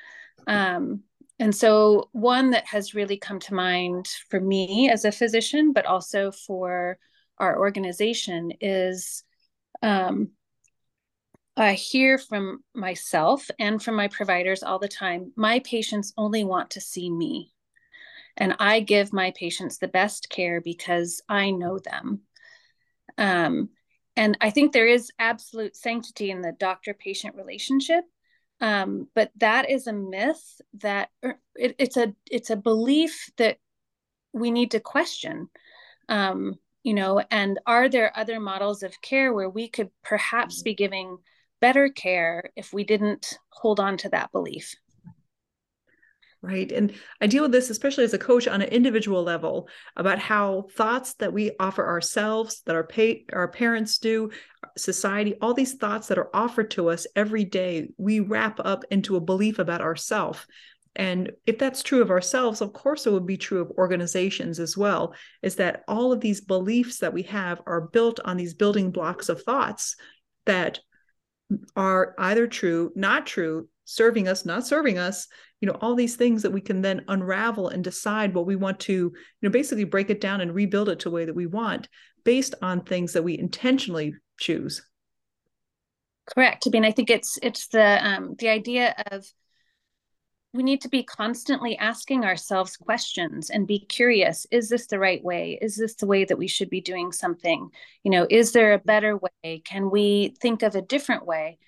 Um, 0.48 1.02
and 1.38 1.54
so 1.54 2.08
one 2.12 2.50
that 2.50 2.66
has 2.66 2.94
really 2.94 3.18
come 3.18 3.38
to 3.40 3.54
mind 3.54 4.08
for 4.28 4.40
me 4.40 4.90
as 4.90 5.04
a 5.04 5.12
physician 5.12 5.72
but 5.72 5.86
also 5.86 6.32
for 6.32 6.98
our 7.38 7.58
organization 7.60 8.52
is 8.60 9.22
um, 9.82 10.30
I 11.56 11.72
hear 11.72 12.18
from 12.18 12.62
myself 12.74 13.50
and 13.58 13.82
from 13.82 13.96
my 13.96 14.08
providers 14.08 14.62
all 14.62 14.78
the 14.78 14.88
time 14.88 15.32
my 15.36 15.60
patients 15.60 16.12
only 16.16 16.44
want 16.44 16.70
to 16.70 16.80
see 16.80 17.10
me. 17.10 17.52
And 18.36 18.56
I 18.58 18.80
give 18.80 19.14
my 19.14 19.32
patients 19.34 19.78
the 19.78 19.88
best 19.88 20.28
care 20.28 20.60
because 20.60 21.22
I 21.28 21.50
know 21.50 21.78
them. 21.78 22.20
Um, 23.16 23.70
and 24.14 24.36
I 24.42 24.50
think 24.50 24.72
there 24.72 24.86
is 24.86 25.10
absolute 25.18 25.76
sanctity 25.76 26.30
in 26.30 26.42
the 26.42 26.52
doctor 26.52 26.92
patient 26.92 27.34
relationship. 27.34 28.04
Um, 28.60 29.08
but 29.14 29.30
that 29.36 29.70
is 29.70 29.86
a 29.86 29.92
myth 29.92 30.60
that 30.78 31.10
er, 31.24 31.38
it, 31.54 31.76
it's 31.78 31.98
a 31.98 32.14
it's 32.30 32.48
a 32.48 32.56
belief 32.56 33.30
that 33.36 33.58
we 34.32 34.50
need 34.50 34.70
to 34.70 34.80
question 34.80 35.48
um, 36.08 36.54
you 36.86 36.94
know 36.94 37.20
and 37.32 37.58
are 37.66 37.88
there 37.88 38.16
other 38.16 38.38
models 38.38 38.84
of 38.84 39.02
care 39.02 39.34
where 39.34 39.50
we 39.50 39.68
could 39.68 39.90
perhaps 40.04 40.62
be 40.62 40.72
giving 40.72 41.18
better 41.60 41.88
care 41.88 42.50
if 42.54 42.72
we 42.72 42.84
didn't 42.84 43.38
hold 43.48 43.80
on 43.80 43.96
to 43.96 44.08
that 44.10 44.30
belief? 44.30 44.72
Right 46.42 46.70
and 46.70 46.94
i 47.20 47.26
deal 47.26 47.42
with 47.42 47.50
this 47.50 47.70
especially 47.70 48.04
as 48.04 48.14
a 48.14 48.18
coach 48.18 48.46
on 48.46 48.62
an 48.62 48.68
individual 48.68 49.24
level 49.24 49.68
about 49.96 50.20
how 50.20 50.66
thoughts 50.76 51.14
that 51.14 51.32
we 51.32 51.50
offer 51.58 51.84
ourselves 51.84 52.62
that 52.66 52.76
our 52.76 52.86
pay 52.86 53.24
our 53.32 53.48
parents 53.48 53.98
do 53.98 54.30
society 54.76 55.34
all 55.40 55.54
these 55.54 55.74
thoughts 55.74 56.06
that 56.06 56.18
are 56.18 56.30
offered 56.32 56.70
to 56.72 56.90
us 56.90 57.04
every 57.16 57.42
day 57.42 57.88
we 57.96 58.20
wrap 58.20 58.60
up 58.64 58.84
into 58.92 59.16
a 59.16 59.20
belief 59.20 59.58
about 59.58 59.80
ourself 59.80 60.46
and 60.96 61.30
if 61.46 61.58
that's 61.58 61.82
true 61.82 62.02
of 62.02 62.10
ourselves 62.10 62.60
of 62.60 62.72
course 62.72 63.06
it 63.06 63.12
would 63.12 63.26
be 63.26 63.36
true 63.36 63.60
of 63.60 63.70
organizations 63.72 64.58
as 64.58 64.76
well 64.76 65.14
is 65.42 65.56
that 65.56 65.84
all 65.86 66.12
of 66.12 66.20
these 66.20 66.40
beliefs 66.40 66.98
that 66.98 67.12
we 67.12 67.22
have 67.22 67.60
are 67.66 67.88
built 67.88 68.18
on 68.24 68.36
these 68.36 68.54
building 68.54 68.90
blocks 68.90 69.28
of 69.28 69.42
thoughts 69.42 69.96
that 70.46 70.80
are 71.76 72.14
either 72.18 72.46
true 72.46 72.90
not 72.96 73.26
true 73.26 73.68
serving 73.84 74.26
us 74.26 74.44
not 74.44 74.66
serving 74.66 74.98
us 74.98 75.28
you 75.60 75.68
know 75.68 75.78
all 75.80 75.94
these 75.94 76.16
things 76.16 76.42
that 76.42 76.52
we 76.52 76.60
can 76.60 76.82
then 76.82 77.04
unravel 77.08 77.68
and 77.68 77.84
decide 77.84 78.34
what 78.34 78.46
we 78.46 78.56
want 78.56 78.80
to 78.80 78.92
you 78.92 79.14
know 79.42 79.50
basically 79.50 79.84
break 79.84 80.10
it 80.10 80.20
down 80.20 80.40
and 80.40 80.54
rebuild 80.54 80.88
it 80.88 80.98
to 80.98 81.08
the 81.08 81.14
way 81.14 81.24
that 81.24 81.34
we 81.34 81.46
want 81.46 81.88
based 82.24 82.54
on 82.60 82.80
things 82.80 83.12
that 83.12 83.22
we 83.22 83.38
intentionally 83.38 84.12
choose. 84.38 84.82
Correct 86.34 86.64
i 86.66 86.70
mean 86.70 86.84
i 86.84 86.90
think 86.90 87.08
it's 87.08 87.38
it's 87.40 87.68
the 87.68 88.04
um 88.04 88.34
the 88.40 88.48
idea 88.48 88.94
of 89.12 89.24
we 90.56 90.62
need 90.62 90.80
to 90.80 90.88
be 90.88 91.02
constantly 91.02 91.76
asking 91.78 92.24
ourselves 92.24 92.76
questions 92.76 93.50
and 93.50 93.66
be 93.66 93.78
curious 93.78 94.46
is 94.50 94.68
this 94.68 94.86
the 94.86 94.98
right 94.98 95.22
way 95.22 95.58
is 95.60 95.76
this 95.76 95.94
the 95.96 96.06
way 96.06 96.24
that 96.24 96.38
we 96.38 96.48
should 96.48 96.70
be 96.70 96.80
doing 96.80 97.12
something 97.12 97.68
you 98.02 98.10
know 98.10 98.26
is 98.30 98.52
there 98.52 98.72
a 98.72 98.78
better 98.78 99.18
way 99.18 99.60
can 99.64 99.90
we 99.90 100.34
think 100.40 100.62
of 100.62 100.74
a 100.74 100.82
different 100.82 101.26
way 101.26 101.58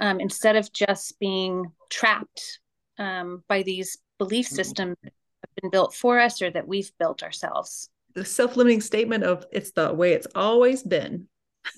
um, 0.00 0.20
instead 0.20 0.56
of 0.56 0.72
just 0.72 1.18
being 1.18 1.72
trapped 1.90 2.60
um, 2.98 3.42
by 3.48 3.62
these 3.62 3.98
belief 4.18 4.46
mm-hmm. 4.46 4.56
systems 4.56 4.96
that 5.02 5.12
have 5.42 5.54
been 5.62 5.70
built 5.70 5.94
for 5.94 6.18
us 6.18 6.42
or 6.42 6.50
that 6.50 6.68
we've 6.68 6.90
built 6.98 7.22
ourselves. 7.22 7.88
The 8.14 8.24
self 8.24 8.56
limiting 8.56 8.80
statement 8.80 9.24
of 9.24 9.46
it's 9.52 9.72
the 9.72 9.92
way 9.92 10.12
it's 10.12 10.26
always 10.34 10.82
been. 10.82 11.28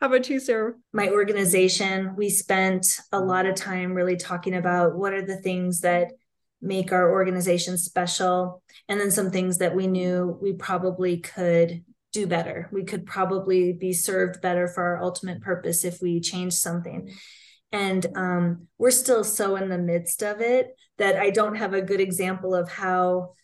How 0.00 0.08
about 0.08 0.28
you, 0.28 0.40
Sarah? 0.40 0.74
My 0.92 1.08
organization, 1.08 2.14
we 2.16 2.28
spent 2.28 2.86
a 3.12 3.20
lot 3.20 3.46
of 3.46 3.54
time 3.54 3.94
really 3.94 4.16
talking 4.16 4.54
about 4.54 4.94
what 4.94 5.14
are 5.14 5.24
the 5.24 5.38
things 5.38 5.80
that 5.80 6.12
make 6.60 6.92
our 6.92 7.10
organization 7.10 7.78
special, 7.78 8.62
and 8.88 9.00
then 9.00 9.10
some 9.10 9.30
things 9.30 9.58
that 9.58 9.74
we 9.74 9.86
knew 9.86 10.38
we 10.40 10.52
probably 10.52 11.18
could 11.18 11.82
do 12.12 12.26
better. 12.26 12.68
We 12.72 12.84
could 12.84 13.06
probably 13.06 13.72
be 13.72 13.92
served 13.92 14.42
better 14.42 14.68
for 14.68 14.82
our 14.82 15.02
ultimate 15.02 15.40
purpose 15.40 15.84
if 15.84 16.00
we 16.02 16.20
change 16.20 16.54
something 16.54 17.10
and 17.72 18.06
um, 18.14 18.68
we're 18.78 18.90
still 18.90 19.24
so 19.24 19.56
in 19.56 19.68
the 19.68 19.78
midst 19.78 20.22
of 20.22 20.40
it 20.40 20.76
that 20.98 21.16
I 21.16 21.30
don't 21.30 21.56
have 21.56 21.74
a 21.74 21.82
good 21.82 22.00
example 22.00 22.54
of 22.54 22.70
how 22.70 23.34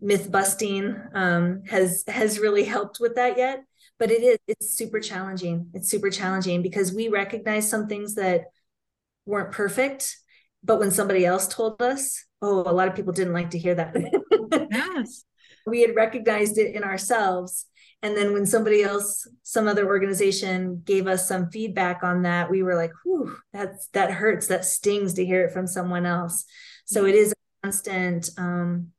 myth 0.00 0.30
busting 0.32 1.00
um, 1.14 1.62
has 1.66 2.02
has 2.08 2.38
really 2.38 2.64
helped 2.64 2.98
with 3.00 3.16
that 3.16 3.38
yet. 3.38 3.62
But 3.98 4.10
it 4.10 4.22
is 4.22 4.38
it's 4.46 4.76
super 4.76 5.00
challenging. 5.00 5.70
It's 5.74 5.90
super 5.90 6.10
challenging 6.10 6.62
because 6.62 6.92
we 6.92 7.08
recognize 7.08 7.68
some 7.68 7.88
things 7.88 8.14
that 8.14 8.46
weren't 9.26 9.52
perfect, 9.52 10.16
but 10.62 10.78
when 10.78 10.90
somebody 10.90 11.26
else 11.26 11.48
told 11.48 11.82
us, 11.82 12.24
oh, 12.40 12.60
a 12.60 12.72
lot 12.72 12.88
of 12.88 12.94
people 12.94 13.12
didn't 13.12 13.34
like 13.34 13.50
to 13.50 13.58
hear 13.58 13.74
that. 13.74 13.94
yes, 14.70 15.24
we 15.66 15.82
had 15.82 15.96
recognized 15.96 16.58
it 16.58 16.74
in 16.74 16.84
ourselves. 16.84 17.66
And 18.00 18.16
then 18.16 18.32
when 18.32 18.46
somebody 18.46 18.82
else 18.82 19.28
some 19.42 19.66
other 19.66 19.86
organization 19.86 20.82
gave 20.84 21.08
us 21.08 21.26
some 21.26 21.50
feedback 21.50 22.04
on 22.04 22.22
that 22.22 22.48
we 22.48 22.62
were 22.62 22.76
like 22.76 22.92
whew 23.04 23.36
that's 23.52 23.88
that 23.88 24.12
hurts. 24.12 24.46
That 24.46 24.64
stings 24.64 25.14
to 25.14 25.26
hear 25.26 25.44
it 25.44 25.52
from 25.52 25.66
someone 25.66 26.06
else. 26.06 26.44
So 26.84 27.06
it 27.06 27.16
is 27.16 27.32
a 27.32 27.34
constant 27.66 28.30
um, 28.38 28.92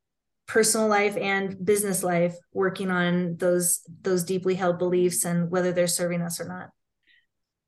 personal 0.50 0.88
life 0.88 1.16
and 1.16 1.64
business 1.64 2.04
life 2.04 2.36
working 2.52 2.90
on 2.90 3.38
those 3.38 3.82
those 4.02 4.24
deeply 4.24 4.56
held 4.56 4.80
beliefs 4.80 5.24
and 5.24 5.50
whether 5.50 5.72
they're 5.72 5.88
serving 5.88 6.22
us 6.22 6.42
or 6.42 6.48
not 6.48 6.70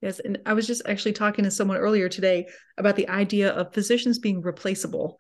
Yes. 0.02 0.20
And 0.20 0.40
I 0.48 0.54
was 0.54 0.66
just 0.66 0.82
actually 0.88 1.12
talking 1.14 1.46
to 1.46 1.52
someone 1.52 1.78
earlier 1.78 2.10
today 2.10 2.48
about 2.76 2.96
the 2.96 3.08
idea 3.08 3.52
of 3.52 3.72
physicians 3.72 4.18
being 4.18 4.42
replaceable 4.42 5.20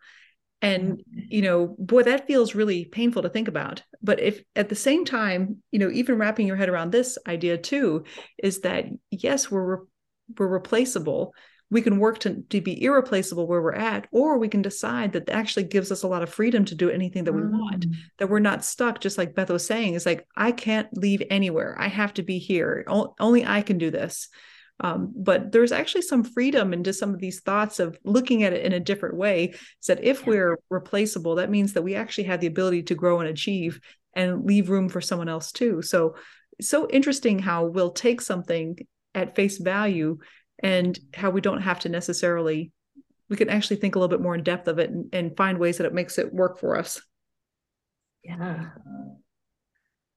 and 0.61 0.97
mm-hmm. 0.97 1.19
you 1.29 1.41
know 1.41 1.75
boy 1.79 2.03
that 2.03 2.27
feels 2.27 2.55
really 2.55 2.85
painful 2.85 3.21
to 3.21 3.29
think 3.29 3.47
about 3.47 3.83
but 4.01 4.19
if 4.19 4.43
at 4.55 4.69
the 4.69 4.75
same 4.75 5.05
time 5.05 5.57
you 5.71 5.79
know 5.79 5.89
even 5.89 6.17
wrapping 6.17 6.47
your 6.47 6.55
head 6.55 6.69
around 6.69 6.91
this 6.91 7.17
idea 7.27 7.57
too 7.57 8.03
is 8.37 8.61
that 8.61 8.85
yes 9.09 9.49
we're 9.49 9.77
re- 9.77 9.85
we're 10.37 10.47
replaceable 10.47 11.33
we 11.71 11.81
can 11.81 11.97
work 11.97 12.19
to, 12.19 12.43
to 12.49 12.61
be 12.61 12.83
irreplaceable 12.83 13.47
where 13.47 13.61
we're 13.61 13.73
at 13.73 14.05
or 14.11 14.37
we 14.37 14.47
can 14.47 14.61
decide 14.61 15.13
that 15.13 15.29
actually 15.29 15.63
gives 15.63 15.91
us 15.91 16.03
a 16.03 16.07
lot 16.07 16.21
of 16.21 16.29
freedom 16.29 16.65
to 16.65 16.75
do 16.75 16.89
anything 16.89 17.23
that 17.23 17.33
we 17.33 17.41
mm. 17.41 17.51
want 17.51 17.85
that 18.19 18.29
we're 18.29 18.39
not 18.39 18.63
stuck 18.63 18.99
just 18.99 19.17
like 19.17 19.33
beth 19.33 19.49
was 19.49 19.65
saying 19.65 19.95
is 19.95 20.05
like 20.05 20.27
i 20.35 20.51
can't 20.51 20.95
leave 20.95 21.23
anywhere 21.29 21.75
i 21.79 21.87
have 21.87 22.13
to 22.13 22.21
be 22.21 22.37
here 22.37 22.83
o- 22.87 23.15
only 23.19 23.45
i 23.45 23.61
can 23.61 23.77
do 23.77 23.89
this 23.89 24.27
um, 24.83 25.13
but 25.15 25.51
there's 25.51 25.71
actually 25.71 26.01
some 26.01 26.23
freedom 26.23 26.73
into 26.73 26.91
some 26.91 27.13
of 27.13 27.19
these 27.19 27.41
thoughts 27.41 27.79
of 27.79 27.97
looking 28.03 28.43
at 28.43 28.53
it 28.53 28.65
in 28.65 28.73
a 28.73 28.79
different 28.79 29.15
way. 29.15 29.49
Is 29.79 29.87
that 29.87 30.03
if 30.03 30.25
we're 30.25 30.57
replaceable, 30.71 31.35
that 31.35 31.51
means 31.51 31.73
that 31.73 31.83
we 31.83 31.93
actually 31.93 32.23
have 32.23 32.41
the 32.41 32.47
ability 32.47 32.83
to 32.83 32.95
grow 32.95 33.19
and 33.19 33.29
achieve 33.29 33.79
and 34.15 34.43
leave 34.43 34.71
room 34.71 34.89
for 34.89 34.99
someone 34.99 35.29
else 35.29 35.51
too. 35.51 35.83
So, 35.83 36.15
so 36.59 36.89
interesting 36.89 37.37
how 37.37 37.65
we'll 37.65 37.91
take 37.91 38.21
something 38.21 38.75
at 39.13 39.35
face 39.35 39.59
value 39.59 40.17
and 40.63 40.99
how 41.13 41.29
we 41.29 41.41
don't 41.41 41.61
have 41.61 41.79
to 41.79 41.89
necessarily, 41.89 42.71
we 43.29 43.37
can 43.37 43.49
actually 43.49 43.77
think 43.77 43.95
a 43.95 43.99
little 43.99 44.15
bit 44.15 44.21
more 44.21 44.35
in 44.35 44.43
depth 44.43 44.67
of 44.67 44.79
it 44.79 44.89
and, 44.89 45.09
and 45.13 45.37
find 45.37 45.57
ways 45.57 45.77
that 45.77 45.87
it 45.87 45.93
makes 45.93 46.17
it 46.17 46.33
work 46.33 46.59
for 46.59 46.77
us. 46.77 47.01
Yeah. 48.23 48.69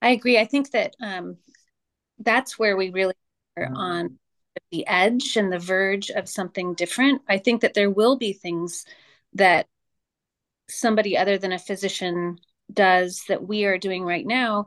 I 0.02 0.10
agree. 0.10 0.38
I 0.38 0.44
think 0.44 0.70
that 0.72 0.94
um, 1.00 1.38
that's 2.18 2.58
where 2.58 2.76
we 2.76 2.90
really 2.90 3.14
are 3.56 3.70
on 3.74 4.18
the 4.70 4.86
edge 4.86 5.36
and 5.36 5.52
the 5.52 5.58
verge 5.58 6.10
of 6.10 6.28
something 6.28 6.74
different. 6.74 7.22
I 7.28 7.38
think 7.38 7.62
that 7.62 7.74
there 7.74 7.90
will 7.90 8.16
be 8.16 8.32
things 8.32 8.84
that 9.34 9.66
somebody 10.68 11.16
other 11.16 11.38
than 11.38 11.52
a 11.52 11.58
physician 11.58 12.38
does 12.72 13.22
that 13.28 13.46
we 13.46 13.64
are 13.64 13.78
doing 13.78 14.04
right 14.04 14.26
now. 14.26 14.66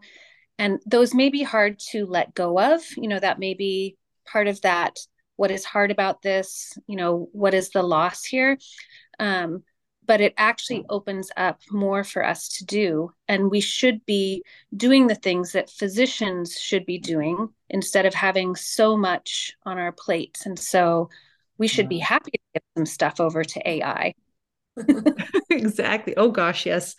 And 0.60 0.80
those 0.86 1.14
may 1.14 1.30
be 1.30 1.44
hard 1.44 1.80
to 1.92 2.06
let 2.06 2.34
go 2.34 2.60
of. 2.60 2.82
You 2.96 3.08
know, 3.08 3.20
that 3.20 3.40
may 3.40 3.54
be 3.54 3.98
part 4.26 4.48
of 4.48 4.62
that. 4.62 4.98
What 5.38 5.52
is 5.52 5.64
hard 5.64 5.90
about 5.92 6.22
this? 6.22 6.78
You 6.88 6.98
know, 6.98 7.30
what 7.32 7.54
is 7.54 7.70
the 7.70 7.84
loss 7.84 8.26
here? 8.26 8.58
Um, 9.20 9.64
but 10.06 10.22
it 10.22 10.34
actually 10.38 10.86
opens 10.90 11.30
up 11.36 11.60
more 11.70 12.04
for 12.04 12.26
us 12.26 12.48
to 12.48 12.66
do. 12.66 13.12
And 13.28 13.52
we 13.52 13.60
should 13.60 14.06
be 14.06 14.44
doing 14.76 15.08
the 15.08 15.16
things 15.16 15.52
that 15.52 15.70
physicians 15.70 16.58
should 16.60 16.86
be 16.86 16.98
doing 16.98 17.50
instead 17.70 18.06
of 18.06 18.14
having 18.14 18.56
so 18.56 18.98
much 18.98 19.54
on 19.66 19.78
our 19.78 19.92
plates. 19.92 20.46
And 20.46 20.58
so 20.58 21.10
we 21.58 21.68
should 21.68 21.90
be 21.90 22.00
happy 22.00 22.32
to 22.32 22.40
get 22.54 22.64
some 22.78 22.86
stuff 22.86 23.20
over 23.20 23.44
to 23.44 23.70
AI. 23.70 24.14
exactly. 25.50 26.16
Oh, 26.16 26.32
gosh, 26.32 26.66
yes. 26.66 26.96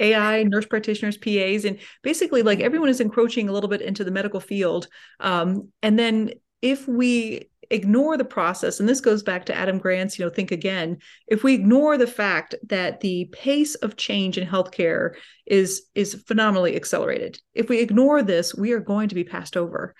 AI, 0.00 0.42
nurse 0.44 0.66
practitioners, 0.66 1.16
PAs, 1.16 1.64
and 1.64 1.78
basically, 2.02 2.42
like 2.42 2.60
everyone 2.60 2.88
is 2.88 3.00
encroaching 3.00 3.48
a 3.48 3.52
little 3.52 3.68
bit 3.68 3.80
into 3.80 4.04
the 4.04 4.10
medical 4.10 4.40
field. 4.40 4.88
Um, 5.20 5.72
and 5.82 5.98
then 5.98 6.32
if 6.60 6.86
we 6.86 7.48
ignore 7.70 8.16
the 8.16 8.24
process 8.24 8.80
and 8.80 8.88
this 8.88 9.00
goes 9.00 9.22
back 9.22 9.46
to 9.46 9.54
adam 9.54 9.78
grant's 9.78 10.18
you 10.18 10.24
know 10.24 10.30
think 10.30 10.50
again 10.50 10.98
if 11.26 11.42
we 11.42 11.54
ignore 11.54 11.96
the 11.96 12.06
fact 12.06 12.54
that 12.66 13.00
the 13.00 13.26
pace 13.32 13.74
of 13.76 13.96
change 13.96 14.38
in 14.38 14.46
healthcare 14.46 15.14
is 15.46 15.82
is 15.94 16.14
phenomenally 16.26 16.76
accelerated 16.76 17.38
if 17.54 17.68
we 17.68 17.80
ignore 17.80 18.22
this 18.22 18.54
we 18.54 18.72
are 18.72 18.80
going 18.80 19.08
to 19.08 19.14
be 19.14 19.24
passed 19.24 19.56
over. 19.56 19.94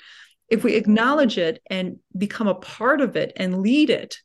If 0.49 0.63
we 0.63 0.75
acknowledge 0.75 1.39
it 1.39 1.61
and 1.69 1.97
become 2.17 2.47
a 2.47 2.55
part 2.55 3.01
of 3.01 3.17
it 3.17 3.33
and 3.37 3.63
lead 3.63 3.91
it 3.91 4.19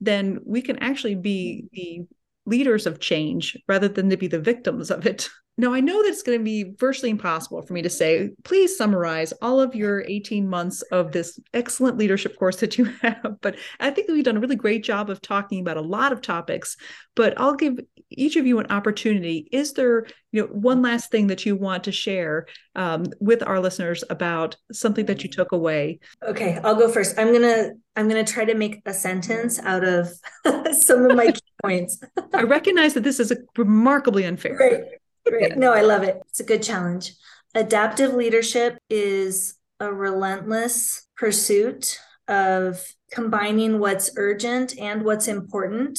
then 0.00 0.40
we 0.44 0.62
can 0.62 0.78
actually 0.78 1.14
be 1.14 1.64
the 1.72 2.02
leaders 2.46 2.86
of 2.86 3.00
change 3.00 3.56
rather 3.66 3.88
than 3.88 4.10
to 4.10 4.16
be 4.16 4.26
the 4.26 4.40
victims 4.40 4.90
of 4.90 5.06
it 5.06 5.28
now, 5.56 5.72
I 5.72 5.80
know 5.80 6.02
that 6.02 6.08
it's 6.08 6.24
going 6.24 6.38
to 6.38 6.44
be 6.44 6.74
virtually 6.78 7.10
impossible 7.10 7.62
for 7.62 7.74
me 7.74 7.82
to 7.82 7.90
say, 7.90 8.30
please 8.42 8.76
summarize 8.76 9.32
all 9.40 9.60
of 9.60 9.74
your 9.74 10.02
18 10.08 10.48
months 10.48 10.82
of 10.82 11.12
this 11.12 11.38
excellent 11.52 11.96
leadership 11.96 12.36
course 12.36 12.56
that 12.56 12.76
you 12.76 12.84
have. 13.02 13.36
But 13.40 13.56
I 13.78 13.90
think 13.90 14.08
that 14.08 14.14
we've 14.14 14.24
done 14.24 14.36
a 14.36 14.40
really 14.40 14.56
great 14.56 14.82
job 14.82 15.10
of 15.10 15.20
talking 15.20 15.60
about 15.60 15.76
a 15.76 15.82
lot 15.82 16.12
of 16.12 16.20
topics. 16.20 16.76
But 17.14 17.40
I'll 17.40 17.54
give 17.54 17.78
each 18.10 18.34
of 18.34 18.46
you 18.46 18.58
an 18.58 18.66
opportunity. 18.70 19.48
Is 19.52 19.74
there, 19.74 20.06
you 20.32 20.42
know, 20.42 20.48
one 20.48 20.82
last 20.82 21.12
thing 21.12 21.28
that 21.28 21.46
you 21.46 21.54
want 21.54 21.84
to 21.84 21.92
share 21.92 22.46
um, 22.74 23.04
with 23.20 23.40
our 23.44 23.60
listeners 23.60 24.02
about 24.10 24.56
something 24.72 25.06
that 25.06 25.22
you 25.22 25.30
took 25.30 25.52
away? 25.52 26.00
Okay, 26.26 26.58
I'll 26.64 26.74
go 26.74 26.88
first. 26.88 27.16
I'm 27.16 27.32
gonna 27.32 27.70
I'm 27.94 28.08
gonna 28.08 28.24
try 28.24 28.44
to 28.44 28.54
make 28.54 28.82
a 28.86 28.92
sentence 28.92 29.60
out 29.60 29.84
of 29.84 30.08
some 30.72 31.08
of 31.08 31.16
my 31.16 31.30
key 31.30 31.40
points. 31.62 32.00
I 32.32 32.42
recognize 32.42 32.94
that 32.94 33.04
this 33.04 33.20
is 33.20 33.30
a 33.30 33.36
remarkably 33.56 34.24
unfair. 34.24 34.56
Right. 34.56 34.84
Great. 35.26 35.56
No, 35.56 35.72
I 35.72 35.82
love 35.82 36.02
it. 36.02 36.20
It's 36.28 36.40
a 36.40 36.44
good 36.44 36.62
challenge. 36.62 37.14
Adaptive 37.54 38.14
leadership 38.14 38.78
is 38.90 39.56
a 39.80 39.92
relentless 39.92 41.06
pursuit 41.16 41.98
of 42.28 42.82
combining 43.10 43.78
what's 43.78 44.10
urgent 44.16 44.78
and 44.78 45.04
what's 45.04 45.28
important 45.28 45.98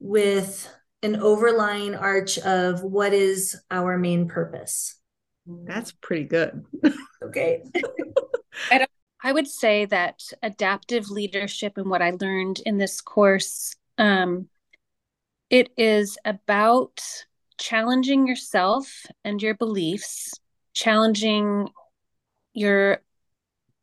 with 0.00 0.72
an 1.02 1.16
overlying 1.16 1.94
arch 1.94 2.38
of 2.38 2.82
what 2.82 3.12
is 3.12 3.60
our 3.70 3.96
main 3.98 4.28
purpose. 4.28 4.96
That's 5.46 5.92
pretty 5.92 6.24
good. 6.24 6.64
okay. 7.22 7.62
I, 8.70 8.86
I, 9.22 9.32
would 9.32 9.46
say 9.46 9.86
that 9.86 10.20
adaptive 10.42 11.10
leadership 11.10 11.74
and 11.76 11.88
what 11.88 12.02
I 12.02 12.16
learned 12.20 12.60
in 12.66 12.76
this 12.76 13.00
course, 13.00 13.74
um, 13.96 14.48
it 15.48 15.70
is 15.76 16.18
about 16.24 17.00
challenging 17.58 18.26
yourself 18.26 19.06
and 19.24 19.42
your 19.42 19.54
beliefs, 19.54 20.32
challenging 20.74 21.68
your 22.54 23.02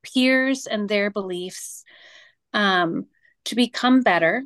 peers 0.03 0.67
and 0.67 0.87
their 0.87 1.09
beliefs 1.09 1.83
um, 2.53 3.05
to 3.45 3.55
become 3.55 4.01
better 4.01 4.43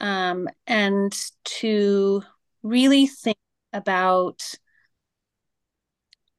um, 0.00 0.48
and 0.66 1.14
to 1.44 2.22
really 2.62 3.06
think 3.06 3.38
about 3.72 4.42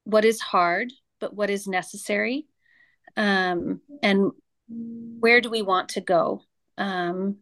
what 0.03 0.25
is 0.25 0.39
hard, 0.39 0.91
but 1.19 1.33
what 1.33 1.49
is 1.49 1.67
necessary, 1.67 2.45
um, 3.15 3.81
and 4.01 4.31
where 4.69 5.41
do 5.41 5.49
we 5.49 5.61
want 5.61 5.89
to 5.89 6.01
go. 6.01 6.41
Um, 6.77 7.37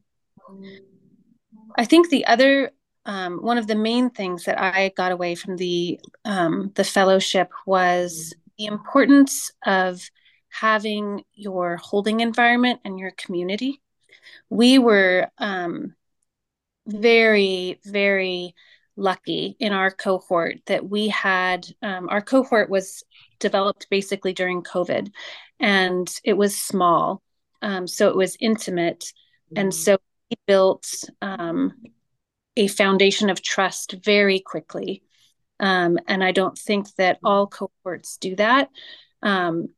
I 1.77 1.85
think 1.85 2.09
the 2.09 2.25
other 2.25 2.71
um, 3.05 3.37
one 3.37 3.57
of 3.57 3.67
the 3.67 3.75
main 3.75 4.09
things 4.09 4.45
that 4.45 4.59
I 4.59 4.89
got 4.95 5.11
away 5.11 5.35
from 5.35 5.57
the 5.57 5.99
um, 6.23 6.71
the 6.75 6.83
fellowship 6.83 7.51
was 7.65 8.33
the 8.57 8.65
importance 8.65 9.51
of 9.65 10.01
having 10.49 11.23
your 11.33 11.77
holding 11.77 12.21
environment 12.21 12.79
and 12.85 12.97
your 12.97 13.11
community. 13.11 13.81
We 14.49 14.79
were 14.79 15.29
um, 15.37 15.95
very, 16.87 17.79
very 17.83 18.55
lucky 18.95 19.57
in 19.59 19.73
our 19.73 19.91
cohort 19.91 20.59
that 20.67 20.87
we 20.87 21.09
had. 21.09 21.67
Um, 21.81 22.07
our 22.09 22.21
cohort 22.21 22.69
was 22.69 23.03
developed 23.39 23.87
basically 23.89 24.33
during 24.33 24.63
COVID, 24.63 25.11
and 25.59 26.09
it 26.23 26.33
was 26.33 26.57
small, 26.57 27.21
um, 27.61 27.87
so 27.87 28.09
it 28.09 28.15
was 28.15 28.37
intimate, 28.39 29.11
and 29.55 29.73
so 29.73 29.97
we 30.29 30.37
built 30.47 30.87
um, 31.21 31.73
a 32.55 32.67
foundation 32.67 33.29
of 33.29 33.41
trust 33.41 33.95
very 34.03 34.39
quickly. 34.39 35.03
Um, 35.59 35.97
and 36.07 36.23
I 36.23 36.31
don't 36.31 36.57
think 36.57 36.93
that 36.95 37.19
all 37.23 37.47
cohorts 37.47 38.17
do 38.17 38.35
that. 38.35 38.69
Um, 39.21 39.69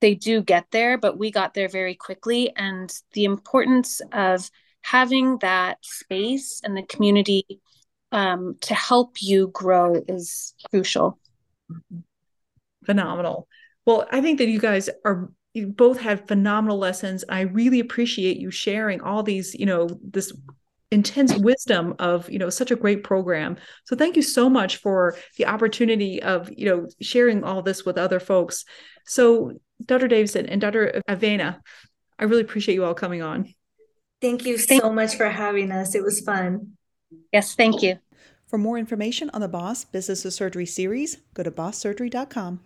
they 0.00 0.14
do 0.14 0.42
get 0.42 0.66
there, 0.70 0.98
but 0.98 1.18
we 1.18 1.30
got 1.30 1.54
there 1.54 1.68
very 1.68 1.94
quickly. 1.94 2.52
And 2.54 2.92
the 3.12 3.24
importance 3.24 4.02
of 4.12 4.50
having 4.82 5.38
that 5.38 5.78
space 5.82 6.60
and 6.62 6.76
the 6.76 6.82
community 6.82 7.44
um, 8.12 8.56
to 8.60 8.74
help 8.74 9.22
you 9.22 9.48
grow 9.48 10.02
is 10.06 10.54
crucial. 10.70 11.18
Phenomenal. 12.84 13.48
Well, 13.86 14.06
I 14.10 14.20
think 14.20 14.38
that 14.38 14.48
you 14.48 14.60
guys 14.60 14.90
are 15.04 15.30
you 15.54 15.68
both 15.68 16.00
had 16.00 16.26
phenomenal 16.26 16.78
lessons. 16.78 17.24
I 17.28 17.42
really 17.42 17.80
appreciate 17.80 18.38
you 18.38 18.50
sharing 18.50 19.00
all 19.00 19.22
these, 19.22 19.54
you 19.54 19.66
know, 19.66 19.88
this 20.02 20.32
intense 20.94 21.36
wisdom 21.36 21.94
of 21.98 22.30
you 22.30 22.38
know 22.38 22.48
such 22.48 22.70
a 22.70 22.76
great 22.76 23.02
program. 23.02 23.56
So 23.84 23.96
thank 23.96 24.16
you 24.16 24.22
so 24.22 24.48
much 24.48 24.76
for 24.76 25.16
the 25.36 25.46
opportunity 25.46 26.22
of 26.22 26.50
you 26.56 26.66
know 26.66 26.86
sharing 27.00 27.42
all 27.44 27.60
this 27.62 27.84
with 27.84 27.98
other 27.98 28.20
folks. 28.20 28.64
So 29.04 29.52
dr. 29.84 30.08
Davisson 30.08 30.46
and 30.48 30.60
dr. 30.60 31.02
Avena 31.08 31.58
i 32.18 32.24
really 32.24 32.42
appreciate 32.42 32.76
you 32.76 32.84
all 32.84 32.94
coming 32.94 33.22
on. 33.22 33.52
Thank 34.22 34.46
you 34.46 34.56
so 34.56 34.90
much 34.90 35.16
for 35.16 35.28
having 35.28 35.72
us. 35.72 35.94
It 35.94 36.02
was 36.02 36.20
fun. 36.20 36.76
Yes 37.32 37.54
thank 37.54 37.82
you. 37.82 37.98
For 38.46 38.56
more 38.56 38.78
information 38.78 39.30
on 39.30 39.40
the 39.40 39.48
boss 39.48 39.84
business 39.84 40.24
of 40.24 40.32
surgery 40.32 40.66
series 40.66 41.18
go 41.34 41.42
to 41.42 41.50
bosssurgery.com 41.50 42.60